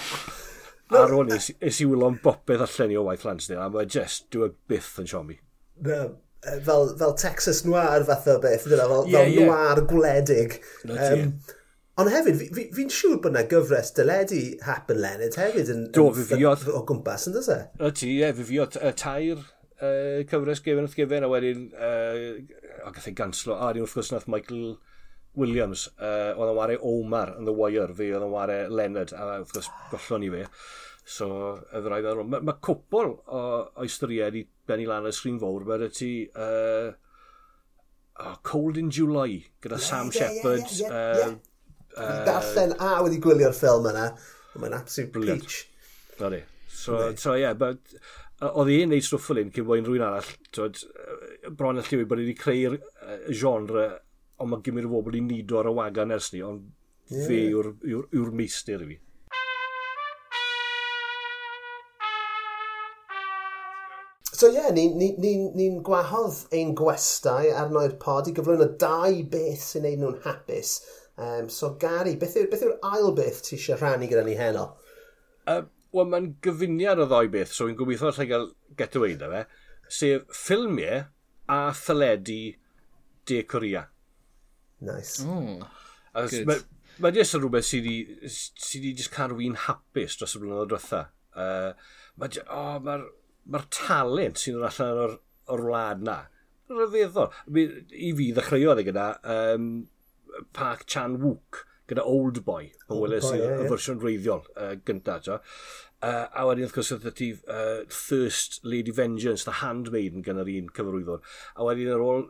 ar 0.99 1.13
ôl 1.15 1.29
ni, 1.29 1.38
nes 1.39 1.79
i 1.79 1.88
wylon 1.88 2.19
bopeth 2.23 2.61
allan 2.65 2.91
i 2.91 2.99
o 2.99 3.05
waith 3.07 3.23
Lansdale, 3.27 3.63
a 3.63 3.69
mae 3.71 3.88
just, 3.89 4.27
dwi 4.36 4.51
byth 4.69 4.91
yn 5.01 5.07
siomi. 5.09 5.38
No, 5.88 6.01
fel, 6.67 6.91
fel 6.99 7.15
Texas 7.21 7.63
Noir 7.65 8.03
fath 8.09 8.27
o 8.34 8.39
beth, 8.43 8.67
dyna, 8.67 8.89
fel, 8.91 9.07
yeah, 9.07 9.23
fel 9.23 9.38
yeah. 9.38 9.47
Noir 9.47 9.84
gwledig. 9.89 10.57
No, 10.89 10.97
um, 10.99 11.31
Ond 12.02 12.10
hefyd, 12.10 12.39
fi'n 12.39 12.56
fi, 12.58 12.64
fi, 12.74 12.84
siŵr 12.89 13.20
bod 13.22 13.36
yna 13.36 13.44
gyfres 13.50 13.91
dyledu 13.94 14.39
happen 14.66 14.98
Leonard 14.98 15.36
hefyd 15.38 15.68
yn, 15.70 15.84
Do, 15.94 16.08
yn, 16.10 16.16
fifiodd. 16.24 16.64
o 16.74 16.82
gwmpas, 16.89 17.28
yn 17.30 17.36
dyse? 17.36 17.58
O 17.78 17.91
ti, 17.94 18.16
ie, 18.16 18.32
fi 18.32 18.39
fifiodd 18.39 18.80
y 18.82 18.91
tair 18.98 19.44
uh, 19.44 20.24
cyfres 20.32 20.64
gyfer 20.66 20.82
wrth 20.88 20.98
gyfer, 20.98 21.28
a 21.28 21.30
wedyn, 21.30 21.68
uh, 21.78 22.88
a 22.88 22.96
gath 22.96 23.12
ei 23.12 23.14
ganslo, 23.20 23.60
a 23.60 23.70
wrth 23.76 23.94
gwrs 24.00 24.10
nath 24.16 24.26
Michael 24.32 24.80
Williams, 25.38 25.86
uh, 26.00 26.34
oedd 26.34 26.56
yn 26.56 26.58
wario 26.64 26.82
Omar 26.96 27.36
yn 27.38 27.46
The 27.46 27.54
Wire, 27.62 27.94
fi 27.94 28.10
oedd 28.10 28.26
yn 28.26 28.34
wario 28.34 28.66
Leonard, 28.74 29.14
a 29.14 29.30
wrth 29.44 29.54
gwrs 29.54 29.70
gollon 29.94 30.26
ni 30.26 30.34
fe. 30.34 30.44
So, 31.06 31.30
y 31.70 31.86
ddraedd 31.86 32.10
ar. 32.10 32.26
Mae 32.26 32.46
ma 32.48 32.58
cwpl 32.64 33.14
o, 33.14 33.39
o 33.70 33.86
ystyried 33.86 34.41
i 34.41 34.46
benni 34.66 34.89
lan 34.89 35.06
y 35.06 35.14
sgrin 35.14 35.38
fawr, 35.41 35.70
mae 35.70 35.94
ti 35.94 36.14
uh, 36.34 36.94
oh, 38.18 38.38
Cold 38.41 38.82
in 38.82 38.89
July 38.89 39.44
gyda 39.62 39.78
yeah, 39.78 39.89
Sam 39.91 40.10
yeah, 40.10 40.22
Shepard, 40.22 40.70
yeah, 40.72 40.88
yeah, 40.88 40.94
yeah, 40.94 41.18
yeah. 41.18 41.34
Uh, 41.36 41.53
Uh, 41.94 42.24
darllen 42.26 42.74
a 42.82 42.96
wedi 43.06 43.20
gwylio'r 43.22 43.54
ffilm 43.58 43.88
yna. 43.91 44.10
Mae'n 44.58 44.76
absolute 44.78 45.14
brilliant. 45.14 45.46
peach. 45.46 46.20
Na 46.20 46.30
ni. 46.34 46.41
So, 46.74 46.98
ie, 47.10 47.18
so, 47.22 47.36
yeah, 47.38 47.54
but, 47.58 47.80
oedd 48.44 48.72
hi'n 48.74 48.91
neud 48.91 49.06
stwff 49.06 49.30
fel 49.30 49.44
un 49.44 49.52
cyn 49.54 49.68
bod 49.68 49.86
rhywun 49.86 50.06
arall, 50.08 50.34
twyd, 50.56 50.82
bron 51.58 51.80
y 51.80 51.86
lliwi 51.86 52.08
bod 52.10 52.22
wedi 52.24 52.36
creu'r 52.38 52.76
uh, 52.80 53.16
genre, 53.30 53.86
ond 54.41 54.52
mae 54.52 54.66
gymryd 54.66 54.89
o 54.89 54.94
bobl 54.96 55.18
i 55.20 55.24
nido 55.24 55.62
ar 55.62 55.70
y 55.70 55.74
wagan 55.78 56.14
ers 56.16 56.34
ni, 56.34 56.41
ond 56.44 56.66
yeah. 57.14 57.26
fe 57.30 57.39
yw'r, 57.52 57.74
yw, 57.88 58.06
yw 58.20 58.30
meistr 58.36 58.84
i 58.84 58.89
fi. 58.91 59.00
So 64.34 64.50
ie, 64.50 64.58
yeah, 64.58 64.74
ni'n 64.76 64.98
ni, 65.00 65.14
ni, 65.22 65.36
ni, 65.38 65.70
ni 65.70 65.84
gwahodd 65.86 66.41
ein 66.58 66.74
gwestai 66.76 67.54
arno'r 67.54 67.96
pod 68.02 68.28
i 68.28 68.34
gyflwyno 68.36 68.74
dau 68.82 69.22
beth 69.32 69.70
sy'n 69.70 69.86
neud 69.86 70.02
nhw'n 70.02 70.20
hapus 70.26 70.74
Um, 71.18 71.49
so 71.49 71.76
Gary, 71.82 72.16
beth 72.18 72.36
yw'r 72.39 72.49
yw, 72.49 72.72
yw 72.72 72.89
ail 72.89 73.11
beth 73.18 73.43
ti 73.45 73.57
eisiau 73.57 73.78
rhannu 73.78 74.09
gyda 74.09 74.26
ni 74.26 74.34
heno? 74.39 74.72
Uh, 75.45 75.61
Wel, 75.93 76.09
mae'n 76.09 76.32
gyfuniad 76.41 77.01
o 77.03 77.05
ddoi 77.05 77.28
beth, 77.34 77.51
so 77.53 77.68
fi'n 77.68 77.78
gobeithio 77.78 78.09
allai 78.09 78.26
gael 78.32 78.47
get 78.80 78.95
away 78.97 79.14
da 79.20 79.30
fe, 79.30 79.43
sef 79.93 80.24
ffilmiau 80.34 81.03
a 81.53 81.57
thyledu 81.78 82.39
De 83.30 83.43
Corea. 83.43 83.84
Nice. 84.82 85.22
Mm, 85.22 85.61
Good. 86.14 86.49
mae 86.49 86.64
ma 87.01 87.11
jyst 87.14 87.38
yn 87.38 87.43
rhywbeth 87.43 87.68
sydd 87.70 87.86
wedi 87.88 88.32
sy 88.34 88.82
jyst 88.89 89.14
carwi'n 89.14 89.55
hapus 89.68 90.18
dros 90.18 90.36
y 90.38 90.41
blynyddoedd 90.41 90.74
diwetha. 90.74 91.03
Uh, 91.34 91.93
Mae'r 92.22 92.41
oh, 92.53 92.76
ma 92.86 92.97
ma 93.53 93.61
talent 93.74 94.41
sy'n 94.41 94.57
dod 94.57 94.68
allan 94.70 94.99
o'r, 95.05 95.16
or 95.53 95.64
wlad 95.70 96.03
na. 96.05 96.20
Rhyfeddol. 96.74 97.34
I 97.53 98.11
fi 98.18 98.30
ddechreuodd 98.36 98.82
e 98.82 98.86
gyda 98.88 99.07
um, 99.36 99.72
Park 100.53 100.88
Chan-wook 100.89 101.63
gyda 101.89 102.03
Old 102.07 102.43
Boy, 102.45 102.69
o 102.88 103.01
weles 103.01 103.25
i 103.34 103.39
y 103.41 103.65
fersiwn 103.67 103.99
reiddiol 104.03 104.45
uh, 104.55 104.73
gyntaf. 104.88 105.25
Ja. 105.27 105.39
Uh, 106.03 106.27
a 106.36 106.45
wedyn, 106.47 106.65
wrth 106.67 106.75
gwrs, 106.75 106.91
oedd 106.95 107.05
ti 107.15 107.29
uh, 107.47 107.84
Thirst, 107.88 108.57
Lady 108.67 108.91
Vengeance, 108.95 109.45
The 109.47 109.59
Handmaiden 109.61 110.23
gan 110.25 110.41
yr 110.41 110.49
un 110.51 110.71
cyfarwyddwr. 110.75 111.21
A 111.55 111.67
wedyn 111.67 111.93
ar 111.95 112.03
ôl 112.03 112.25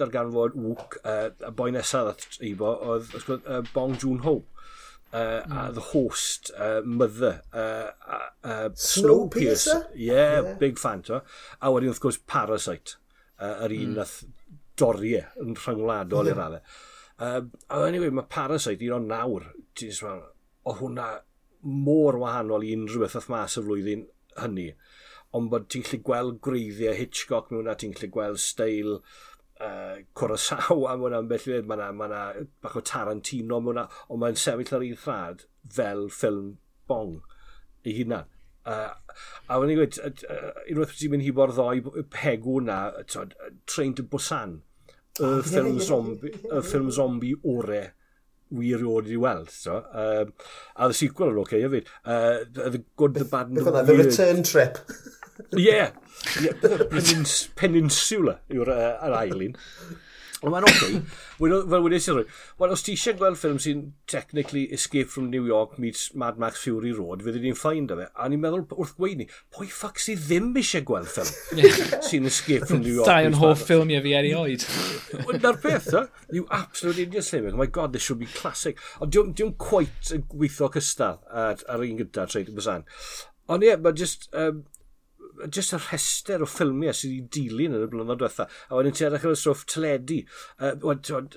darganfod 0.00 0.56
Wook, 0.56 0.96
uh, 1.02 1.28
a 1.44 1.52
boi 1.52 1.70
nesaf 1.74 2.40
i 2.40 2.54
bo, 2.56 2.72
oedd 2.94 3.10
gwrs, 3.12 3.28
uh, 3.42 3.60
Bong 3.74 3.98
Joon-ho. 4.00 4.38
Uh, 5.08 5.40
mm. 5.40 5.52
a 5.56 5.60
The 5.72 5.84
Host, 5.90 6.50
uh, 6.52 6.82
Mother, 6.84 7.38
uh, 7.56 7.92
uh, 8.44 8.68
Snowpiercer. 8.76 8.76
Snowpiercer? 8.76 9.78
Yeah, 9.96 10.40
yeah, 10.42 10.54
big 10.60 10.80
fan. 10.80 11.00
To. 11.08 11.22
A 11.60 11.72
wedyn, 11.72 11.92
wrth 11.92 12.02
gwrs, 12.04 12.20
Parasite, 12.28 12.98
uh, 13.40 13.54
yr 13.64 13.72
un 13.72 13.94
mm. 13.94 13.96
nath 13.96 14.18
doriau 14.76 15.44
yn 15.44 15.56
rhyngwladol 15.56 16.28
mm. 16.28 16.32
i'r 16.32 16.40
raddau. 16.44 16.76
Um, 17.18 17.50
anyway, 17.70 18.10
mae 18.14 18.30
Parasite 18.30 18.86
un 18.86 19.00
o'n 19.00 19.08
nawr, 19.10 19.48
ti'n 19.78 19.94
fel, 19.96 20.20
o 20.68 20.74
hwnna 20.78 21.08
mor 21.62 22.18
wahanol 22.22 22.66
i 22.66 22.74
unrhyw 22.76 23.02
beth 23.02 23.16
oedd 23.18 23.30
mas 23.32 23.56
y 23.58 23.64
flwyddyn 23.64 24.04
hynny. 24.38 24.68
Ond 25.34 25.50
bod 25.52 25.66
ti'n 25.72 25.84
gallu 25.86 26.02
gweld 26.06 26.38
greiddiau 26.44 26.94
Hitchcock 26.96 27.50
mewn 27.52 27.68
a 27.68 27.74
ti'n 27.78 27.96
gallu 27.96 28.10
gweld 28.14 28.40
steil 28.42 28.94
uh, 28.98 29.98
Kurosawa 30.14 30.94
mewn 31.00 31.18
am 31.18 31.28
beth 31.30 31.48
i 31.50 31.58
Mae 31.58 31.80
yna 31.80 31.90
ma, 31.96 32.08
na, 32.12 32.22
bach 32.62 32.78
o 32.78 32.84
Tarantino 32.86 33.58
mewn 33.64 33.82
ond 33.82 34.22
mae'n 34.22 34.38
sefyll 34.38 34.78
ar 34.78 34.86
un 34.86 35.02
thrad 35.02 35.44
fel 35.74 36.06
ffilm 36.14 36.54
bong 36.88 37.18
ei 37.84 37.98
hunan. 37.98 38.30
Uh, 38.68 38.92
a 39.48 39.56
wna'n 39.58 39.72
i 39.72 39.76
gweud, 39.78 39.98
uh, 40.04 40.48
unwaith 40.68 40.94
ti'n 41.00 41.12
mynd 41.14 41.24
hi 41.24 41.34
bo'r 41.34 41.54
ddoi 41.56 42.04
pegw 42.14 42.58
na, 42.64 42.80
tred, 43.08 43.34
Train 43.66 43.94
to 43.96 44.04
Busan, 44.04 44.58
y 45.18 45.38
ffilm 45.46 45.78
zombie, 45.82 46.34
y 46.48 46.60
ffilm 46.64 46.90
zombie 46.94 47.36
ore 47.42 47.82
wir 48.48 48.80
i 48.80 48.88
wedi 48.88 49.18
weld. 49.20 49.50
So. 49.52 49.82
Um, 49.92 50.32
a 50.76 50.88
the 50.88 50.96
sequel 50.96 51.32
yn 51.32 51.40
oce, 51.42 51.48
okay, 51.48 51.62
hefyd. 51.66 51.88
Uh, 52.04 52.44
the 52.48 52.82
Good, 52.96 53.18
The 53.20 53.28
Bad 53.28 53.52
and 53.52 53.60
The 53.60 53.72
Weird. 53.72 53.86
The 53.86 53.96
Return 54.02 54.42
Trip. 54.42 54.78
Yeah. 55.54 55.92
yeah. 56.42 56.84
Penins, 56.90 57.48
peninsula 57.54 58.38
yw'r 58.50 58.72
uh, 58.74 59.18
ail 59.20 59.44
un. 59.48 59.58
Ond 60.38 60.52
mae'n 60.54 60.66
oce, 60.68 60.88
fel 61.40 61.82
wedi 61.82 61.96
eisiau 61.98 62.14
rhoi, 62.20 62.26
wel 62.60 62.74
os 62.74 62.84
ti 62.86 62.92
eisiau 62.94 63.16
gweld 63.18 63.38
ffilm 63.40 63.56
sy'n 63.62 63.80
technically 64.10 64.68
Escape 64.74 65.10
from 65.10 65.32
New 65.32 65.48
York 65.48 65.78
meets 65.82 66.12
Mad 66.14 66.38
Max 66.38 66.62
Fury 66.62 66.92
Road, 66.94 67.24
fydd 67.26 67.40
ni'n 67.42 67.58
ffain 67.58 67.88
da 67.90 67.96
fe, 67.98 68.06
a 68.14 68.28
ni'n 68.30 68.42
meddwl 68.44 68.62
wrth 68.76 68.94
gweud 69.00 69.18
ni, 69.18 69.26
pwy 69.54 69.66
ffac 69.72 69.98
sydd 70.04 70.22
ddim 70.28 70.52
eisiau 70.62 70.86
gweld 70.86 71.10
ffilm 71.10 71.66
sy'n 72.08 72.30
Escape 72.30 72.70
from 72.70 72.84
New 72.84 73.00
York 73.00 73.10
Dau 73.10 73.26
o'n 73.32 73.38
hoff 73.40 73.66
ffilmio 73.66 73.98
fi 74.04 74.14
erioed. 74.20 74.68
Na'r 75.42 75.58
peth, 75.64 75.90
da, 75.96 76.04
you 76.34 76.46
absolutely 76.54 77.08
idiot 77.08 77.26
slaving, 77.26 77.58
oh 77.58 77.62
my 77.64 77.66
god, 77.66 77.92
this 77.92 78.06
should 78.06 78.22
be 78.22 78.30
classic. 78.38 78.78
Ond 79.02 79.14
diw'n 79.14 79.34
diw 79.34 79.50
quite 79.58 80.14
yn 80.14 80.22
gweithio 80.30 80.70
cystal 80.78 81.18
ar, 81.34 81.58
ar 81.66 81.82
un 81.82 81.98
gyda, 82.04 82.30
treid 82.30 82.52
y 82.52 82.54
bysan. 82.54 82.86
Ond 83.50 83.66
ie, 83.66 83.72
yeah, 83.72 83.82
mae 83.82 83.96
just, 83.96 84.30
um, 84.38 84.62
just 85.54 85.74
y 85.76 85.80
rhestr 85.80 86.44
o 86.44 86.48
ffilmiau 86.48 86.94
sydd 86.96 87.12
wedi 87.14 87.48
dilyn 87.48 87.76
yn 87.78 87.84
y 87.86 87.90
blynyddoedd 87.92 88.22
diwetha. 88.22 88.46
A 88.68 88.78
wedyn 88.78 88.96
ti 88.96 89.06
edrych 89.06 89.26
ar 89.28 89.34
y 89.34 89.38
stwff 89.38 89.66
teledu, 89.70 90.18
yr 90.58 90.78
uh, 90.82 90.96
yr 91.18 91.28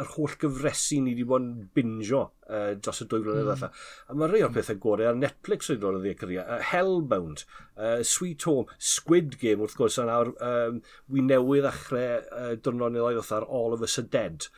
uh, 0.00 0.06
holl 0.14 0.36
gyfresu 0.42 1.00
ni 1.02 1.14
wedi 1.14 1.26
bod 1.28 1.44
yn 1.44 1.52
binjo 1.76 2.24
uh, 2.24 2.72
dros 2.78 3.04
y 3.04 3.08
dwy 3.10 3.22
flynedd 3.24 3.42
mm. 3.42 3.50
diwetha. 3.50 3.70
A 4.08 4.18
mae 4.18 4.32
rhai 4.32 4.42
o'r 4.46 4.54
pethau 4.56 4.80
gorau 4.82 5.10
ar 5.12 5.20
Netflix 5.20 5.72
wedi 5.72 5.84
dod 5.84 6.00
yn 6.00 6.06
ddiacria. 6.06 6.46
Uh, 6.46 6.66
Hellbound, 6.72 7.46
uh, 7.76 8.00
Sweet 8.06 8.48
Home, 8.48 8.68
Squid 8.92 9.38
Game 9.42 9.64
wrth 9.64 9.78
gwrs, 9.78 10.00
a 10.02 10.08
nawr 10.08 10.34
um, 10.38 10.82
wi 11.12 11.24
newydd 11.28 11.70
achre 11.72 12.06
uh, 12.24 12.52
dyrnod 12.58 12.96
neu 12.96 13.08
ddau 13.08 13.38
ar 13.38 13.48
All 13.48 13.76
of 13.76 13.84
Us 13.84 13.98
Are 14.00 14.08
Dead 14.08 14.48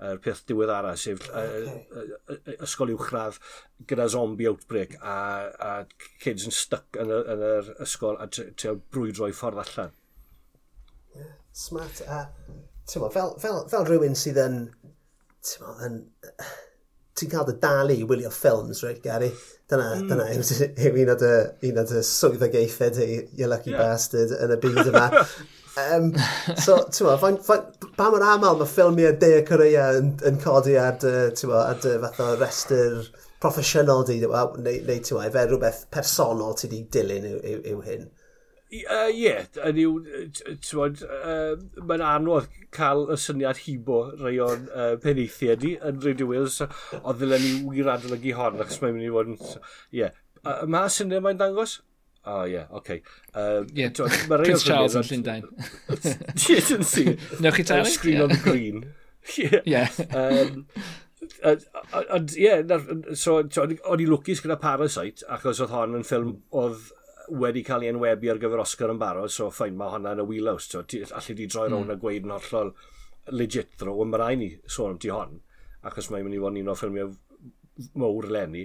er, 0.00 0.18
peth 0.22 0.42
diweddara, 0.48 0.94
sef 1.00 1.22
okay. 1.28 2.56
ysgol 2.64 2.94
uwchradd 2.94 3.38
gyda 3.88 4.08
zombie 4.12 4.48
outbreak 4.50 4.96
a, 5.00 5.16
a 5.68 5.72
kids 6.22 6.46
yn 6.48 6.54
stuck 6.54 6.98
yn, 7.00 7.12
y, 7.12 7.20
yn 7.34 7.44
yr 7.50 7.72
ysgol 7.84 8.18
a 8.20 8.28
ti'n 8.32 8.82
brwydro 8.94 9.30
i 9.30 9.36
ffordd 9.36 9.62
allan. 9.64 9.94
Yeah, 11.14 11.32
smart. 11.52 12.02
A, 12.08 12.26
mo, 12.98 13.10
fel, 13.14 13.34
fel, 13.42 13.64
fel 13.70 13.88
rhywun 13.88 14.18
sydd 14.18 14.40
yn, 14.44 14.60
mo, 15.62 15.74
yn 15.86 16.00
ti'n 17.14 17.30
cael 17.30 17.46
dy 17.48 17.58
dalu 17.62 17.98
i 18.00 18.06
wylio 18.08 18.30
ffilms, 18.34 18.82
right, 18.86 19.02
Gary? 19.02 19.30
Dyna, 19.70 19.90
mm. 19.96 20.08
dyna 20.10 20.26
yw 20.34 21.02
un 21.04 21.12
o 21.14 21.18
dy, 21.20 21.34
un 21.70 21.80
o 21.80 21.84
dy 21.88 22.02
swyddog 22.04 22.56
eithaf, 22.58 22.98
y 22.98 23.48
lucky 23.48 23.72
yeah. 23.72 23.84
bastard, 23.84 24.34
yn 24.42 24.56
y 24.56 24.58
byd 24.64 24.90
yma. 24.90 25.10
Um, 25.76 26.12
so, 26.62 26.76
ti'n 26.94 27.08
ma, 27.08 27.16
pa 27.98 28.08
mor 28.12 28.22
aml 28.22 28.60
mae 28.60 28.70
ffilmiau 28.70 29.16
De 29.18 29.30
Corea 29.46 29.88
yn, 29.98 30.12
yn 30.28 30.36
codi 30.42 30.76
ar 30.78 30.98
dy, 31.02 31.14
ti'n 31.34 31.50
ma, 31.50 31.62
ar 31.72 31.80
dy 31.82 31.94
fath 32.04 32.20
o 32.22 32.28
restr 32.38 33.00
proffesiynol 33.42 34.04
di, 34.06 34.20
neu, 34.22 34.34
neu 34.62 35.00
ti'n 35.00 35.18
ma, 35.18 35.24
efe 35.26 35.46
rhywbeth 35.48 35.80
personol 35.94 36.54
ti 36.60 36.70
di 36.70 36.84
dilyn 36.94 37.26
yw, 37.32 37.40
yw, 37.40 37.64
yw 37.72 37.82
hyn? 37.88 38.04
Ie, 38.74 38.82
uh, 38.90 39.08
yeah, 39.10 39.48
yn 39.66 39.80
yw, 39.82 39.96
ti'n 40.38 41.02
uh, 41.08 41.56
mae'n 41.82 42.04
anodd 42.06 42.46
cael 42.74 43.08
y 43.10 43.18
syniad 43.24 43.64
hibo 43.66 44.04
rai 44.22 44.36
o'n 44.42 44.68
uh, 44.70 44.92
penithiau 45.02 45.74
yn 45.90 45.98
Radio 46.06 46.30
Wales, 46.30 46.60
o 47.02 47.16
ddylen 47.18 47.42
ni 47.42 47.56
wir 47.66 47.90
adolygu 47.96 48.36
hon, 48.38 48.62
achos 48.62 48.78
mae'n 48.82 48.94
mynd 48.94 49.08
i 49.08 49.12
fod 49.16 49.34
yn, 49.34 49.42
ie. 49.42 50.04
Yeah. 50.04 50.14
Uh, 50.44 50.62
mae 50.70 50.92
syniad 50.92 51.26
mae'n 51.26 51.42
dangos? 51.42 51.80
O, 52.24 52.40
oh, 52.40 52.44
ie, 52.48 52.54
yeah, 52.54 52.66
oce. 52.70 52.78
Okay. 52.78 53.02
Um, 53.34 53.66
yeah. 53.74 53.90
Prince 53.90 54.64
Charles 54.64 54.94
yn 54.96 55.04
Llundain. 55.04 55.44
Shit 56.40 56.70
yn 56.76 56.84
si. 56.88 57.04
Newch 57.44 57.58
chi 57.60 57.66
talu? 57.68 57.90
Screen 57.92 58.16
yeah. 58.16 58.24
on 58.24 58.32
the 58.32 58.40
green. 58.40 58.84
yeah. 59.36 59.60
yeah. 59.64 59.90
um, 60.16 60.66
Ond, 61.44 62.34
ie, 62.36 62.50
so, 63.16 63.38
o'n 63.40 64.00
i 64.00 64.06
lwcus 64.08 64.42
gyda 64.44 64.58
Parasite, 64.60 65.24
achos 65.32 65.60
oedd 65.64 65.72
hon 65.72 65.98
yn 65.98 66.04
ffilm 66.04 66.34
oedd 66.56 66.90
wedi 67.40 67.62
cael 67.64 67.84
ei 67.84 67.92
enwebu 67.92 68.28
ar 68.32 68.40
gyfer 68.40 68.60
Oscar 68.60 68.92
yn 68.92 69.00
barod, 69.00 69.32
so 69.32 69.48
ffain, 69.52 69.76
mae 69.78 69.94
hwnna 69.94 70.12
yn 70.16 70.24
y 70.24 70.26
wheelhouse. 70.28 70.68
So, 70.68 70.84
allu 70.84 71.36
di 71.36 71.48
droi 71.48 71.68
rown 71.70 71.86
mm. 71.88 71.94
a 71.94 72.00
gweud 72.00 72.28
yn 72.28 72.34
hollol 72.34 72.72
legit 73.32 73.72
ddro, 73.80 73.96
ond 74.02 74.12
mae 74.12 74.20
rai 74.20 74.34
ni 74.40 74.50
sôn 74.68 74.94
am 74.94 75.00
ti 75.00 75.12
hon, 75.12 75.38
achos 75.88 76.10
mae'n 76.12 76.26
mynd 76.26 76.36
i 76.36 76.42
fod 76.42 76.56
yn 76.56 76.60
un 76.64 76.72
o 76.72 76.76
ffilmiau 76.76 77.14
mowr 77.98 78.28
lenni. 78.30 78.64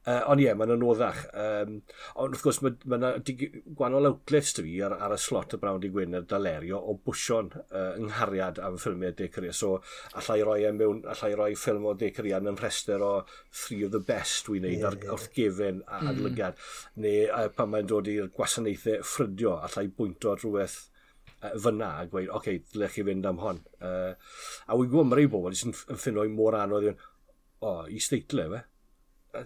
Uh, 0.00 0.22
ond 0.32 0.40
ie, 0.40 0.46
yeah, 0.46 0.56
mae'n 0.56 0.72
anoddach. 0.74 1.20
Um, 1.36 1.74
ond 2.22 2.34
wrth 2.34 2.44
gwrs, 2.46 2.60
mae 2.64 2.96
yna 2.96 3.10
gwahanol 3.20 4.08
outliffs 4.10 4.54
dy 4.56 4.64
fi 4.66 4.74
ar, 4.86 4.94
ar, 4.96 5.14
y 5.16 5.20
slot 5.20 5.56
y 5.56 5.60
brawn 5.60 5.80
di 5.82 5.90
Gwynedd 5.92 6.28
Dalerio 6.30 6.80
o 6.80 6.96
bwysio'n 7.04 7.50
uh, 7.60 7.90
ynghariad 8.00 8.60
am 8.64 8.78
ffilmiau 8.80 9.16
De 9.16 9.28
Cria. 9.32 9.52
So, 9.56 9.74
allai 10.20 10.40
roi, 10.46 10.58
e 10.68 10.72
mewn, 10.76 11.02
allai 11.14 11.32
roi 11.36 11.50
ffilm 11.58 11.88
o 11.90 11.96
De 12.00 12.12
Cria 12.16 12.40
yn 12.40 12.60
rhestr 12.60 13.04
o 13.04 13.12
three 13.26 13.84
of 13.86 13.92
the 13.96 14.02
best 14.12 14.48
dwi'n 14.48 14.64
neud 14.66 14.78
yeah, 14.78 14.88
ar, 14.88 14.96
yeah. 15.00 15.12
wrth 15.16 15.28
gefn 15.36 15.82
a 15.82 15.82
mm-hmm. 15.82 16.06
mm. 16.06 16.14
adlygiad. 16.14 16.64
Neu 17.04 17.26
uh, 17.28 17.48
pan 17.56 17.74
mae'n 17.74 17.92
dod 17.92 18.08
i'r 18.12 18.32
gwasanaethau 18.36 19.04
ffrydio, 19.04 19.58
allai 19.68 19.88
bwynto 19.96 20.36
rhywbeth 20.38 20.80
fyna 21.40 21.90
a 22.00 22.06
gweud, 22.08 22.28
oce, 22.28 22.36
okay, 22.36 22.60
dylech 22.72 22.96
chi 22.96 23.04
fynd 23.06 23.28
am 23.28 23.40
hon. 23.40 23.60
Uh, 23.80 24.12
a 24.66 24.76
wy'n 24.76 24.90
gwybod, 24.90 25.08
mae 25.08 25.20
rei 25.20 25.30
bobl 25.30 25.56
sy'n 25.56 25.72
ffynnoi 25.76 26.28
mor 26.32 26.56
anodd 26.58 26.90
i 26.90 26.94
oh, 27.66 27.84
is-teitlau, 27.90 28.56
fe. 28.56 29.44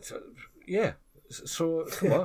Ie, 0.71 0.91
so, 1.31 1.85
chymo. 1.99 2.25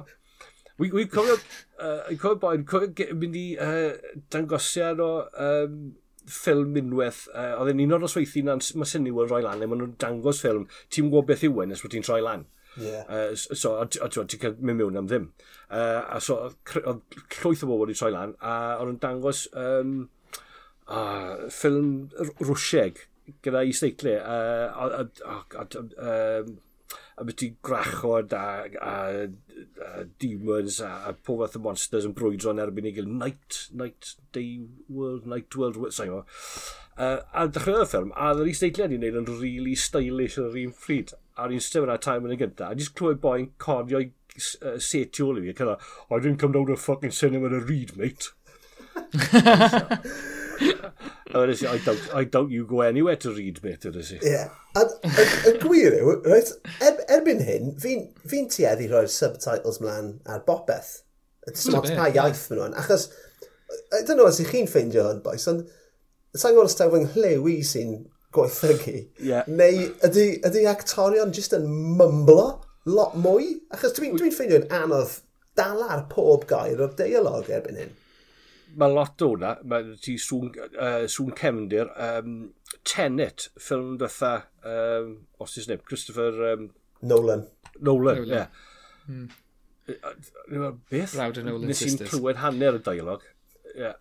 Wi, 0.79 1.07
cofio, 1.11 1.35
uh, 1.83 2.05
cofio 2.15 2.37
boen, 2.39 2.61
cofio 2.67 3.15
mynd 3.19 3.35
i 3.35 3.47
uh, 3.59 4.13
dangosiad 4.31 5.01
o 5.03 5.09
um, 5.43 5.81
ffilm 6.29 6.77
unwaith, 6.79 7.25
uh, 7.33 7.57
oedd 7.59 7.73
yn 7.73 7.83
un 7.83 7.97
o'r 7.97 8.05
osweithi 8.07 8.45
na'n 8.45 8.63
mae 8.79 8.87
syniw 8.87 9.19
yn 9.23 9.27
rhoi 9.27 9.41
lan, 9.43 9.65
e, 9.65 9.67
maen 9.67 9.83
nhw'n 9.83 9.97
dangos 9.99 10.39
ffilm, 10.43 10.69
ti'n 10.93 11.09
gwybod 11.09 11.27
beth 11.33 11.43
yw 11.49 11.65
yn 11.65 11.73
nes 11.73 11.83
bod 11.83 11.95
ti'n 11.95 12.07
rhoi 12.07 12.21
lan. 12.23 12.47
Yeah. 12.79 13.03
Uh, 13.09 13.35
so, 13.35 13.73
a 13.81 13.87
ti'n 13.89 14.39
cael 14.39 14.55
mynd 14.61 14.79
mewn 14.79 15.01
am 15.01 15.09
ddim. 15.09 15.27
Uh, 15.67 16.05
a 16.05 16.21
so, 16.23 16.37
oedd 16.79 17.19
llwyth 17.41 17.65
o 17.65 17.69
bobl 17.71 17.83
wedi 17.83 17.97
troi 17.97 18.13
lan, 18.13 18.35
a 18.39 18.55
oedd 18.77 18.93
yn 18.93 19.01
dangos 19.03 19.47
um, 19.57 19.95
uh, 20.87 21.49
ffilm 21.51 22.09
Rwsieg, 22.39 23.03
gyda 23.45 23.63
i 23.65 23.75
seiclu. 23.75 24.15
Uh, 24.19 25.05
um, 25.99 26.57
a 27.19 27.25
beth 27.27 27.43
i 27.43 27.49
grachod 27.65 28.33
a, 28.33 28.43
a, 28.81 28.93
a 29.85 30.03
demons 30.23 30.79
a, 30.79 30.91
a 31.09 31.13
pob 31.13 31.41
fath 31.43 31.57
o 31.59 31.63
monsters 31.65 32.07
yn 32.07 32.15
brwydro 32.15 32.53
yn 32.55 32.61
erbyn 32.63 32.87
i 32.87 32.93
gael 32.95 33.09
Night, 33.11 33.65
Night, 33.75 34.13
Day 34.35 34.61
World, 34.87 35.27
Night 35.27 35.57
World, 35.59 35.81
sa'n 35.95 36.13
yma. 36.13 36.23
Uh, 36.99 37.19
a 37.33 37.45
dechrau'r 37.47 37.87
ffilm, 37.87 38.13
a 38.15 38.31
ddyn 38.35 38.49
ni 38.49 38.55
steidliad 38.55 38.95
i'n 38.95 39.03
neud 39.03 39.19
yn 39.21 39.29
really 39.41 39.75
stylish 39.79 40.39
ar 40.39 40.49
yr 40.49 40.63
un 40.63 40.73
ffrid. 40.75 41.13
A 41.39 41.47
ni'n 41.51 41.63
stem 41.63 41.87
yna 41.87 41.99
time 42.03 42.27
yn 42.27 42.35
y 42.35 42.39
gyntaf. 42.39 42.71
A 42.71 42.79
jyst 42.79 42.95
clywed 42.99 43.21
boi'n 43.23 43.51
cordio 43.61 44.01
i 44.03 44.09
uh, 44.09 44.75
seti 44.83 45.23
ôl 45.23 45.39
i 45.39 45.47
fi. 45.49 45.55
Cynna, 45.59 45.77
I 46.09 46.19
didn't 46.19 46.39
come 46.41 46.55
down 46.55 46.67
to 46.71 46.79
fucking 46.79 47.15
cinema 47.15 47.51
to 47.51 47.59
read, 47.59 47.95
mate. 47.99 48.31
I 51.35 51.77
don't, 51.85 52.15
I 52.15 52.23
don't 52.23 52.51
you 52.51 52.65
go 52.65 52.81
anywhere 52.81 53.15
to 53.17 53.31
read 53.33 53.61
bit, 53.61 53.85
wedi 53.85 54.03
si. 54.03 54.19
Ie. 54.25 54.45
Y 55.49 55.53
gwir 55.61 55.97
yw, 55.99 56.15
right, 56.25 56.51
er, 56.81 57.01
erbyn 57.17 57.43
hyn, 57.45 57.73
fi'n 57.81 58.07
fi 58.27 58.43
tueddu 58.51 58.89
rhoi'r 58.89 59.09
subtitles 59.13 59.79
mlaen 59.83 60.15
ar 60.29 60.41
bopeth. 60.47 61.03
Dwi'n 61.49 61.75
meddwl 61.75 61.97
pa 61.97 62.07
iaith 62.13 62.45
maen 62.49 62.63
nhw'n, 62.63 62.77
achos, 62.81 63.09
I 63.93 64.01
don't 64.01 64.17
know 64.17 64.29
os 64.29 64.41
ych 64.41 64.51
chi'n 64.53 64.69
ffeindio 64.69 65.05
hwn, 65.07 65.21
boys, 65.25 65.45
ond 65.51 65.67
sa'n 66.35 66.55
gwybod 66.55 66.71
os 66.71 66.77
da 66.79 66.89
fy 66.89 67.03
i 67.53 67.59
sy'n 67.65 67.95
gweithygu, 68.35 68.97
yeah. 69.25 69.47
neu 69.49 69.87
ydy, 70.05 70.27
ydy 70.45 70.65
actorion 70.69 71.33
jyst 71.33 71.55
yn 71.57 71.65
mymblo 71.97 72.59
lot 72.89 73.15
mwy? 73.17 73.55
Achos 73.73 73.95
dwi'n 73.97 74.17
dwi 74.17 74.33
ffeindio'n 74.33 74.69
anodd 74.81 75.19
dala'r 75.59 76.05
pob 76.11 76.45
gair 76.49 76.81
o'r 76.81 76.93
deialog 76.97 77.49
erbyn 77.53 77.79
hyn 77.81 77.95
mae 78.77 78.93
lot 78.93 79.23
o 79.25 79.31
hwnna, 79.33 79.53
mae 79.69 79.95
ti 80.03 80.15
sŵn, 80.21 80.51
uh, 80.75 81.05
sŵn 81.09 81.33
cefndir, 81.39 81.89
um, 82.05 82.39
Tenet, 82.87 83.49
ffilm 83.59 83.95
dwetha, 83.99 84.33
um, 84.67 85.15
os 85.41 85.57
ys 85.59 85.69
neb, 85.71 85.83
Christopher... 85.87 86.37
Um, 86.53 86.69
Nolan. 87.09 87.45
Nolan, 87.85 88.23
ie. 88.25 88.29
Yeah. 88.33 88.47
Mm. 89.09 89.27
Beth? 90.91 91.15
Rawd 91.17 91.41
yn 91.41 91.49
Nolan 91.49 91.71
Nes 91.71 91.81
i'n 91.87 91.97
clywed 92.03 92.41
hanner 92.43 92.77
y 92.77 92.83
dialog. 92.85 93.25
Yeah. 93.73 93.97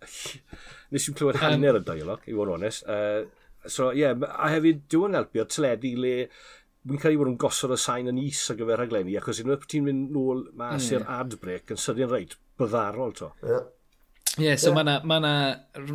Nes 0.93 1.09
i'n 1.09 1.17
clywed 1.17 1.41
hanner 1.41 1.79
y 1.79 1.83
dialog, 1.87 2.23
i 2.27 2.35
fod 2.37 2.51
yn 2.51 2.55
onest. 2.59 2.85
Uh, 2.85 3.65
so, 3.65 3.89
ie, 3.95 4.03
yeah, 4.03 4.15
a 4.29 4.51
hefyd, 4.53 4.85
dwi'n 4.91 5.17
helpu 5.17 5.41
helpu'r 5.41 5.51
teledu 5.55 5.95
le 5.99 6.15
wy'n 6.89 7.09
ei 7.09 7.17
bod 7.19 7.29
yn 7.33 7.39
gosod 7.41 7.73
y 7.75 7.79
sain 7.81 8.07
yn 8.09 8.21
is 8.21 8.39
ar 8.51 8.57
gyfer 8.59 8.79
rhaglenni, 8.79 9.17
achos 9.19 9.41
unwaith 9.43 9.67
ti'n 9.69 9.83
mynd 9.85 10.13
nôl 10.15 10.45
mas 10.57 10.87
mm. 10.87 10.93
i'r 10.95 11.09
ad 11.17 11.35
break 11.41 11.73
yn 11.73 11.81
sydyn 11.81 12.11
reit, 12.11 12.37
byddarol 12.59 13.11
to. 13.17 13.33
Yeah. 13.43 13.67
Ie, 14.39 14.45
yeah, 14.47 14.59
so 14.59 14.71
yeah. 14.71 14.77
mae 14.77 14.85
yna 14.85 14.97
ma 15.09 15.19
na, 15.23 15.33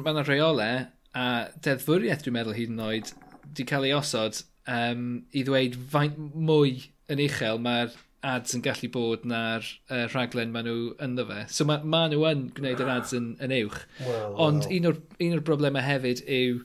ma 0.05 0.22
reolau 0.22 0.86
a 1.14 1.26
deddfwriaeth 1.64 2.24
dwi'n 2.24 2.36
meddwl 2.36 2.57
hyd 2.57 2.72
yn 2.74 2.82
oed 2.84 3.12
di 3.55 3.66
cael 3.68 3.86
ei 3.86 3.95
osod 3.97 4.40
um, 4.70 5.05
i 5.32 5.45
ddweud 5.47 5.78
faint 5.92 6.18
mwy 6.18 6.74
yn 7.12 7.22
uchel 7.24 7.61
mae'r 7.62 7.95
ads 8.24 8.57
yn 8.57 8.64
gallu 8.64 8.88
bod 8.92 9.26
na'r 9.28 9.66
uh, 9.92 10.07
rhaglen 10.09 10.53
maen 10.55 10.66
nhw 10.68 10.95
ynddo 11.05 11.26
fe. 11.28 11.42
So 11.53 11.66
mae 11.68 11.84
ma 11.84 12.07
nhw 12.09 12.24
yn 12.30 12.47
gwneud 12.57 12.80
yr 12.80 12.92
ads 12.97 13.12
yn, 13.16 13.34
yn 13.45 13.53
uwch. 13.61 13.82
Well, 14.01 14.36
Ond 14.47 14.64
well. 14.64 14.76
un 14.78 14.90
o'r, 14.90 15.01
un 15.26 15.36
o'r 15.36 15.45
broblemau 15.45 15.84
hefyd 15.84 16.24
yw 16.24 16.62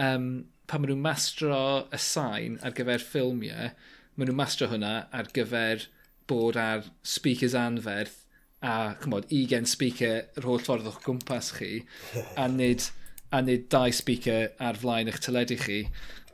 um, 0.00 0.28
pan 0.70 0.80
maen 0.80 0.94
nhw'n 0.94 1.04
mastro 1.04 1.60
y 1.92 2.00
sain 2.00 2.56
ar 2.64 2.76
gyfer 2.76 3.04
ffilmiau, 3.04 3.72
maen 4.16 4.30
nhw'n 4.30 4.40
mastro 4.40 4.70
hwnna 4.72 4.94
ar 5.12 5.28
gyfer 5.36 5.86
bod 6.30 6.56
ar 6.60 6.88
speakers 7.04 7.56
anferth 7.58 8.23
a 8.64 8.74
chymod, 9.02 9.28
20 9.30 9.68
speaker 9.68 10.20
yr 10.38 10.48
holl 10.48 10.62
ffordd 10.62 10.88
o'ch 10.90 11.00
gwmpas 11.04 11.52
chi 11.58 11.70
a 12.40 12.48
nid, 12.48 12.88
a 13.34 13.42
nid 13.44 13.68
dau 13.72 13.92
speaker 13.92 14.52
ar 14.58 14.80
flaen 14.80 15.10
eich 15.12 15.20
teledu 15.24 15.58
chi. 15.60 15.80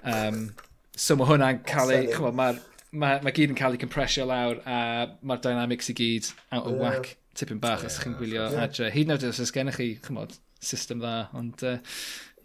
Um, 0.01 0.51
so 0.97 1.16
mae 1.18 1.31
hwnna'n 1.33 1.64
cael 1.68 1.95
ei, 1.97 2.11
chymod, 2.14 2.37
mae'r 2.39 2.61
ma 2.91 3.14
mae 3.22 3.35
gyd 3.35 3.53
yn 3.53 3.59
cael 3.59 3.76
ei 3.76 3.81
compresio 3.81 4.26
lawr 4.26 4.61
a 4.66 4.78
mae'r 5.22 5.43
dynamics 5.45 5.91
i 5.93 5.97
gyd 5.99 6.31
out 6.51 6.66
of 6.66 6.72
yeah. 6.74 6.81
whack 6.83 7.16
tipyn 7.39 7.61
bach 7.62 7.85
yeah. 7.85 7.91
os 7.91 7.99
chi'n 8.03 8.16
gwylio 8.18 8.47
yeah. 8.49 8.64
adre. 8.66 8.91
Hyd 8.95 9.09
yn 9.09 9.16
oed 9.16 9.26
os 9.31 9.55
gennych 9.55 9.78
chi, 9.78 9.91
chymod, 10.07 10.35
system 10.70 11.03
dda, 11.03 11.16
ond, 11.39 11.62
uh, 11.66 11.78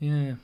yeah. 0.03 0.35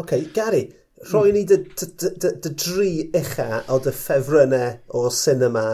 OK, 0.00 0.14
Gary, 0.34 0.64
rhoi 1.04 1.28
hmm. 1.28 1.36
ni 1.36 1.44
dy, 1.48 1.60
dy, 1.74 2.12
dy, 2.22 2.32
dy 2.44 2.54
dri 2.64 2.92
ucha 3.18 3.64
o 3.68 3.80
dy 3.82 3.92
ffefrynnau 3.94 4.78
o 4.96 5.08
cinema 5.12 5.66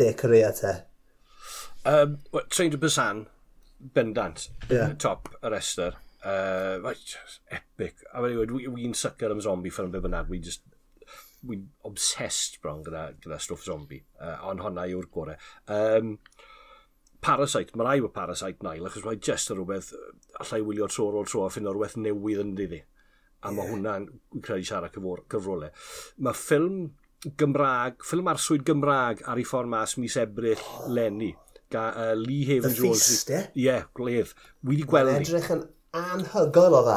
de 0.00 0.12
Corea 0.18 0.52
te. 0.56 0.74
Um, 1.88 2.18
Train 2.50 2.70
to 2.70 2.78
Busan, 2.78 3.26
bendant, 3.80 4.50
yeah. 4.68 4.92
top 4.98 5.34
y 5.42 5.48
rester. 5.48 5.94
Uh, 6.22 6.78
right, 6.82 7.16
epic. 7.50 8.02
A 8.12 8.20
wedi 8.20 8.36
gweud, 8.36 8.74
wy'n 8.74 8.96
sucker 8.98 9.32
am 9.32 9.40
zombie 9.40 9.72
ffilm 9.72 9.94
be 9.94 10.02
bynnag, 10.04 10.28
we 10.28 10.42
just 10.42 10.66
wy'n 11.48 11.64
obsessed 11.88 12.58
bron 12.60 12.82
gyda, 12.84 13.06
gyda 13.22 13.38
stwff 13.40 13.64
zombie, 13.64 14.02
uh, 14.20 14.36
ond 14.50 14.60
honna 14.66 14.84
yw'r 14.90 15.08
gore. 15.14 15.38
Um, 15.72 16.18
Parasite, 17.24 17.74
mae 17.74 17.86
rai 17.86 18.04
o 18.04 18.12
Parasite 18.14 18.66
nail, 18.66 18.84
achos 18.86 19.06
mae 19.06 19.22
just 19.30 19.54
yn 19.54 19.62
rhywbeth, 19.62 19.94
allai 20.42 20.60
wylio 20.66 20.90
tro 20.92 21.08
ar 21.08 21.20
ôl 21.22 21.30
tro 21.30 21.46
a 21.46 21.50
ffynd 21.54 21.70
o'r 21.70 21.78
rhywbeth 21.78 21.98
newydd 22.04 22.44
yn 22.44 22.54
dyddi. 22.58 22.84
A 23.46 23.54
mae 23.54 23.64
yeah. 23.64 23.72
hwnna'n, 23.72 24.08
wy'n 24.34 24.44
credu, 24.44 24.68
siarad 24.68 24.92
cyfrolau. 25.32 25.72
Mae 26.26 26.36
ffilm 26.36 26.82
Gymraeg, 27.38 27.96
ffilm 28.06 28.28
arswyd 28.30 28.62
Gymraeg 28.66 29.24
ar 29.26 29.40
ei 29.40 29.46
ffordd 29.46 29.70
mas 29.72 29.96
mis 29.98 30.14
Ebrill 30.20 30.60
oh 30.62 30.84
ga, 31.72 31.88
uh, 31.94 32.14
Lee 32.16 32.44
Haven 32.48 32.70
The 32.70 32.76
Jones. 32.76 33.08
Feast, 33.08 33.30
eh? 33.30 33.42
ie? 33.42 33.60
Ie, 33.60 33.66
yeah, 33.68 33.88
gledd. 33.96 34.32
Wi 34.62 34.76
wedi 34.76 34.86
gweld... 34.88 35.12
Mae'n 35.12 35.26
edrych 35.26 35.50
yn 35.54 35.66
anhygoel 35.98 36.78
o 36.78 36.84
dda. 36.86 36.96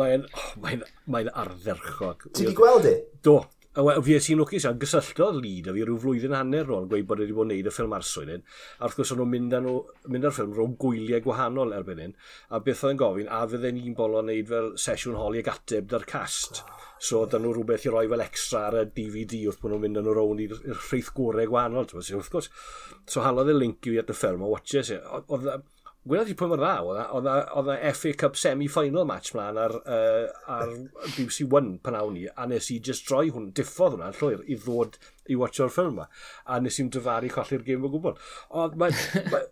mae'n 0.00 0.26
oh, 0.28 0.50
mae 0.64 0.80
mae 1.10 1.32
ardderchog. 1.44 2.28
Ti 2.32 2.46
wedi 2.46 2.56
gweld 2.58 2.88
i? 2.90 2.96
Do, 3.26 3.38
A 3.78 3.84
we, 3.86 3.92
fi 4.02 4.16
esi'n 4.18 4.40
lwcus 4.40 4.64
iawn, 4.66 4.78
gysylltodd 4.82 5.36
lyd 5.44 5.68
a 5.70 5.72
fi 5.76 5.84
rhyw 5.84 5.98
flwyddyn 6.02 6.32
hanner 6.34 6.64
rôl 6.66 6.88
gweud 6.90 7.04
bod 7.06 7.20
wedi 7.22 7.34
bod 7.36 7.46
yn 7.46 7.52
neud 7.54 7.68
y 7.70 7.72
ffilm 7.74 7.92
arswyd 7.94 8.32
hyn. 8.32 8.42
A 8.80 8.88
wrth 8.88 8.96
gwrs 8.98 9.12
o'n 9.14 9.20
nhw'n 9.20 9.30
mynd, 9.30 9.54
mynd 10.10 10.26
ar 10.26 10.34
ffilm 10.34 10.56
rhwng 10.56 10.74
gwyliau 10.82 11.22
gwahanol 11.22 11.76
erbyn 11.76 12.02
hyn. 12.02 12.16
A 12.50 12.58
beth 12.66 12.82
oedd 12.82 12.96
yn 12.96 13.00
gofyn, 13.04 13.30
a 13.30 13.44
fydden 13.52 13.78
ni'n 13.78 13.94
bolo 14.00 14.18
o'n 14.18 14.26
neud 14.26 14.50
fel 14.50 14.72
sesiwn 14.74 15.20
holi 15.20 15.44
ag 15.44 15.52
ateb 15.54 15.86
da'r 15.92 16.08
cast. 16.10 16.64
So 16.98 17.22
oedd 17.22 17.38
nhw 17.38 17.54
rhywbeth 17.54 17.86
i 17.86 17.94
roi 17.94 18.08
fel 18.10 18.26
extra 18.26 18.66
ar 18.72 18.80
y 18.80 18.84
DVD 18.90 19.44
wrth 19.46 19.62
bod 19.62 19.76
nhw'n 19.76 19.86
mynd 19.86 20.02
yn 20.02 20.08
nhw 20.08 20.18
rownd 20.18 20.42
i'r 20.48 20.56
rheith 20.74 21.14
gorau 21.14 21.46
gwahanol. 21.54 21.86
so, 21.94 22.18
Wrth 22.18 22.34
gwrs, 22.34 22.50
so 23.06 23.22
halodd 23.22 23.54
y 23.54 23.60
link 23.60 23.86
i 23.86 24.00
at 24.02 24.10
y 24.10 24.18
ffilm 24.18 24.42
a 24.42 24.50
watches 24.50 24.90
e. 24.90 24.98
it. 24.98 25.30
Oedd 25.30 25.52
Gwylod 26.10 26.30
i 26.32 26.34
pwy 26.34 26.48
mor 26.50 26.58
dda, 26.58 27.04
oedd 27.54 27.68
y 27.70 27.90
FA 27.94 28.10
Cup 28.18 28.38
semi-final 28.40 29.04
match 29.06 29.30
mlaen 29.36 29.60
ar, 29.62 29.76
uh, 29.78 30.24
ar 30.50 30.72
BBC 31.04 31.44
One 31.46 31.76
pan 31.84 31.94
awn 32.00 32.16
ni, 32.16 32.24
a 32.26 32.46
nes 32.50 32.70
i 32.74 32.80
just 32.82 33.06
droi 33.06 33.28
hwn, 33.30 33.52
diffodd 33.54 33.94
hwnna'n 33.94 34.16
llwyr 34.18 34.42
i 34.50 34.58
ddod 34.58 34.98
i 35.30 35.38
watcho'r 35.38 35.70
ffilm 35.70 35.94
yma, 35.94 36.08
a 36.50 36.58
nes 36.64 36.80
i'n 36.82 36.90
dyfaru 36.90 37.30
colli'r 37.30 37.62
gêm 37.68 37.86
o 37.86 37.92
gwbl. 37.92 38.18
Ond 38.58 38.74
mae'n 38.82 38.98
ma, 39.30 39.44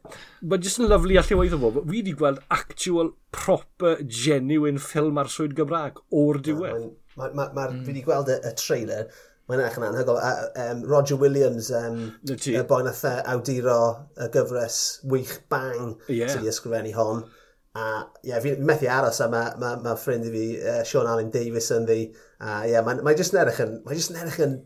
ma 0.51 0.59
just 0.65 0.83
yn 0.83 0.91
lyflu 0.91 1.21
allu 1.23 1.39
weithio 1.45 1.63
fo, 1.63 1.73
fi 1.79 1.87
wedi 1.93 2.17
gweld 2.19 2.43
actual, 2.59 3.15
proper, 3.31 4.03
genuine 4.03 4.83
ffilm 4.83 5.23
ar 5.23 5.31
swyd 5.31 5.55
Gymraeg 5.59 6.03
o'r 6.11 6.43
diwedd. 6.43 6.89
Mae'r 7.19 7.39
ma, 7.39 7.45
ma, 7.45 7.51
ma, 7.53 7.53
ma 7.55 7.71
mm. 7.71 7.85
fi 7.87 7.95
wedi 7.95 8.07
gweld 8.11 8.35
y, 8.35 8.41
y 8.43 8.55
trailer, 8.59 9.07
Mae'n 9.49 9.63
eich 9.65 9.77
yn 9.81 9.87
anhygol. 9.87 10.21
A, 10.21 10.33
Um, 10.69 10.83
Roger 10.85 11.17
Williams, 11.17 11.71
um, 11.73 12.01
y 12.29 12.63
boi 12.69 12.83
nath 12.85 13.05
awduro 13.09 13.81
y 14.21 14.29
gyfres 14.35 14.79
wych 15.09 15.39
bang 15.49 15.95
yeah. 16.09 16.29
sydd 16.29 16.43
wedi 16.43 16.51
ysgrifennu 16.53 16.95
hon. 16.97 17.23
A 17.79 17.85
ie, 18.25 18.33
yeah, 18.33 18.43
fi'n 18.45 18.65
methu 18.67 18.89
aros 18.93 19.21
a 19.25 19.29
mae 19.33 19.55
ma, 19.61 19.77
ma 19.85 19.95
ffrind 19.97 20.27
i 20.29 20.33
fi, 20.35 20.43
uh, 20.59 20.83
Sean 20.89 21.09
Allen 21.09 21.31
Davis 21.33 21.71
yn 21.73 21.87
ddi. 21.89 22.03
A 22.43 22.59
ie, 22.67 22.75
yeah, 22.75 22.85
mae'n 22.85 23.01
mae 23.07 23.17
jyst 23.17 23.37
yn 23.37 23.41
erich 23.45 23.63
yn, 23.65 23.79
mae 23.87 23.97
jyst 23.97 24.13
yn 24.13 24.21
erich 24.25 24.41
yn, 24.45 24.59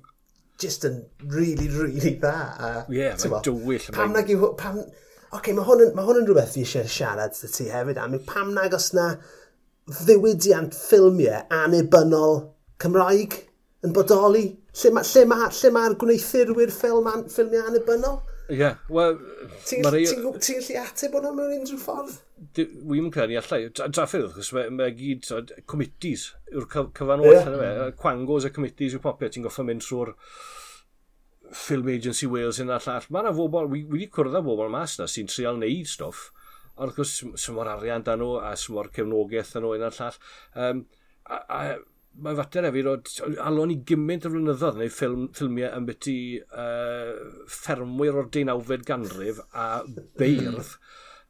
just 0.63 0.87
yn 0.89 0.99
really, 1.31 1.69
really 1.69 2.17
dda. 2.23 2.35
Ie, 2.89 2.99
yeah, 2.99 3.19
mae'n 3.21 3.47
dywyll. 3.47 3.91
Pam 3.95 4.17
nag 4.17 4.33
yw, 4.33 4.49
pam, 4.59 4.81
oce, 4.81 5.37
okay, 5.39 5.55
mae 5.59 5.69
hwn, 5.69 5.93
ma 5.95 6.07
hwn 6.09 6.23
yn 6.23 6.27
rhywbeth 6.31 6.57
fi 6.57 6.65
eisiau 6.67 6.91
siarad 6.91 7.37
sy 7.39 7.53
ti 7.53 7.69
hefyd 7.71 8.01
am. 8.03 8.19
Pam 8.27 8.51
nag 8.57 8.75
os 8.79 8.91
na 8.97 9.13
ddiwydiant 10.01 10.75
ffilmiau 10.79 11.47
anibynnol 11.55 12.41
Cymraeg 12.83 13.39
yn 13.87 13.95
bodoli? 13.95 14.47
Lle 14.73 14.93
mae'r 14.97 15.09
lle 15.13 15.25
ma, 15.29 15.39
lle 15.53 15.71
ma 15.75 15.87
gwneithurwyr 16.01 16.71
ffilm 16.73 17.09
an, 17.11 17.27
ffilmiau 17.29 17.67
annibynnol? 17.69 18.23
Ie, 18.49 18.57
yeah, 18.59 18.79
wel... 18.93 19.19
Ti'n 19.69 19.85
ti, 19.85 20.05
ti, 20.09 20.17
ti 20.41 20.55
gallu 20.57 20.79
ateb 20.83 21.15
hwnna 21.17 21.33
mewn 21.37 21.53
unrhyw 21.59 21.81
ffordd? 21.81 22.17
Wy'n 22.89 23.11
credu 23.15 23.37
allai. 23.39 23.61
Draffydd, 23.73 24.27
wrth 24.33 24.51
mae, 24.57 24.73
mae 24.75 24.95
gyd 24.97 25.29
so, 25.29 25.39
committees 25.71 26.31
yw'r 26.51 26.67
cyfanwaith 26.73 27.37
yeah. 27.37 27.53
yna. 27.53 27.87
Quangos 28.01 28.49
a 28.49 28.53
committees 28.55 28.97
yw 28.97 29.05
popeth. 29.05 29.37
Ti'n 29.37 29.47
goffa 29.47 29.65
mynd 29.69 29.85
trwy'r 29.87 30.15
Film 31.53 31.89
Agency 31.93 32.27
Wales 32.33 32.59
yn 32.65 32.73
all 32.73 32.91
all. 32.91 33.09
Mae 33.13 33.27
yna 33.27 33.35
bobl, 33.37 33.71
wi 33.71 33.85
wedi 33.93 34.09
cwrdd 34.13 34.41
â 34.41 34.43
bobl 34.45 34.73
mas 34.73 34.97
yna 34.99 35.09
sy'n 35.13 35.31
trial 35.31 35.61
neud 35.61 35.89
stwff, 35.93 36.31
ond 36.75 36.89
wrth 36.89 36.99
gwrs, 36.99 37.15
sy'n 37.45 37.57
mor 37.57 37.71
arian 37.71 38.05
dan 38.07 38.25
nhw 38.25 38.39
a 38.41 38.55
sy'n 38.59 38.79
mor 38.79 38.89
cefnogaeth 38.97 39.55
dan 39.55 39.67
nhw 39.67 39.77
yn 39.77 39.87
all 39.89 40.05
all. 40.09 40.21
Um, 40.57 40.85
a, 41.29 41.41
a 41.45 41.63
mae 42.25 42.37
fater 42.37 42.69
efi 42.69 42.83
rod, 42.87 43.09
alon 43.41 43.73
i 43.73 43.79
gymaint 43.89 44.27
o 44.29 44.33
flynyddoedd 44.33 44.81
neu 44.81 44.93
ffilm, 44.93 45.29
ffilmiau 45.37 45.71
yn 45.79 45.87
byty 45.89 46.17
uh, 46.43 47.15
ffermwyr 47.51 48.21
o'r 48.21 48.29
deunawfed 48.35 48.85
ganrif 48.89 49.41
a 49.53 49.71
beirdd 50.21 50.77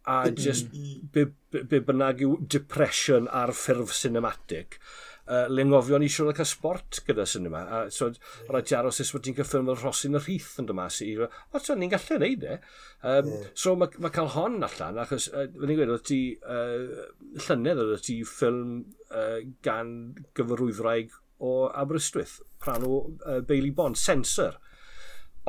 a 0.05 0.24
mm-hmm. 0.24 0.35
just 0.35 0.72
be, 1.14 1.26
be, 1.55 1.62
be 1.62 1.80
bynnag 1.87 2.22
yw 2.26 2.35
depression 2.51 3.28
ar 3.30 3.55
ffurf 3.55 3.95
cinematic 3.95 4.80
uh, 5.27 5.47
le 5.51 5.64
ngofio 5.68 5.99
ni 6.01 6.09
siwr 6.12 6.33
ac 6.33 6.43
y 6.43 6.47
sport 6.49 7.01
gyda 7.07 7.27
sy'n 7.29 7.49
yma. 7.51 7.62
A, 7.62 7.81
so, 7.95 8.11
rhaid 8.49 8.68
ti 8.68 8.77
aros 8.79 9.01
esbyd 9.05 9.27
ti'n 9.27 9.37
cyffilm 9.39 9.70
fel 9.70 9.81
Rosyn 9.83 10.18
y 10.18 10.23
rhith 10.23 10.57
yn 10.62 10.68
dyma 10.70 10.89
si. 10.93 11.12
O, 11.18 11.29
so, 11.59 11.77
ni'n 11.79 11.93
gallu 11.93 12.18
neud 12.23 12.47
e. 12.49 12.57
Um, 13.03 13.31
yeah. 13.31 13.51
So, 13.64 13.77
mae 13.79 14.03
ma 14.03 14.12
cael 14.14 14.33
hon 14.37 14.59
allan, 14.68 15.01
achos, 15.05 15.29
uh, 15.33 15.47
fyddwn 15.53 15.75
i'n 15.75 15.81
gweud, 15.81 15.95
oedd 15.97 16.07
ti, 16.11 16.20
uh, 16.43 17.07
llynedd 17.47 17.85
oedd 17.85 18.07
ti 18.09 18.18
ffilm 18.29 18.75
uh, 19.11 19.39
gan 19.66 19.95
gyfarwyddwraig 20.39 21.14
o 21.43 21.55
Aberystwyth, 21.68 22.41
pran 22.62 22.87
o 22.87 22.99
uh, 23.03 23.41
Bailey 23.47 23.75
Bond, 23.75 23.99
Sensor. 23.99 24.59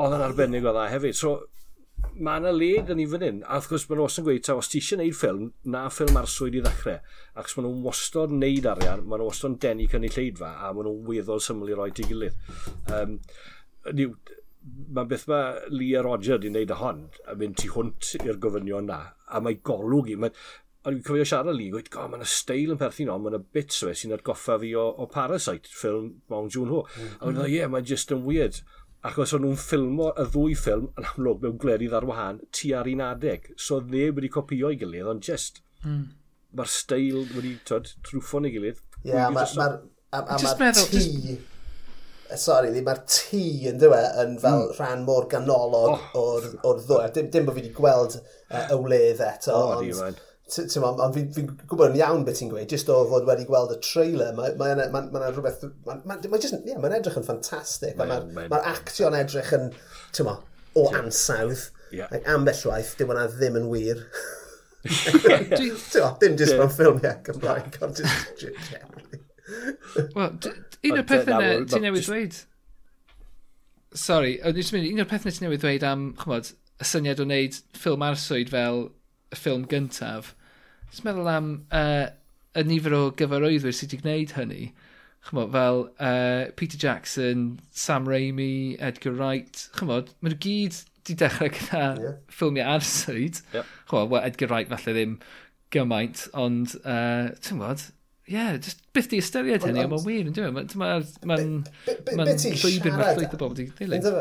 Oedd 0.02 0.16
yn 0.18 0.26
arbennig 0.26 0.66
o 0.66 0.74
dda 0.74 0.88
e 0.90 0.96
hefyd. 0.96 1.18
So, 1.18 1.36
mae 2.14 2.41
yna 2.41 2.51
le 2.54 2.70
dyn 2.88 2.99
ni 2.99 3.08
fan 3.10 3.26
hyn, 3.26 3.39
a 3.47 3.58
wrth 3.58 3.72
gwrs 3.72 3.88
maen 3.89 3.99
nhw 3.99 4.06
osyn 4.06 4.28
gweud, 4.28 4.43
ta, 4.45 4.56
os 4.60 4.70
ti 4.70 4.82
eisiau 4.82 4.99
gwneud 4.99 5.18
ffilm, 5.18 5.49
na 5.74 5.84
ffilm 5.89 6.20
arswyd 6.20 6.58
i 6.60 6.62
ddechrau, 6.64 6.99
ac 7.39 7.56
maen 7.56 7.68
nhw'n 7.68 7.84
wastod 7.88 8.36
wneud 8.36 8.70
arian, 8.70 9.04
maen 9.08 9.24
nhw 9.24 9.30
wastod 9.32 9.58
denu 9.64 9.88
cynnig 9.91 10.18
lleidfa, 10.18 10.54
a 10.62 10.72
maen 10.74 10.89
nhw'n 10.89 11.04
weddol 11.10 11.41
syml 11.43 11.72
i 11.72 11.78
roi 11.80 11.89
ti 11.95 12.06
gilydd. 12.10 12.38
Um, 12.93 13.18
ni, 13.97 14.10
mae 14.95 15.10
beth 15.10 15.26
mae 15.32 15.72
Lee 15.74 15.95
a 15.99 16.04
Roger 16.06 16.38
wedi 16.38 16.51
wneud 16.54 16.76
y 16.76 16.80
hon, 16.80 17.08
a 17.28 17.38
mynd 17.39 17.58
tu 17.60 17.72
hwnt 17.74 18.14
i'r 18.22 18.39
gofynion 18.43 18.88
na, 18.91 18.99
a 19.28 19.41
mae 19.43 19.58
golwg 19.66 20.14
i, 20.14 20.20
mae, 20.20 20.36
ond 20.84 20.99
fi'n 20.99 21.04
cofio 21.08 21.26
siarad 21.28 21.58
Lee, 21.58 21.72
gweud, 21.74 21.89
go, 21.91 22.06
mae 22.12 22.22
yna 22.22 22.30
steil 22.30 22.76
yn 22.76 22.80
perthyn 22.80 23.12
o, 23.12 23.18
mae 23.20 23.34
yna 23.34 23.41
bits 23.56 23.82
fe 23.88 23.95
sy'n 23.97 24.16
atgoffa 24.18 24.60
fi 24.62 24.74
o, 24.80 24.86
o 24.99 25.10
Parasite, 25.12 25.72
ffilm 25.72 26.10
Bong 26.30 26.51
Joon-ho. 26.51 26.84
Mm 26.84 27.04
-hmm. 27.04 27.20
A 27.20 27.30
wedi, 27.30 27.45
ie, 27.47 27.58
yeah, 27.58 27.72
mae'n 27.72 27.88
just 27.88 28.12
yn 28.12 28.26
weird. 28.28 28.62
Achos 29.04 29.34
o'n 29.36 29.43
nhw'n 29.43 29.58
ffilmo 29.60 30.10
y 30.16 30.24
ddwy 30.32 30.54
ffilm 30.56 30.86
yn 30.95 31.08
amlwg 31.10 31.41
mewn 31.43 31.58
glerydd 31.60 31.95
ar 31.97 32.06
wahân 32.08 32.38
tu 32.56 32.70
ar 32.80 32.88
un 32.88 33.01
adeg. 33.04 33.49
So 33.60 33.82
neb 33.84 34.20
wedi 34.20 34.30
copio 34.32 34.72
i 34.72 34.78
gilydd, 34.80 35.10
ond 35.12 35.26
just... 35.28 35.60
Mm. 35.84 36.06
Mae'r 36.54 36.70
steil 36.70 37.24
wedi 37.34 37.56
tod, 37.68 37.89
trwffo'n 38.06 38.47
i 38.47 38.54
gilydd. 38.54 38.80
Ie, 39.01 39.10
yeah, 39.10 39.32
mae'r 39.34 39.56
ma, 39.58 39.66
ma, 39.74 40.22
ma, 40.22 40.38
ma, 40.38 40.54
ma 40.62 40.70
tŷ... 40.78 40.86
Just... 40.93 41.49
Sorry, 42.39 42.72
mae'r 42.86 43.01
tŷ 43.10 43.41
yn 43.74 43.82
dywe 43.82 43.99
yn 44.24 44.38
fel 44.41 44.62
mm. 44.70 44.76
rhan 44.78 45.04
mor 45.08 45.28
ganolog 45.32 45.97
oh. 45.97 46.06
o'r, 46.22 46.47
or 46.64 46.80
ddwy. 46.86 47.10
Dim, 47.18 47.32
dim 47.34 47.49
bod 47.49 47.58
fi 47.58 47.66
wedi 47.66 47.74
gweld 47.76 48.16
uh, 48.22 48.70
y 48.70 48.80
wledd 48.86 49.26
eto, 49.28 49.58
oh, 49.58 49.82
ond... 49.82 50.24
Ti'n 50.54 50.86
ond 50.86 51.16
fi'n 51.16 51.30
fi 51.34 51.43
gwybod 51.47 51.93
yn 51.93 51.99
iawn 52.01 52.26
beth 52.28 52.39
ti'n 52.41 52.51
gweud, 52.51 52.70
jyst 52.70 52.91
o 52.93 52.99
fod 53.10 53.26
wedi 53.28 53.47
gweld 53.47 53.74
y 53.74 53.80
trailer, 53.82 54.34
mae 54.38 54.54
ma, 54.60 54.70
ma, 54.78 54.88
ma, 54.93 55.01
ma 55.16 55.32
rhywbeth, 55.32 55.64
mae'n 55.88 56.04
ma, 56.10 56.18
ma 56.30 56.39
just, 56.41 56.60
yeah, 56.68 56.78
ma 56.82 56.91
edrych 56.93 57.18
yn 57.22 57.26
ffantastig, 57.26 57.95
mae'r 57.97 58.28
ma, 58.36 58.45
ma 58.51 58.62
actio'n 58.74 59.18
edrych 59.18 59.54
yn, 59.58 59.72
ti'n 60.14 60.30
ma, 60.30 60.38
o 60.78 60.86
ansawdd, 60.99 61.70
yeah. 61.95 62.12
like, 62.14 62.28
ambell 62.30 62.64
waith, 62.70 62.93
dim 62.99 63.14
ond 63.16 63.38
ddim 63.38 63.60
yn 63.62 63.70
wir. 63.72 64.06
ti'n 65.58 65.74
ma, 66.04 66.12
Dim 66.22 66.38
jyst 66.39 66.58
mewn 66.60 66.74
ffilm, 66.74 67.01
ie, 67.01 67.14
Cymraeg, 67.30 67.80
ond 67.86 68.01
jyst 68.04 68.43
generally. 68.70 69.24
Wel, 70.14 70.36
un 70.89 70.99
o'r 70.99 71.08
pethau 71.08 71.38
yna 71.39 71.70
ti 71.70 71.82
newydd 71.84 72.10
dweud... 72.10 72.41
Sorry, 73.93 74.38
un 74.41 74.58
o'r 74.58 75.10
pethau 75.10 75.30
yna 75.30 75.38
ti 75.38 75.45
newydd 75.45 75.66
dweud 75.66 75.88
am, 75.88 76.06
chymod, 76.20 76.54
y 76.82 76.88
syniad 76.88 77.22
o 77.22 77.28
wneud 77.28 77.60
ffilm 77.78 78.06
arswyd 78.06 78.51
fel 78.54 78.88
y 79.34 79.39
ffilm 79.39 79.68
gyntaf, 79.70 80.34
Just 80.94 81.08
meddwl 81.08 81.26
am 81.26 81.46
uh, 81.74 82.06
y 82.54 82.64
nifer 82.70 82.94
o 82.94 83.06
gyfarwyddwyr 83.18 83.74
sydd 83.74 83.96
wedi 83.96 84.04
gwneud 84.04 84.34
hynny. 84.38 84.66
Chymod, 85.26 85.50
fel 85.56 85.80
uh, 85.98 86.52
Peter 86.60 86.78
Jackson, 86.78 87.48
Sam 87.72 88.06
Raimi, 88.06 88.78
Edgar 88.78 89.16
Wright. 89.18 89.64
Chymod, 89.80 90.12
maen 90.22 90.36
nhw 90.36 90.41
gyd 90.44 90.78
wedi 90.78 91.16
dechrau 91.18 91.50
gyda 91.56 91.82
yeah. 91.98 92.20
ffilmiau 92.30 92.76
arswyd. 92.76 93.41
Yep. 93.56 93.74
Chymod, 93.89 94.14
well, 94.14 94.22
Edgar 94.22 94.54
Wright 94.54 94.70
falle 94.70 94.94
ddim 94.94 95.18
gymaint, 95.74 96.28
ond, 96.38 96.78
uh, 96.86 97.34
ti'n 97.41 97.58
gwybod, 97.58 97.88
ie, 98.30 98.38
yeah, 98.38 98.54
just 98.62 98.86
byth 98.94 99.10
di 99.10 99.24
ystyried 99.24 99.66
hynny, 99.66 99.88
ond 99.88 99.96
mae'n 99.96 100.06
wir, 100.12 100.30
yn 100.30 100.38
dwi'n 100.38 100.54
meddwl, 100.60 101.10
mae'n... 101.34 101.56
Mae'n 102.14 102.36
llwybr, 102.38 102.94
mae'n 102.94 103.18
llwybr 103.18 103.41
bobl 103.41 103.58
wedi 103.58 103.72
ddilyn. 103.82 104.12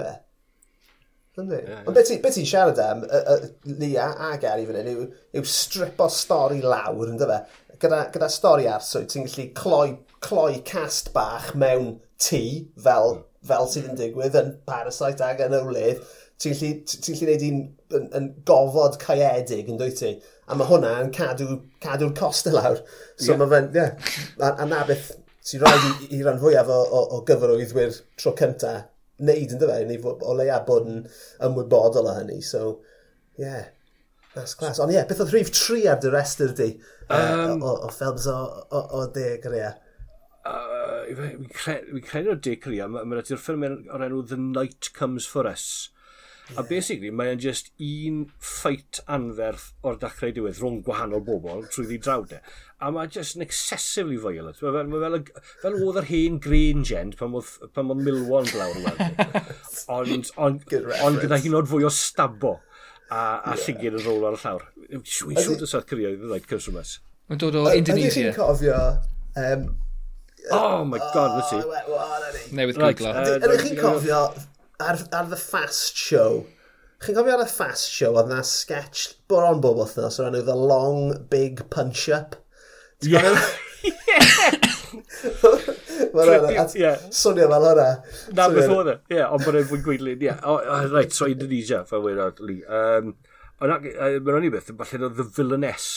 Yndi. 1.40 1.62
Yeah, 1.64 1.84
Ond 1.88 1.96
beth 1.96 2.10
ti'n 2.36 2.44
siarad 2.48 2.80
am, 2.84 3.06
uh, 3.08 3.20
uh, 3.34 3.44
Lia 3.64 4.10
a 4.20 4.34
Gary 4.40 4.66
fan 4.68 4.76
hyn, 4.82 4.90
yw, 4.92 5.04
yw 5.38 5.46
strip 5.48 6.00
o 6.04 6.08
stori 6.12 6.60
lawr, 6.60 7.08
ynddo 7.08 7.28
fe? 7.30 7.38
Gyda, 7.80 8.00
gyda 8.12 8.28
stori 8.30 8.68
arswyd, 8.68 9.08
ti'n 9.08 9.24
gallu 9.24 9.46
cloi, 9.56 9.94
cloi 10.24 10.58
cast 10.68 11.08
bach 11.14 11.54
mewn 11.56 11.94
tŷ, 12.20 12.42
fel, 12.84 13.16
fel 13.48 13.70
sydd 13.72 13.88
yn 13.94 13.96
digwydd 14.02 14.36
yn 14.42 14.52
Parasite 14.68 15.24
ag 15.24 15.40
yn 15.46 15.56
ywlydd. 15.56 16.04
Ti'n 16.42 16.58
gallu, 16.58 16.70
ti 16.92 17.16
gallu 17.16 17.30
neud 17.30 17.48
un 17.48 17.64
yn, 17.96 18.06
yn 18.20 18.30
gofod 18.52 19.00
caedig, 19.00 19.72
yn 19.72 19.80
dwyt 19.80 20.04
ti? 20.04 20.14
A 20.52 20.58
mae 20.58 20.68
hwnna 20.68 20.94
yn 21.06 21.12
cadw'r 21.16 21.62
cadw 21.80 22.12
cost 22.18 22.52
e 22.52 22.52
lawr. 22.52 22.84
So 23.16 23.32
yeah. 23.32 23.40
mae 23.40 23.54
fe'n, 23.56 23.72
ie, 23.72 23.80
yeah, 23.80 24.14
a, 24.36 24.52
a 24.52 24.68
na 24.68 24.84
beth 24.84 25.14
sy'n 25.40 25.64
rhaid 25.64 25.88
i, 25.88 26.18
i 26.18 26.24
ran 26.28 26.44
fwyaf 26.44 26.68
o, 26.68 26.80
o, 26.84 27.04
o 27.16 27.24
gyfrwyddwyr 27.26 28.02
tro 28.20 28.36
cyntaf 28.36 28.91
wneud 29.22 29.54
yn 29.54 29.62
dyfa, 29.62 29.78
ni 29.88 30.00
o 30.02 30.34
leia 30.38 30.58
bod 30.66 30.88
yn 30.90 31.04
ymwybodol 31.46 32.10
o 32.10 32.16
hynny. 32.18 32.40
So, 32.46 32.80
ie, 33.38 33.46
yeah, 33.46 33.70
that's 34.34 34.56
class. 34.58 34.80
Ond 34.82 34.92
ie, 34.92 34.98
yeah, 34.98 35.08
beth 35.08 35.22
oedd 35.24 35.32
rhif 35.34 35.52
tri 35.56 35.86
ar 35.90 36.02
dy 36.02 36.12
restr 36.12 36.52
di 36.58 36.74
um, 37.08 37.62
o, 37.62 37.76
o, 37.76 37.90
ffilms 37.94 38.28
o, 38.32 38.36
o, 38.68 38.84
o 38.98 39.06
De 39.14 39.36
Grea? 39.44 39.72
Uh, 40.42 41.06
Fi'n 41.14 42.02
credu 42.02 42.34
o 42.34 42.38
De 42.38 42.56
Grea, 42.58 42.88
mae'n 42.90 43.14
rhaid 43.14 43.34
i'r 43.34 43.42
ffilm 43.42 43.66
o'r 43.68 44.06
enw 44.08 44.22
The 44.30 44.40
Night 44.42 44.92
Comes 44.96 45.28
For 45.28 45.48
Us. 45.50 45.66
A 46.56 46.62
basically, 46.66 47.10
mae'n 47.14 47.40
just 47.40 47.70
un 47.82 48.24
ffeit 48.42 49.00
anferth 49.16 49.70
o'r 49.86 49.98
dachrau 50.02 50.34
diwedd 50.34 50.60
rhwng 50.60 50.80
gwahanol 50.86 51.22
bobl 51.26 51.64
trwy 51.72 51.86
ddi 51.88 51.98
draw 52.04 52.24
de. 52.28 52.40
A 52.82 52.90
mae 52.94 53.10
just 53.12 53.38
yn 53.38 53.44
excessively 53.46 54.18
violent. 54.20 54.60
Mae 54.62 54.74
fel, 54.76 54.90
mae 54.90 55.04
fel, 55.04 55.46
fel 55.62 55.78
oedd 55.86 56.00
yr 56.02 56.08
hen 56.10 56.40
green 56.42 56.82
gent 56.88 57.16
pan 57.20 57.36
oedd, 57.38 57.52
pan 57.76 57.92
oedd 57.94 58.02
Milwon 58.08 58.50
blawr 58.50 58.80
yn 58.80 58.88
weld. 58.88 59.38
Ond, 59.96 60.32
ond, 60.36 60.66
ond 61.06 61.22
gyda 61.22 61.38
hyn 61.42 61.56
oed 61.58 61.70
fwy 61.70 61.86
o 61.86 61.92
stabo 61.92 62.56
a, 63.12 63.22
a 63.52 63.56
yeah. 63.56 63.88
yn 63.92 64.02
rôl 64.02 64.26
ar 64.28 64.36
y 64.36 64.42
llawr. 64.42 64.66
Dwi'n 64.92 65.40
siŵr 65.44 65.62
dy 65.62 65.68
South 65.70 65.88
Korea, 65.88 66.12
ddweud 66.16 66.36
like, 66.36 66.50
cyswmes. 66.50 66.98
Mae'n 67.30 67.40
dod 67.42 67.58
o 67.60 67.64
Indonesia. 67.72 68.28
Ydy'n 68.28 68.36
cofio 68.36 68.78
um, 69.40 69.66
Oh 70.50 70.84
my 70.84 70.98
god, 70.98 71.36
wyt 71.38 71.50
ti? 71.52 71.58
Oh, 71.62 72.14
Newydd 72.56 72.80
gwiglo. 72.80 73.12
Uh, 73.14 73.36
ydych 73.38 73.62
chi'n 73.68 73.76
uh, 73.76 73.82
cofio 73.84 74.22
ar, 74.90 75.00
ar 75.14 75.30
The 75.30 75.38
Fast 75.40 75.96
Show. 75.96 76.44
Chi'n 77.02 77.16
cofio 77.16 77.34
ar 77.36 77.42
The 77.42 77.50
Fast 77.50 77.90
Show, 77.90 78.14
oedd 78.18 78.30
na 78.30 78.42
sketch 78.46 79.16
bron 79.30 79.60
bob 79.64 79.80
wythnos 79.82 80.20
o'r 80.20 80.30
enw 80.30 80.44
The 80.46 80.56
Long 80.58 81.26
Big 81.32 81.64
Punch-Up? 81.74 82.38
Yeah. 83.02 83.36
Swnio 86.12 87.48
fel 87.50 87.66
hwnna. 87.66 87.88
Na, 88.36 88.48
beth 88.52 88.70
oedd 88.70 88.90
e. 88.92 88.96
Ie, 89.16 89.22
ond 89.24 89.44
bod 89.44 89.58
e'n 89.58 89.68
fwy 89.70 89.80
gwydlyd, 89.86 90.24
ie. 90.26 90.34
Reit, 90.92 91.14
so 91.16 91.28
Indonesia, 91.30 91.82
fel 91.88 92.04
weir 92.04 92.20
ar 92.22 92.42
li. 92.44 92.60
Um, 92.66 93.14
Mae'n 93.62 94.34
o'n 94.34 94.46
i 94.46 94.50
beth, 94.50 94.72
falle 94.74 95.06
oedd 95.06 95.18
The 95.20 95.26
Villainess 95.36 95.88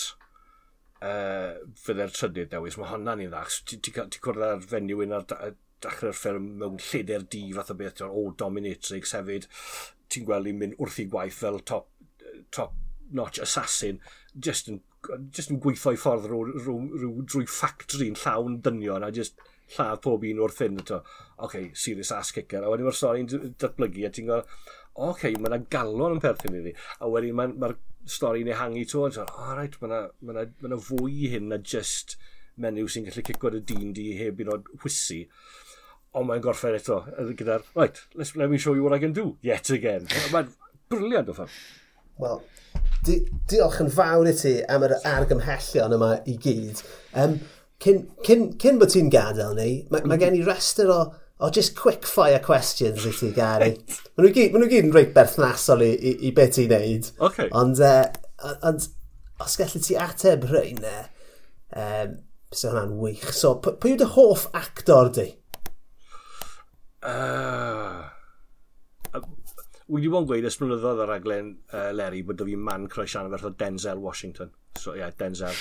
uh, 1.01 1.55
fydde'r 1.81 2.13
trydydd 2.13 2.51
dewis. 2.51 2.77
Mae 2.77 2.91
hwnna'n 2.91 3.23
i 3.25 3.29
ddach. 3.31 3.55
Ti'n 3.71 4.19
cwrdd 4.21 4.45
ar 4.45 4.65
fenyw 4.69 5.01
un 5.05 5.15
ar 5.17 5.25
dechrau'r 5.86 6.17
ffilm 6.17 6.49
mewn 6.61 6.79
lleder 6.89 7.27
di 7.36 7.45
fath 7.55 7.71
o 7.73 7.77
beth 7.79 8.03
o 8.05 8.25
Dominatrix 8.41 9.15
hefyd 9.17 9.47
ti'n 10.11 10.27
gweld 10.27 10.49
i'n 10.51 10.59
mynd 10.61 10.79
wrth 10.81 11.01
i 11.01 11.07
gwaith 11.09 11.39
fel 11.45 11.61
top, 11.71 11.89
top 12.51 12.75
notch 13.15 13.39
assassin 13.41 13.99
just 14.47 14.69
yn, 14.71 14.81
just 15.31 15.51
yn 15.53 15.59
gweithio 15.63 15.93
i 15.95 15.99
ffordd 15.99 16.27
rhyw, 16.29 16.45
rhyw, 16.53 16.77
rhyw, 16.99 17.25
drwy 17.29 17.49
ffactori'n 17.49 18.17
llawn 18.23 18.59
dynion 18.65 19.05
a 19.05 19.11
just 19.15 19.41
lladd 19.75 20.01
pob 20.05 20.25
un 20.27 20.41
wrth 20.45 20.61
hyn. 20.61 20.79
Oce, 20.81 21.01
okay, 21.47 21.69
serious 21.73 22.11
ass 22.13 22.33
kicker. 22.36 22.63
A 22.63 22.71
wedyn 22.71 22.88
mae'r 22.88 22.99
stori'n 22.99 23.29
datblygu 23.61 24.05
a 24.05 24.11
ti'n 24.13 24.29
gweld, 24.29 24.53
oce, 24.93 25.09
okay, 25.09 25.36
mae 25.39 25.51
yna 25.51 25.61
galon 25.73 26.17
yn 26.17 26.23
perthyn 26.23 26.59
iddi. 26.59 26.75
A 26.99 27.09
wedyn 27.11 27.38
mae'r 27.39 27.55
ma 27.61 27.71
stori'n 28.17 28.51
ehangu 28.53 28.86
to. 28.91 29.05
A 29.07 29.13
ti'n 29.13 29.25
gweld, 29.25 29.36
o 29.41 29.57
reit, 29.59 29.79
mae 29.81 29.91
yna 29.91 30.45
ma 30.61 30.75
ma 30.75 30.81
fwy 30.89 31.31
hyn 31.33 31.49
na 31.51 31.61
just 31.73 32.17
menyw 32.61 32.88
sy'n 32.91 33.07
gallu 33.09 33.25
cico 33.27 33.51
dy 33.51 33.61
dyn 33.67 33.93
di 33.95 34.11
heb 34.19 34.41
un 34.43 34.53
o'r 34.55 34.67
whisi 34.83 35.25
ond 36.16 36.30
mae'n 36.30 36.43
gorffen 36.43 36.78
eto, 36.78 37.01
gyda'r, 37.36 37.66
right, 37.76 37.99
let's, 38.16 38.36
let 38.39 38.49
me 38.49 38.59
show 38.61 38.74
you 38.74 38.84
what 38.84 38.95
I 38.95 38.99
can 38.99 39.13
do, 39.13 39.36
yet 39.43 39.70
again. 39.76 40.07
Mae'n 40.34 40.51
briliant 40.91 41.32
o 41.32 41.36
ffam. 41.36 41.51
Wel, 42.22 42.39
di, 43.03 43.20
diolch 43.51 43.82
yn 43.84 43.91
fawr 43.91 44.30
i 44.30 44.34
ti 44.38 44.55
am 44.72 44.86
yr 44.88 44.95
argymhellion 45.11 45.95
yma 45.97 46.13
i 46.32 46.38
gyd. 46.41 46.82
Um, 47.20 47.38
cyn, 47.84 48.05
cyn, 48.26 48.49
cyn 48.61 48.82
bod 48.82 48.93
ti'n 48.95 49.11
gadael 49.13 49.55
ni, 49.57 49.70
mae 49.91 50.07
ma 50.07 50.20
gen 50.22 50.38
i 50.38 50.43
rester 50.47 50.91
o, 50.93 50.99
o 51.43 51.51
just 51.51 51.76
quick 51.76 52.07
fire 52.07 52.39
questions 52.43 53.03
i 53.03 53.13
ti, 53.16 53.34
Gary. 53.36 53.74
Mae 54.16 54.28
nhw 54.28 54.36
gyd, 54.38 54.55
ma 54.55 54.70
gyd 54.72 54.89
yn 54.89 54.95
reit 54.95 55.16
berthnasol 55.18 55.84
i, 55.84 55.91
i, 55.95 56.16
i 56.30 56.36
beth 56.36 56.55
ti'n 56.55 56.72
neud. 56.72 57.11
Okay. 57.30 57.51
Ond, 57.55 57.84
uh, 57.84 58.53
ond 58.63 58.88
os 59.43 59.57
gallu 59.59 59.84
ti 59.84 59.99
ateb 59.99 60.47
rhain, 60.47 60.80
um, 61.76 62.20
so 62.55 62.72
hwnna'n 62.72 62.95
wych. 63.01 63.28
So, 63.36 63.57
pwy 63.59 63.97
yw 63.97 63.99
dy 63.99 64.13
hoff 64.16 64.47
actor 64.55 65.11
di? 65.11 65.34
Ah. 67.06 68.12
Uh, 69.14 69.22
wedi 69.93 70.10
bod 70.10 70.26
yn 70.26 70.30
gweud 70.32 70.47
ysbrynyddoedd 70.49 71.03
ar 71.03 71.14
aglen 71.20 71.51
uh, 71.70 71.91
Leri 71.93 72.24
bod 72.26 72.41
fi 72.47 72.56
man 72.58 72.88
croesian 72.91 73.30
ferth 73.34 73.49
o 73.49 73.53
Denzel 73.60 74.01
Washington. 74.01 74.49
So 74.80 74.95
ie, 74.95 75.03
yeah, 75.03 75.14
Denzel. 75.20 75.53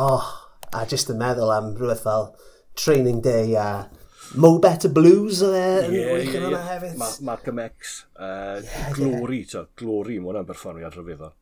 Oh, 0.00 0.24
a 0.72 0.86
just 0.90 1.12
yn 1.12 1.20
meddwl 1.20 1.52
am 1.54 1.74
rhywbeth 1.76 2.02
fel 2.06 2.32
Training 2.80 3.20
Day 3.24 3.54
a 3.54 3.66
uh, 3.66 4.04
Mo 4.40 4.58
Better 4.58 4.90
Blues 4.90 5.42
o 5.44 5.50
dde 5.52 5.66
yn 5.84 5.92
yeah, 5.94 6.12
wych 6.16 6.32
yn 6.34 6.46
yeah, 6.48 6.64
hefyd. 6.72 6.96
Ma 6.98 7.10
Malcolm 7.28 7.60
X, 7.62 7.92
uh, 8.16 8.56
yeah, 8.64 8.88
Glory, 8.96 9.42
yeah. 9.44 9.50
to, 9.52 9.66
Glory, 9.78 10.16
mae 10.18 10.32
hwnna'n 10.32 10.48
berfformiad 10.48 10.96
rhyfeddol. 10.96 11.34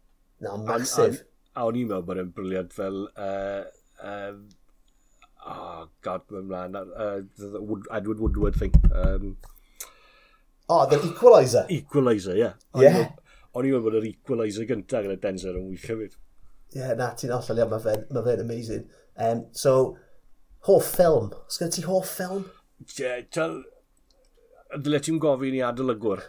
No, 0.42 0.58
massive. 0.66 1.22
A, 1.22 1.22
a, 1.22 1.62
a 1.62 1.68
o'n 1.70 1.78
i'n 1.78 1.88
meddwl 1.88 2.08
bod 2.10 2.20
e'n 2.20 2.34
briliant 2.34 2.74
fel 2.76 2.98
uh, 3.06 3.62
uh, 4.02 4.10
um, 4.10 4.42
oh 5.46 5.88
god, 6.02 6.26
mae'n 6.30 6.48
mlaen, 6.50 6.76
uh, 6.76 7.20
the 7.38 7.60
Wood, 7.60 7.88
Edward 7.92 8.20
Woodward 8.20 8.56
thing. 8.56 8.74
Um, 8.92 9.36
oh, 10.68 10.86
the 10.86 10.98
Equaliser? 10.98 11.66
Equaliser, 11.70 12.36
ie. 12.36 12.46
Yeah. 12.46 12.54
Yeah. 12.82 13.10
O'n 13.52 13.68
i'n 13.68 13.74
meddwl 13.74 13.84
bod 13.88 13.98
yr 14.00 14.08
Equaliser 14.08 14.68
gyntaf 14.68 15.04
gyda 15.04 15.18
Denzer 15.20 15.58
yn 15.58 15.68
wych 15.72 15.84
hefyd. 15.90 16.16
Ie, 16.72 16.80
yeah, 16.80 16.94
na, 16.96 17.10
ti'n 17.18 17.34
allan 17.36 17.60
iawn, 17.60 17.74
mae 17.74 17.84
fe'n 17.84 18.06
ma 18.16 18.24
fe 18.24 18.38
amazing. 18.40 18.88
Um, 19.20 19.44
so, 19.52 19.74
hoff 20.68 20.88
ffilm. 20.94 21.30
Os 21.44 21.60
gyda 21.60 21.76
ti 21.76 21.86
hoff 21.88 22.16
film? 22.16 22.46
Ie, 22.86 23.04
yeah, 23.04 23.20
dyle 24.80 25.02
ti'n 25.04 25.20
gofyn 25.22 25.58
i 25.58 25.62
adolygwr. 25.68 26.24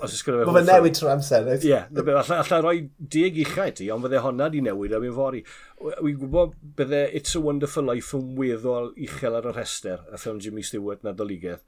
Os 0.00 0.14
ys 0.14 0.22
gyda 0.24 0.40
fe... 0.40 0.46
Mae 0.48 0.62
fe 0.62 0.64
newid 0.68 0.96
trwy 0.96 1.10
amser. 1.12 1.48
Ie, 1.54 1.68
yeah, 1.68 1.88
allai, 1.92 2.38
allai 2.40 2.60
roi 2.64 2.76
deg 3.14 3.40
uchau 3.44 3.72
ti, 3.76 3.88
ond 3.92 4.06
fydde 4.06 4.22
honna 4.24 4.48
di 4.52 4.62
newid 4.64 4.94
am 4.96 5.04
un 5.08 5.16
fori. 5.16 5.42
Wy'n 5.80 6.20
gwybod 6.22 6.54
bydde 6.78 7.02
It's 7.18 7.36
a 7.36 7.42
Wonderful 7.44 7.88
Life 7.90 8.16
yn 8.16 8.30
weddol 8.38 8.92
uchel 8.94 9.36
ar 9.40 9.50
y 9.50 9.54
rhestr, 9.56 10.06
y 10.08 10.20
ffilm 10.20 10.40
Jimmy 10.44 10.64
Stewart 10.64 11.04
na 11.04 11.12
doligedd, 11.16 11.60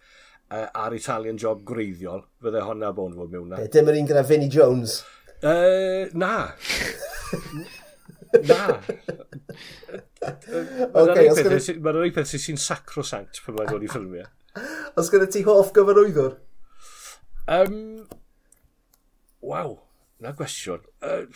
uh, 0.48 0.68
a'r 0.70 0.96
Italian 0.96 1.40
job 1.42 1.64
greiddiol, 1.68 2.24
fydde 2.44 2.64
honna 2.64 2.92
bo'n 2.96 3.16
fod 3.18 3.34
mewn 3.34 3.52
na. 3.52 3.60
Be, 3.60 3.68
dim 3.76 3.92
yr 3.92 4.00
un 4.00 4.08
gyda 4.08 4.24
Vinnie 4.28 4.52
Jones? 4.52 5.02
Uh, 5.42 6.08
na. 6.16 6.32
Na. 8.36 8.76
Mae'n 10.92 11.96
rhaid 11.96 12.16
peth 12.16 12.34
sy'n 12.36 12.58
sacrosanct 12.60 13.40
pan 13.44 13.56
mae'n 13.56 13.70
dod 13.70 13.84
i 13.86 13.88
ffilmiau. 13.88 14.26
Os 15.00 15.08
gyda 15.12 15.28
ti 15.30 15.44
hoff 15.46 15.72
gyfarwyddwr? 15.76 16.34
Um, 17.46 18.06
Waw, 19.46 19.76
na 20.20 20.32
gwestiwn. 20.34 20.82
Uh, 21.04 21.26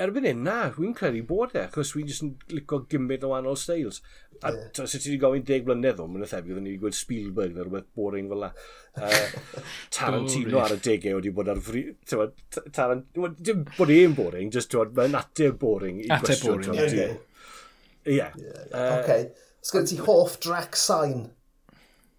erbyn 0.00 0.26
hyn, 0.28 0.42
na, 0.46 0.56
dwi'n 0.74 0.94
credu 0.96 1.22
bod 1.28 1.54
e, 1.56 1.64
achos 1.66 1.90
dwi'n 1.92 2.08
jyst 2.08 2.24
yn 2.24 2.30
licio 2.54 2.80
gymryd 2.90 3.26
o 3.26 3.32
wahanol 3.32 3.58
styles. 3.58 4.00
A 4.40 4.52
yeah. 4.52 4.70
ta, 4.76 4.86
sut 4.86 5.02
ti 5.02 5.10
wedi 5.10 5.20
gofyn 5.22 5.44
deg 5.48 5.66
blynedd 5.66 6.00
o, 6.02 6.06
mae'n 6.10 6.28
thebyg, 6.30 6.54
oedden 6.54 6.66
ni 6.66 6.72
wedi 6.74 6.82
gweld 6.84 6.98
Spielberg 6.98 7.56
neu 7.56 7.66
rhywbeth 7.66 7.90
boring 7.98 8.30
fel 8.32 8.44
la. 8.46 8.54
Uh, 8.94 9.56
Tarantino 9.90 10.60
ar 10.62 10.70
y 10.70 10.76
degau 10.78 11.16
wedi 11.18 11.32
bod 11.34 11.48
ar 11.50 11.58
fri... 11.66 11.80
Tarantino, 12.06 13.32
dim 13.34 13.64
bod 13.74 13.90
e'n 13.90 14.14
boring, 14.14 14.52
just 14.54 14.70
twod, 14.70 14.92
mae'n 14.94 15.18
ateb 15.18 15.56
boring 15.58 15.98
i 16.04 16.06
gwestiwn. 16.12 16.62
Ateb 16.62 16.76
boring, 16.78 17.00
ie. 17.02 18.14
Ie. 18.14 18.28
Oce. 18.70 19.16
Os 19.64 19.74
gyda 19.74 19.90
ti 19.90 19.98
hoff 20.06 20.38
drac 20.44 20.78
sain? 20.78 21.24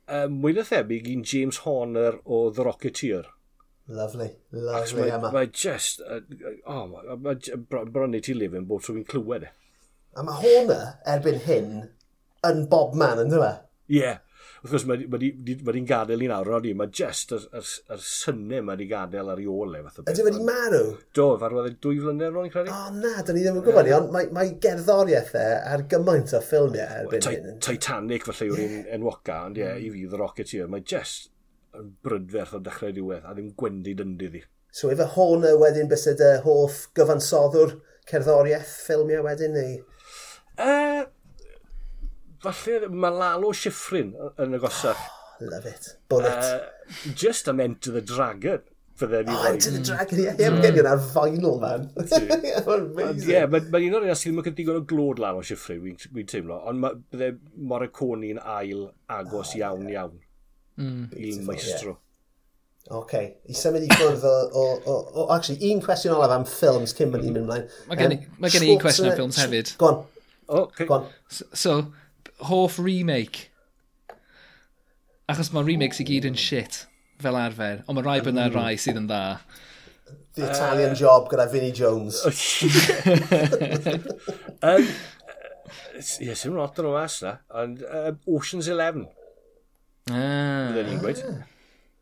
um, 0.07 0.39
mwy 0.41 0.55
na 0.57 0.65
thebyg 0.67 1.09
i'n 1.11 1.25
James 1.25 1.61
Horner 1.65 2.19
o 2.25 2.45
The 2.53 2.65
Rocketeer. 2.67 3.29
Lovely, 3.87 4.31
lovely 4.51 5.11
Emma. 5.11 5.29
Mae 5.33 5.51
just, 5.53 6.01
uh, 6.01 6.21
oh, 6.65 6.87
mae 6.89 7.17
ma, 7.21 7.35
bron 7.85 8.17
i 8.17 8.21
ti 8.25 8.33
lifin 8.33 8.65
bob 8.69 8.81
tro 8.81 8.95
fi'n 8.97 9.05
clywed. 9.09 9.45
E. 9.45 9.51
A 10.17 10.25
mae 10.25 10.41
Horner 10.41 10.95
erbyn 11.11 11.41
hyn 11.45 11.71
yn 12.49 12.65
Bob 12.71 12.95
Man, 12.97 13.21
yn 13.21 13.33
dweud? 13.33 13.61
Ie, 13.85 13.99
yeah, 13.99 14.21
wrth 14.65 14.73
gwrs 14.73 14.85
mae 14.89 15.05
wedi'n 15.13 15.85
gadael 15.87 16.23
i 16.25 16.29
nawr, 16.29 16.47
roeddi, 16.49 16.71
mae 16.77 16.89
just 16.93 17.33
yr, 17.35 17.43
yr, 17.59 17.67
yr 17.93 18.01
synnau 18.01 18.63
mae 18.65 18.73
wedi 18.73 18.87
gadael 18.89 19.29
ar 19.29 19.41
ei 19.41 19.45
ole. 19.51 19.81
Ydy 20.01 20.25
wedi 20.25 20.41
marw? 20.47 20.95
Do, 21.15 21.27
farwodd 21.41 21.69
e 21.69 21.75
dwy 21.85 21.99
flynedd 22.01 22.33
ro'n 22.33 22.49
i'n 22.49 22.53
credu. 22.53 22.73
O 22.73 22.95
na, 22.95 23.13
da 23.21 23.35
ni 23.35 23.43
ddim 23.45 23.59
yn 23.59 23.65
gwybod, 23.67 23.91
ond 23.99 24.11
mae, 24.15 24.29
mae 24.33 24.55
gerddoriaeth 24.63 25.35
e 25.37 25.45
ar 25.75 25.85
gymaint 25.91 26.33
o 26.33 26.41
ffilmiau 26.41 27.05
erbyn 27.05 27.29
hyn. 27.29 27.61
Titanic 27.65 28.25
falle 28.27 28.49
yw'r 28.49 28.63
un 28.65 28.75
enwoca, 28.97 29.39
ond 29.51 29.61
ie, 29.61 29.71
i 29.85 29.93
fi 29.93 30.05
The 30.11 30.21
Rocketeer, 30.21 30.69
mae 30.71 30.85
just 30.85 31.29
yn 31.77 31.95
brydferth 32.05 32.55
o 32.57 32.63
dechrau 32.65 32.95
diwedd, 32.95 33.25
a 33.25 33.35
ddim 33.35 33.51
gwendi 33.59 33.93
dyndydd 33.99 34.39
i. 34.41 34.45
So 34.75 34.89
efo 34.91 35.07
hwn 35.13 35.45
wedyn 35.61 35.91
bys 35.91 36.09
y 36.11 36.31
hoff 36.43 36.87
gyfansoddwr 36.97 37.77
cerddoriaeth 38.09 38.73
ffilmiau 38.87 39.23
wedyn, 39.27 39.55
neu? 39.55 39.77
Uh, 40.55 41.05
falle 42.45 42.89
mae 42.91 43.15
Lalo 43.15 43.51
Schifrin 43.55 44.13
yn 44.41 44.55
y 44.57 44.61
gosach. 44.61 45.01
Oh, 45.39 45.49
love 45.51 45.65
it. 45.65 45.97
Bullet. 46.09 46.45
Uh, 46.45 47.11
just 47.13 47.49
am 47.49 47.59
Enter 47.59 47.91
the 47.91 48.01
Dragon. 48.01 48.61
Fydde 48.95 49.25
ni 49.27 49.33
oh, 49.35 49.43
Enter 49.49 49.71
the 49.71 49.79
mm. 49.79 49.87
Dragon, 49.89 50.19
ie. 50.21 50.27
Ie, 50.31 50.51
mae 50.53 50.63
gen 50.63 50.79
i'n 50.79 50.87
ar 50.87 51.01
vinyl, 51.03 51.57
man. 51.59 51.89
Ie, 51.99 53.41
mae'n 53.51 53.89
un 53.89 53.97
o'r 53.99 54.07
un 54.07 54.15
sydd 54.15 54.31
ddim 54.31 54.45
yn 54.45 54.57
digon 54.61 54.79
o 54.79 54.85
glod 54.87 55.19
Lalo 55.23 55.43
Schifrin, 55.43 55.83
wy'n 56.15 56.31
teimlo. 56.31 56.61
Ond 56.69 56.87
bydde 57.11 57.33
Morricone 57.71 58.31
yn 58.35 58.39
ail 58.39 58.87
agos 59.17 59.55
oh, 59.55 59.59
iawn 59.59 59.89
yeah. 59.89 60.05
iawn. 60.05 60.17
Mm. 60.79 61.05
Un 61.11 61.45
maestro. 61.49 61.95
Yeah. 61.95 62.01
OK. 62.95 63.13
I 63.49 63.55
symud 63.57 63.83
i 63.85 63.89
ffwrdd 63.89 64.25
o... 64.29 64.33
o, 64.45 64.63
o, 64.85 64.95
o 65.23 65.27
actually, 65.33 65.71
un 65.73 65.81
cwestiwn 65.81 66.13
olaf 66.15 66.35
am 66.35 66.43
ffilms 66.45 66.93
cyn 66.97 67.11
bod 67.13 67.23
ni'n 67.23 67.33
mynd 67.33 67.47
ymlaen. 67.47 67.69
Mae 67.89 68.51
gen 68.53 68.67
i 68.67 68.73
un 68.75 68.81
cwestiwn 68.81 69.09
am 69.09 69.13
uh, 69.13 69.17
ffilms 69.17 69.39
hefyd. 69.41 69.71
Go 69.81 69.89
on. 69.89 70.03
Oh, 70.45 70.67
okay. 70.67 70.85
Go 70.85 70.99
on. 70.99 71.07
So, 71.33 71.79
hoff 72.39 72.79
remake. 72.79 73.51
Achos 75.29 75.53
mae 75.53 75.63
remakes 75.65 75.99
i 76.01 76.05
gyd 76.07 76.25
yn 76.29 76.37
oh. 76.37 76.41
shit, 76.41 76.87
fel 77.21 77.37
arfer. 77.39 77.77
Ond 77.87 77.95
mae 77.97 78.05
rai 78.05 78.19
bydd 78.21 78.35
yna 78.35 78.49
mm. 78.49 78.55
rai 78.59 78.73
sydd 78.81 78.99
yn 79.01 79.09
dda. 79.09 79.23
The 80.35 80.43
Italian 80.51 80.91
uh, 80.91 80.99
job 80.99 81.29
gyda 81.31 81.45
Vinnie 81.49 81.73
Jones. 81.73 82.15
Oh, 82.27 82.29
um, 84.69 84.85
Ie, 85.95 86.27
yes, 86.27 86.41
sy'n 86.43 86.57
lot 86.59 86.79
yn 86.81 86.89
oes 86.91 87.15
na. 87.23 87.31
Ond 87.55 87.77
uh, 87.87 88.09
um, 88.11 88.17
Ocean's 88.35 88.67
Eleven. 88.71 89.05
Ah. 90.11 90.69
Byddwn 90.69 90.87
ni'n 90.91 91.01
gweud. 91.01 91.19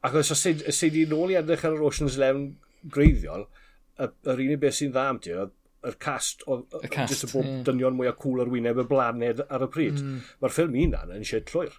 Ac 0.04 0.14
os 0.20 0.34
oes 0.34 0.84
i 0.90 1.06
nôl 1.08 1.32
i 1.32 1.36
edrych 1.40 1.66
ar 1.68 1.76
yr 1.78 1.86
Ocean's 1.88 2.18
Eleven 2.20 2.46
greiddiol, 2.92 3.44
yr 4.02 4.34
unig 4.34 4.60
beth 4.60 4.78
sy'n 4.82 4.92
dda 4.92 5.04
am 5.12 5.20
ti 5.24 5.32
yr 5.88 5.98
cast 6.02 6.46
o, 6.48 6.62
y 6.80 6.90
cast, 6.90 7.14
jyst 7.14 7.28
y 7.28 7.32
bob 7.34 7.48
yeah. 7.48 7.64
dynion 7.68 7.98
mwy 7.98 8.12
o 8.12 8.16
cool 8.20 8.44
ar 8.44 8.52
wyneb 8.52 8.80
y 8.84 8.86
blaned 8.90 9.44
ar 9.48 9.66
y 9.66 9.70
pryd. 9.74 10.00
Mm. 10.00 10.22
Mae'r 10.44 10.56
ffilm 10.56 10.78
un 10.86 10.96
an 11.00 11.14
yn 11.16 11.26
eisiau 11.26 11.44
llwyr. 11.52 11.76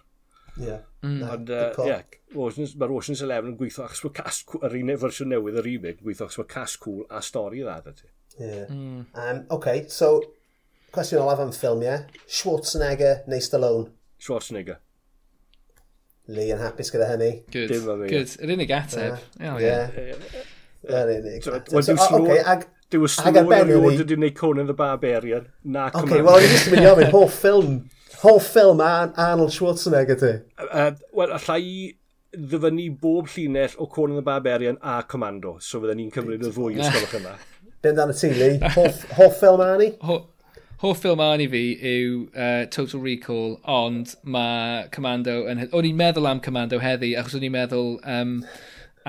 Yeah. 0.57 0.85
Mm. 1.03 1.23
Ond, 1.33 1.51
uh, 1.51 1.73
yeah, 1.87 2.05
mae'r 2.35 2.93
Ocean's 2.95 3.23
Eleven 3.25 3.53
yn 3.53 3.57
gweithio 3.59 3.85
achos 3.85 4.05
mae 4.05 4.15
cast, 4.21 4.45
cool, 4.49 4.63
yr 4.67 4.77
un 4.79 4.93
fersiwn 5.01 5.33
newydd, 5.33 5.59
yr 5.59 5.67
remake, 5.67 6.01
gweithio 6.03 6.29
achos 6.29 6.39
mae 6.41 6.51
cast 6.53 6.79
cool 6.83 7.03
a 7.09 7.21
stori 7.25 7.63
dda 7.65 7.75
da 7.83 7.95
ti. 7.97 8.07
Yeah. 8.39 8.65
Mm. 8.69 9.05
Um, 9.11 9.43
OK, 9.57 9.85
so, 9.91 10.13
cwestiwn 10.95 11.25
olaf 11.25 11.43
am 11.43 11.53
ffilmiau. 11.55 12.05
Yeah? 12.05 12.25
Schwarzenegger 12.39 13.25
neu 13.31 13.43
Stallone? 13.43 13.91
Schwarzenegger. 14.21 14.79
Lee 16.31 16.49
yn 16.55 16.63
hapus 16.63 16.89
gyda 16.93 17.11
hynny. 17.11 17.33
Good. 17.53 17.75
Good. 18.09 18.31
Yr 18.41 18.55
unig 18.55 18.71
ateb. 18.73 19.19
Yr 19.37 19.51
unig 19.51 19.67
ateb. 19.69 20.23
Yr. 20.85 20.95
Yr 20.95 21.11
unig 21.19 21.49
ateb. 21.51 21.75
Yr 21.75 22.23
unig 22.23 22.39
ateb. 22.55 22.71
Dyw 22.93 23.07
y 23.07 23.09
snŵr 23.09 23.53
erioed 23.57 23.99
wedi 24.03 24.15
wneud 24.19 24.35
Conan 24.37 24.67
the 24.69 24.75
Barbarian. 24.77 25.47
Na, 25.63 25.87
Oce, 25.89 26.03
okay, 26.03 26.21
wel, 26.21 26.43
dwi'n 26.45 26.73
mynd 26.73 26.85
i 26.85 26.89
ofyn, 26.91 27.11
hoff 27.15 27.37
ffilm, 27.41 27.77
hoff 28.21 28.49
ffilm 28.51 28.83
Arnold 28.85 29.53
Schwarzenegger 29.55 30.19
ti? 30.21 30.33
Uh, 30.61 30.91
Wel, 31.17 31.33
allai 31.33 31.63
ddyfynu 32.35 32.85
bob 33.01 33.31
llinell 33.33 33.73
o 33.81 33.87
Conan 33.89 34.19
the 34.19 34.21
Barbarian 34.21 34.77
a 34.83 34.99
Commando, 35.03 35.57
so 35.59 35.81
fydden 35.81 35.97
ni'n 36.03 36.13
cymryd 36.13 36.45
y 36.45 36.53
ddwy 36.53 36.77
yn 36.77 36.85
sgolwch 36.85 37.17
yma. 37.21 37.33
Byn 37.85 37.97
dan 37.97 38.13
y 38.13 38.17
ti, 38.21 38.31
Lee. 38.37 38.61
Hoff, 38.77 39.01
hoff 39.17 39.41
ffilm 39.41 39.65
Arnie? 39.65 39.95
Ho, 40.05 40.19
hoff 40.85 41.01
ffilm 41.01 41.25
Arni 41.25 41.49
fi 41.49 41.65
yw 41.95 42.21
uh, 42.35 42.61
Total 42.69 43.01
Recall, 43.01 43.57
ond 43.65 44.13
mae 44.21 44.85
Commando... 44.93 45.41
Yn, 45.49 45.65
o'n 45.71 45.89
i'n 45.89 45.99
meddwl 46.05 46.29
am 46.29 46.45
Commando 46.45 46.81
heddi, 46.85 47.15
achos 47.17 47.37
o'n 47.39 47.49
i'n 47.49 47.57
meddwl 47.57 47.95
um, 48.03 48.39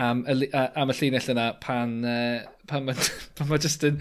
am, 0.01 0.25
am, 0.25 0.45
y, 0.49 0.53
am 0.57 0.93
y 0.97 1.01
llinell 1.03 1.33
yna 1.37 1.51
pan... 1.61 1.99
Uh, 2.05 2.53
pan 2.67 2.85
mae 2.87 2.95
pan 3.39 3.49
ma 3.49 3.59
just 3.65 3.85
yn, 3.87 4.01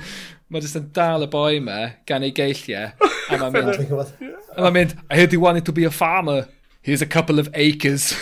ma 0.49 0.59
just 0.63 0.75
yn 0.79 0.89
dal 0.95 1.25
y 1.25 1.29
boi 1.31 1.57
yma 1.59 1.79
gan 2.09 2.25
ei 2.25 2.33
geilliau. 2.35 2.91
A 3.29 3.37
mae'n 3.41 3.53
mynd, 3.55 3.69
a 4.55 4.61
mae'n 4.61 4.75
mynd, 4.79 4.91
I 5.09 5.19
heard 5.19 5.33
you 5.33 5.41
wanted 5.43 5.65
to 5.65 5.73
be 5.75 5.85
a 5.85 5.91
farmer. 5.91 6.47
Here's 6.81 7.01
a 7.01 7.09
couple 7.09 7.39
of 7.39 7.49
acres. 7.53 8.13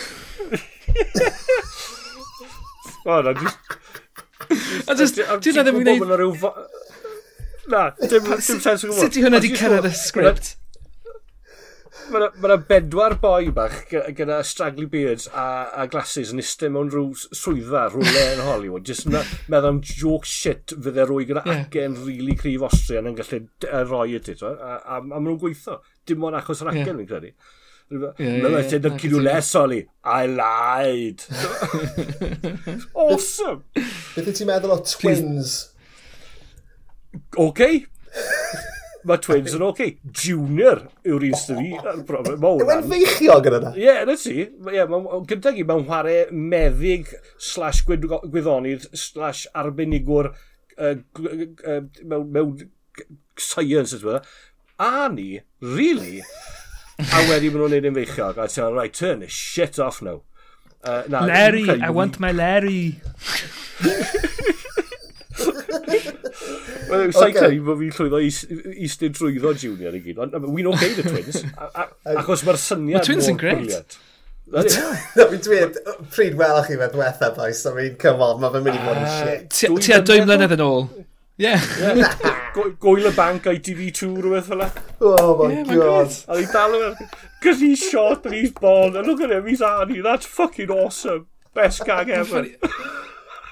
o, 3.06 3.20
na, 3.20 3.34
just... 3.34 3.58
A 4.88 4.94
just, 4.96 5.16
ti'n 5.16 5.56
ddim 5.56 5.80
yn 5.80 5.84
gwneud... 5.88 6.44
Na, 7.72 7.86
dim 7.96 8.26
sens 8.44 8.84
o 8.84 8.90
gwybod. 8.90 8.98
Sut 9.00 9.16
i 9.16 9.22
hwnna 9.24 9.40
di 9.40 9.50
cyrraedd 9.56 9.88
y 9.88 9.92
sgript? 9.96 10.54
Mae 12.12 12.28
yna 12.44 12.56
bedwar 12.68 13.14
boi 13.22 13.48
bach 13.54 13.76
gyda 13.88 14.40
straggly 14.46 14.86
beards 14.90 15.26
a, 15.30 15.46
a 15.82 15.86
glasses 15.90 16.32
yn 16.34 16.42
istedd 16.42 16.74
mewn 16.74 16.90
rhyw 16.92 17.14
swyddfa 17.16 17.86
rhywle 17.92 18.24
yn 18.34 18.42
Hollywood. 18.44 18.84
Just 18.86 19.08
Jyst 19.08 19.50
meddwl 19.52 19.70
am 19.70 19.80
joke 19.84 20.28
shit 20.28 20.74
fydde 20.74 21.06
rwy 21.08 21.26
gyda 21.30 21.44
yeah. 21.46 21.64
acen 21.64 21.96
rili 22.00 22.18
really 22.20 22.38
cryf 22.40 22.66
Austrian 22.68 23.10
yn 23.10 23.18
gallu 23.18 23.40
roi 23.90 24.06
i 24.18 24.22
ti. 24.24 24.36
A, 24.40 24.52
a, 24.54 24.78
a 24.96 25.00
maen 25.02 25.24
nhw'n 25.26 25.40
gweithio. 25.42 25.80
Dim 26.08 26.26
ond 26.28 26.40
achos 26.40 26.64
yr 26.64 26.72
acen 26.72 26.82
yeah. 26.84 26.98
fi'n 27.00 27.12
credu. 27.12 27.34
Yeah, 27.92 28.12
yeah, 28.18 28.48
yeah, 28.48 28.68
said, 28.68 28.84
yeah, 28.84 28.96
you 29.02 29.20
less, 29.20 29.54
Oli. 29.54 29.86
I 30.02 30.26
lied. 30.26 31.22
awesome! 32.94 33.64
Beth 33.74 34.30
ti'n 34.30 34.48
meddwl 34.48 34.72
o 34.72 34.78
twins? 34.88 35.58
Oce, 37.14 37.44
okay, 37.44 37.84
mae 39.08 39.20
twins 39.22 39.54
yn 39.56 39.64
oci. 39.66 39.86
Okay. 39.86 40.12
Junior 40.24 40.84
yw'r 41.06 41.26
un 41.28 41.36
sydd 41.38 41.60
ni 41.60 41.74
yn 41.76 42.02
broblem 42.08 42.40
mawr. 42.42 42.64
e'n 42.76 42.86
feichio 42.90 43.38
gyda 43.44 43.60
na? 43.62 43.74
Ie, 43.76 43.84
yeah, 43.86 44.02
na 44.08 44.16
ti. 44.20 44.36
Yeah, 44.74 44.96
gyda 45.30 45.54
gi, 45.56 45.66
mae'n 45.68 45.86
chwarae 45.88 46.24
meddig 46.54 47.12
slash 47.36 47.84
gwyddonydd 47.88 48.88
slash 48.92 49.46
arbenigwr 49.54 50.30
uh, 50.32 50.94
uh, 50.94 51.80
mewn, 52.02 52.28
mewn 52.34 52.56
science, 53.38 53.96
ydw 53.96 54.16
i. 54.16 54.20
A 54.84 55.08
ni, 55.12 55.28
really, 55.62 56.22
a 56.98 57.24
wedi 57.28 57.50
maen 57.50 57.62
nhw'n 57.62 57.76
neud 57.76 57.90
yn 57.90 57.98
feichiog. 58.00 58.40
A 58.40 58.48
ti'n 58.50 58.74
right, 58.74 58.94
turn 58.94 59.22
this 59.24 59.34
shit 59.34 59.78
off 59.78 60.02
now. 60.02 60.22
Uh, 60.84 61.02
na, 61.08 61.24
Larry, 61.24 61.68
I 61.80 61.90
want 61.90 62.20
my 62.20 62.32
Larry. 62.32 63.00
Wel, 66.90 67.12
sa'i 67.14 67.34
credu 67.34 67.62
bod 67.66 67.80
fi'n 67.82 67.94
llwyddo 67.98 68.22
eistedd 68.22 69.14
drwyddo 69.18 69.54
Junior 69.58 69.94
i 69.96 70.02
gyd. 70.04 70.20
Ond 70.24 70.36
wy'n 70.48 70.70
o'r 70.70 70.76
okay, 70.78 70.96
the 70.98 71.06
Twins, 71.06 71.40
achos 72.18 72.44
mae'r 72.46 72.60
syniad 72.60 73.00
mor 73.00 73.08
Twins 73.08 73.30
yn 73.32 73.40
gret. 73.40 73.98
Dwi'n 74.44 75.40
dweud, 75.46 75.80
pryd 76.12 76.36
welwch 76.36 76.68
chi 76.68 76.76
fe 76.80 76.90
dwetha, 76.92 77.32
boys, 77.36 77.64
I 77.66 77.74
mean, 77.78 77.98
come 78.00 78.24
on, 78.24 78.40
mae 78.42 78.52
fe'n 78.52 78.66
mynd 78.66 78.78
i 78.78 78.84
bod 78.84 79.00
yn 79.00 79.08
ah, 79.08 79.18
shit. 79.22 79.60
Ti 79.80 79.96
a 79.96 80.00
dwy 80.04 80.20
mlynedd 80.24 80.56
yn 80.58 80.64
ôl. 80.64 80.88
Ie. 81.40 81.54
Gwyl 82.54 83.08
y 83.10 83.12
banc 83.16 83.48
a'i 83.50 83.58
TV2 83.64 84.10
rhywbeth 84.22 84.50
fel 84.52 84.62
e. 84.62 84.68
Oh 85.00 85.32
my 85.40 85.48
yeah, 85.50 85.64
god. 85.74 86.18
A 86.28 86.38
ni 86.38 86.46
dal 86.52 86.76
yma, 86.78 87.08
cos 87.42 87.64
he's 87.64 87.82
shot 87.82 88.28
and 88.28 88.36
he's 88.36 88.52
bald, 88.54 88.94
and 88.94 89.08
look 89.08 89.24
at 89.24 89.32
him, 89.32 89.48
he's 89.48 89.64
Arnie, 89.64 90.02
that's 90.02 90.26
fucking 90.26 90.70
awesome. 90.70 91.26
Best 91.54 91.84
gag 91.86 92.10
ever. 92.10 92.46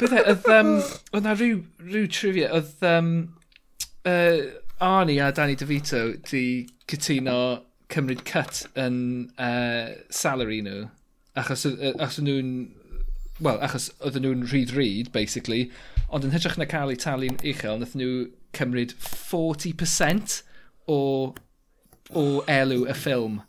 Bydde, 0.01 0.23
oedd, 0.25 0.49
um, 0.51 0.73
oedd 1.13 1.27
na 1.27 1.35
rhyw, 1.37 1.63
rhyw 1.85 2.09
trivia, 2.11 2.49
oedd 2.57 2.87
um, 2.89 3.13
uh, 4.09 4.41
Arnie 4.83 5.21
a 5.23 5.31
Danny 5.35 5.55
DeVito 5.59 6.05
di 6.31 6.45
cytuno 6.91 7.63
cymryd 7.93 8.25
cut 8.27 8.65
yn 8.79 8.97
uh, 9.37 9.93
salary 10.11 10.63
nhw. 10.65 10.87
Achos, 11.39 11.67
uh, 11.69 11.93
achos 11.99 12.23
nhw'n 12.25 12.55
Wel, 13.43 13.57
achos 13.65 13.89
oedden 14.05 14.23
nhw'n 14.23 14.43
rhyd 14.47 14.71
rhyd, 14.77 15.09
basically, 15.15 15.65
ond 16.15 16.23
yn 16.27 16.35
hytrach 16.35 16.59
na 16.61 16.67
cael 16.69 16.93
eu 16.93 16.99
talu'n 17.01 17.41
uchel, 17.41 17.81
nath 17.81 17.97
nhw 17.99 18.29
cymryd 18.55 18.93
40% 19.03 20.37
o, 20.87 20.99
o 22.13 22.25
elw 22.47 22.85
y 22.85 22.95
ffilm. 22.95 23.41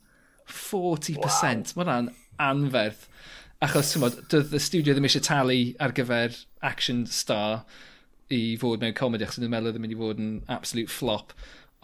40%. 0.50 1.20
Wow. 1.20 1.28
Mae 1.28 1.84
hwnna'n 1.84 2.10
anferth. 2.42 3.06
Achos, 3.64 3.94
ti'n 3.94 4.02
modd, 4.04 4.16
doedd 4.28 4.52
y 4.52 4.60
studio 4.60 4.92
ddim 4.92 5.06
eisiau 5.08 5.24
talu 5.24 5.56
ar 5.84 5.94
gyfer 5.96 6.34
action 6.68 7.06
star 7.08 7.62
i 8.34 8.58
fod 8.60 8.82
mewn 8.84 8.96
comedy, 8.98 9.24
achos 9.24 9.40
nhw'n 9.40 9.54
meddwl 9.54 9.70
oedd 9.70 9.78
yn 9.80 9.86
mynd 9.86 9.96
i 9.96 10.00
fod 10.02 10.20
yn 10.20 10.34
absolute 10.52 10.92
flop. 10.92 11.32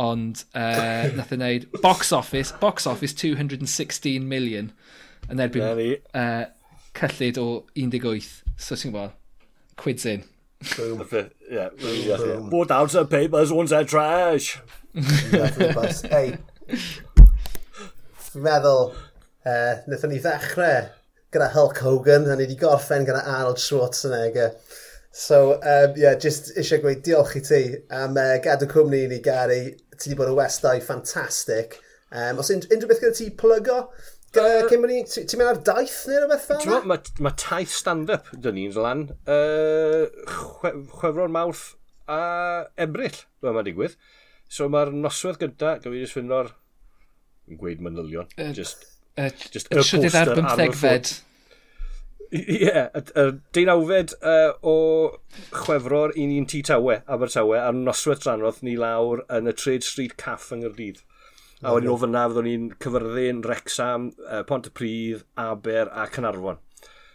Ond 0.03 0.41
uh, 0.59 1.07
nath 1.15 1.31
ei 1.31 1.39
wneud 1.39 1.69
box 1.85 2.11
office, 2.15 2.51
box 2.59 2.89
office 2.89 3.15
216 3.21 4.27
million 4.27 4.73
yn 5.31 5.43
erbyn 5.45 5.63
uh, 5.63 6.43
cyllid 6.99 7.39
o 7.39 7.47
18. 7.79 8.27
So 8.59 8.75
ti'n 8.75 8.91
gwybod, 8.91 9.15
quids 9.79 10.09
in. 10.09 10.27
Boom. 10.75 11.07
yeah, 11.47 11.71
e, 11.79 12.03
boom. 12.17 12.49
More 12.51 12.67
down 12.67 12.91
to 12.91 13.05
papers, 13.05 13.55
one's 13.55 13.71
their 13.71 13.87
trash. 13.87 14.57
Ei, 16.11 16.35
fi'n 18.27 18.43
meddwl, 18.51 18.89
eh, 19.47 19.51
uh, 19.53 19.85
nethon 19.87 20.11
ni 20.11 20.19
ddechrau 20.19 20.89
gyda 21.33 21.49
Hulk 21.53 21.81
Hogan, 21.85 22.27
a 22.29 22.35
ni 22.35 22.45
wedi 22.45 22.57
gorffen 22.59 23.07
gyda 23.07 23.23
Arnold 23.25 23.61
Schwarzenegger. 23.61 24.53
So, 25.11 25.55
um, 25.55 25.97
yeah, 25.97 26.15
just 26.15 26.51
eisiau 26.57 26.83
gweud 26.83 27.01
diolch 27.05 27.35
i 27.39 27.41
ti 27.45 27.61
am 27.95 28.17
uh, 28.17 28.37
gadw 28.43 28.69
cwmni 28.69 29.03
i 29.05 29.09
ni, 29.11 29.19
Gary. 29.25 29.63
Ti 29.95 30.11
wedi 30.11 30.19
bod 30.19 30.31
y 30.31 30.37
westau 30.37 30.81
ffantastig. 30.85 31.75
Um, 32.09 32.41
os 32.41 32.49
unrhyw 32.53 32.89
beth 32.89 33.03
gyda 33.03 33.17
ti 33.17 33.29
plygo, 33.37 33.83
Gyda 34.29 34.67
cyn 34.69 34.83
ni, 34.85 34.99
ti'n 35.09 35.39
mynd 35.41 35.49
ar 35.49 35.59
daith 35.65 36.03
neu 36.05 36.19
rhywbeth 36.21 36.43
fel 36.45 36.59
yna? 36.61 36.79
Mae 36.91 37.13
ma 37.25 37.31
taith 37.33 37.71
stand-up 37.73 38.29
dyn 38.37 38.59
ni'n 38.59 38.75
lan 38.77 39.07
uh, 39.25 40.05
chwe, 40.29 40.75
chwefro'r 40.99 41.33
mawrth 41.33 41.63
a 42.05 42.19
ebryll, 42.85 43.23
dwi'n 43.41 43.57
ma 43.57 43.63
digwydd. 43.65 43.97
So 44.49 44.69
mae'r 44.69 44.93
noswedd 44.93 45.41
gyda, 45.41 45.79
gaf 45.81 45.95
i 45.95 46.03
jyst 46.03 46.17
fynd 46.17 46.33
o'r 46.33 46.53
Yn 47.49 47.57
gweud 47.57 47.79
manylion, 47.81 48.29
uh, 48.37 48.51
just 48.53 48.85
y, 49.19 49.31
Just 49.53 49.69
y 49.71 49.81
trydydd 49.81 50.17
ar 50.19 50.31
bymthegfed. 50.37 51.11
Ie, 52.29 52.59
yeah, 52.61 52.89
y 52.93 53.25
deunawfed 53.57 54.13
uh, 54.21 54.51
o 54.61 54.75
chwefror 55.49 56.13
i 56.13 56.27
ni'n 56.29 56.45
tŷ 56.49 56.61
tawe, 56.69 56.99
Abertawe, 57.09 57.57
a'r 57.57 57.77
noswaith 57.77 58.21
dranrodd 58.25 58.59
ni 58.65 58.75
lawr 58.77 59.23
yn 59.33 59.49
y 59.49 59.55
Trade 59.57 59.87
Street 59.87 60.17
Caff 60.21 60.51
yng 60.53 60.61
Nghyrdydd. 60.63 61.01
A 61.59 61.73
wedyn 61.75 61.91
o 61.91 61.97
fyna 61.99 62.23
fyddwn 62.29 62.45
ni'n 62.47 62.67
cyfyrddin 62.79 63.41
Rexham, 63.49 64.11
uh, 64.29 64.43
Pontypridd, 64.47 65.25
Aber 65.41 65.89
a 65.91 66.05
Cynarfon. 66.13 66.61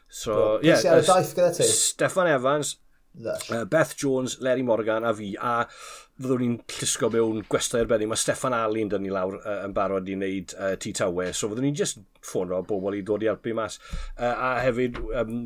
So, 0.09 0.59
ie. 0.63 0.75
Yeah, 0.75 1.01
uh, 1.01 1.63
Stefan 1.65 2.29
Evans, 2.29 2.77
uh, 3.25 3.65
Beth 3.65 3.97
Jones, 3.97 4.37
Larry 4.41 4.63
Morgan 4.63 5.05
a 5.05 5.15
fi. 5.15 5.37
A 5.41 5.67
fyddwn 6.15 6.43
ni'n 6.45 6.59
llusgo 6.79 7.09
mewn 7.11 7.41
gwestau 7.51 7.83
arbennig. 7.83 8.09
Mae 8.11 8.21
Steffan 8.21 8.55
yn 8.55 8.91
dynnu 8.93 9.13
lawr 9.15 9.39
uh, 9.41 9.63
yn 9.67 9.75
barod 9.75 10.09
i 10.09 10.15
wneud 10.15 10.55
uh, 10.55 10.75
tŷ 10.81 10.93
tawe, 11.01 11.31
so 11.35 11.51
fyddwn 11.51 11.67
ni'n 11.69 11.79
just 11.79 12.03
ffono 12.25 12.61
bobl 12.67 12.97
i 12.97 13.03
ddod 13.05 13.25
i 13.25 13.31
helpu 13.31 13.55
mas. 13.57 13.81
Uh, 14.15 14.31
a 14.31 14.51
hefyd, 14.63 15.01
um, 15.21 15.41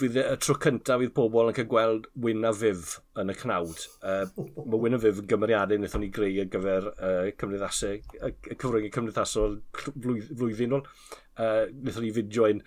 fydd 0.00 0.16
y 0.22 0.24
tro 0.40 0.56
cyntaf 0.64 1.02
fydd 1.02 1.14
pobl 1.16 1.50
yn 1.50 1.56
cael 1.56 1.68
gweld 1.70 2.08
Wyn 2.24 2.48
a 2.48 2.54
Fyf 2.56 2.96
yn 3.20 3.32
y 3.32 3.36
cnawd. 3.42 3.84
Uh, 4.00 4.24
mae 4.64 4.80
Wyn 4.86 4.96
a 4.96 5.02
Fyf 5.02 5.20
yn 5.22 5.28
gymeriadau 5.30 5.80
wnaethon 5.80 6.04
ni 6.06 6.12
greu 6.16 6.40
ar 6.44 6.50
gyfer 6.54 6.88
uh, 6.94 7.28
cymdeithasau, 7.40 8.00
y 8.00 8.22
uh, 8.30 8.56
cyfryngau 8.56 8.94
cymdeithasol 8.96 9.60
flwyddyn 9.90 10.80
ôl. 10.80 10.88
Uh, 11.36 11.68
wnaethon 11.76 12.08
ni 12.08 12.16
fideo 12.16 12.48
un 12.54 12.64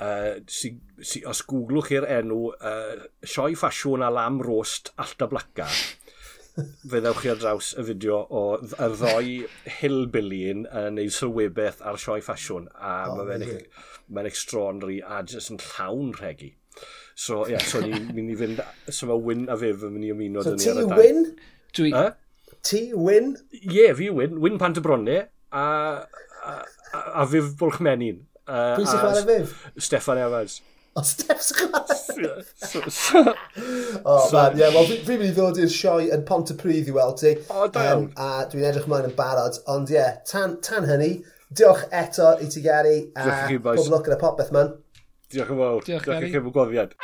Uh, 0.00 0.40
si, 0.48 0.70
si, 1.04 1.20
os 1.28 1.42
googlwch 1.44 1.90
chi'r 1.90 2.06
enw 2.08 2.36
uh, 2.56 3.02
sioi 3.20 3.52
ffasiwn 3.52 4.00
a 4.00 4.08
lam 4.08 4.38
rost 4.40 4.94
allta 5.04 5.26
blaca, 5.28 5.66
fe 6.56 7.00
ddewch 7.00 7.20
chi 7.22 7.32
ar 7.32 7.40
draws 7.40 7.72
y 7.78 7.84
fideo 7.88 8.20
o 8.40 8.44
y 8.60 8.88
ddoi 8.94 9.34
hillbilly 9.80 10.40
yn 10.52 10.64
neud 10.96 11.14
sylwebeth 11.16 11.82
ar 11.86 11.98
sioi 12.00 12.20
ffasiwn 12.24 12.70
a 12.74 12.94
oh, 13.10 13.20
mae'n 13.20 13.44
yeah. 13.46 13.84
mae 14.10 14.30
extraordinary 14.30 15.00
a 15.00 15.20
jyst 15.26 15.52
yn 15.54 15.60
llawn 15.64 16.14
regi. 16.20 16.54
So, 17.14 17.44
ie, 17.44 17.54
yeah, 17.54 17.66
so 17.68 17.82
ni'n 17.84 18.10
mynd 18.16 18.32
i 18.32 18.38
fynd, 18.40 18.64
so 18.88 19.10
mae 19.10 19.20
Wyn 19.28 19.46
a 19.52 19.58
Fyf 19.60 19.84
yn 19.86 19.94
mynd 19.96 20.08
i 20.08 20.12
ymuno 20.14 20.44
so, 20.46 20.54
dyn 20.54 20.62
ni 20.62 20.72
ar 20.72 20.80
y 20.80 20.88
dain. 20.88 20.98
Wyn? 21.00 21.22
Dwi... 21.76 21.92
Ha? 21.96 22.06
Ti 22.66 22.80
Wyn? 22.96 23.34
Ie, 23.60 23.62
yeah, 23.76 23.94
fi 23.96 24.10
Wyn. 24.14 24.40
Wyn 24.42 24.58
Pantabrone 24.60 25.18
a, 25.20 25.60
a, 25.60 26.56
a, 26.56 27.04
a 27.22 27.26
Fif 27.30 27.54
Bwlchmenin. 27.60 28.24
Uh, 28.50 28.74
Pwy 28.78 28.88
sy'n 28.88 29.02
chwarae 29.04 29.26
Fyf? 29.28 29.54
Stefan 29.78 30.20
Evans. 30.22 30.60
O, 30.94 31.02
Steps 31.02 31.52
Chwaer! 31.52 31.76
o, 34.04 34.30
man, 34.32 34.56
ie, 34.56 34.60
yeah, 34.60 34.72
wel, 34.74 34.88
fi'n 34.90 35.06
mynd 35.06 35.28
i 35.28 35.34
ddod 35.36 35.60
i'r 35.62 35.70
sioe 35.70 36.08
yn 36.16 36.24
Pontypridd 36.26 36.90
i 36.90 36.94
weld 36.96 37.20
ti. 37.20 37.36
O, 37.54 37.68
da 37.70 37.84
um, 37.94 38.08
A 38.18 38.42
dwi'n 38.50 38.66
edrych 38.72 38.88
ymlaen 38.88 39.06
yn 39.12 39.14
barod, 39.18 39.60
ond 39.70 39.92
ie, 39.92 40.00
yeah, 40.00 40.18
tan, 40.26 40.58
tan 40.66 40.88
hynny, 40.90 41.12
diolch 41.54 41.84
eto 41.94 42.32
i 42.42 42.50
ti 42.50 42.64
Gary, 42.66 42.96
a 43.14 43.28
bob 43.62 43.78
lwc 43.78 44.10
yn 44.10 44.16
y 44.16 44.20
popeth, 44.24 44.50
man. 44.56 44.74
Diolch 45.30 45.54
yn 45.54 45.62
fawr. 45.62 45.86
Diolch, 45.86 46.10
Gary. 46.10 46.32
Diolch 46.34 46.50
yn 46.50 46.58
fawr 46.58 46.98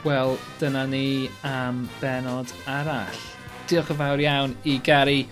Wel, 0.00 0.38
dyna 0.60 0.86
ni 0.88 1.28
am 1.44 1.86
benod 2.00 2.52
arall. 2.68 3.24
Diolch 3.68 3.90
yn 3.92 3.98
fawr 4.00 4.20
iawn 4.28 4.58
i 4.68 4.76
Gary 4.84 5.22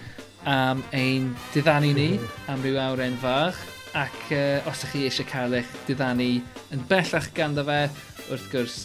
am 0.49 0.81
ein 0.97 1.37
diddannu 1.53 1.91
ni 1.93 2.09
mm-hmm. 2.15 2.49
am 2.49 2.63
ryw 2.65 2.79
awren 2.81 3.17
fach 3.21 3.59
ac 3.99 4.31
uh, 4.33 4.69
os 4.71 4.81
ydych 4.81 4.95
chi 4.95 5.03
eisiau 5.09 5.27
cael 5.29 5.57
eich 5.59 5.75
diddannu 5.85 6.29
yn 6.73 6.85
bellach 6.89 7.27
ganddo 7.37 7.65
fe, 7.69 7.83
wrth 8.31 8.47
gwrs 8.53 8.77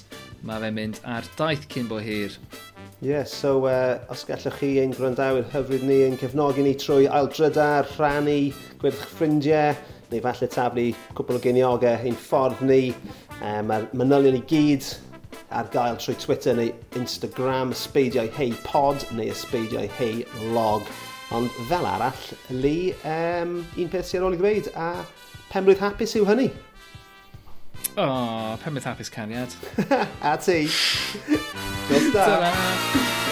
mae 0.43 0.59
fe'n 0.59 0.76
mynd 0.76 0.99
ar 1.07 1.28
daith 1.39 1.64
cyn 1.72 1.88
bo 1.88 2.01
hir. 2.03 2.36
Yes, 2.99 3.07
yeah, 3.07 3.24
so 3.28 3.53
uh, 3.68 3.99
os 4.11 4.26
gallwch 4.28 4.59
chi 4.59 4.74
ein 4.82 4.95
gwrandawyr 4.95 5.47
hyfryd 5.53 5.86
ni 5.88 6.01
yn 6.09 6.20
cefnogi 6.20 6.68
ni 6.68 6.76
trwy 6.80 7.07
aildrydar, 7.07 7.88
rhannu, 7.95 8.51
gweddi'ch 8.84 9.07
ffrindiau, 9.14 9.80
neu 10.11 10.24
falle 10.28 10.51
taflu 10.51 10.89
cwbl 11.16 11.39
o 11.39 11.43
geiniogau 11.47 11.95
ein 11.95 12.20
ffordd 12.28 12.59
ni. 12.68 12.82
Um, 13.39 13.72
Mae'r 13.72 13.88
manylion 13.95 14.41
i 14.41 14.43
gyd 14.51 14.91
ar 15.55 15.72
gael 15.72 15.95
trwy 16.03 16.20
Twitter 16.20 16.59
neu 16.59 16.76
Instagram, 16.99 17.72
ysbeidiau 17.72 18.32
hei 18.36 18.51
pod 18.68 19.07
neu 19.16 19.32
ysbeidiau 19.32 19.88
hei 20.01 20.28
log. 20.51 20.91
Ond 21.32 21.50
fel 21.70 21.86
arall, 21.86 22.28
Lee, 22.50 22.94
um, 23.08 23.56
un 23.78 23.90
peth 23.90 24.12
sy'n 24.12 24.26
ôl 24.28 24.36
i 24.36 24.40
ddweud, 24.42 24.70
a 24.76 24.92
penblwydd 25.54 25.82
hapus 25.82 26.18
yw 26.20 26.28
hynny. 26.30 26.52
O, 27.94 28.06
oh, 28.06 28.54
penblwydd 28.64 28.90
hapus 28.92 29.12
caniad. 29.14 29.58
a 30.32 30.38
ti. 30.42 30.64
Gwrs 31.90 32.10
da. 32.16 33.23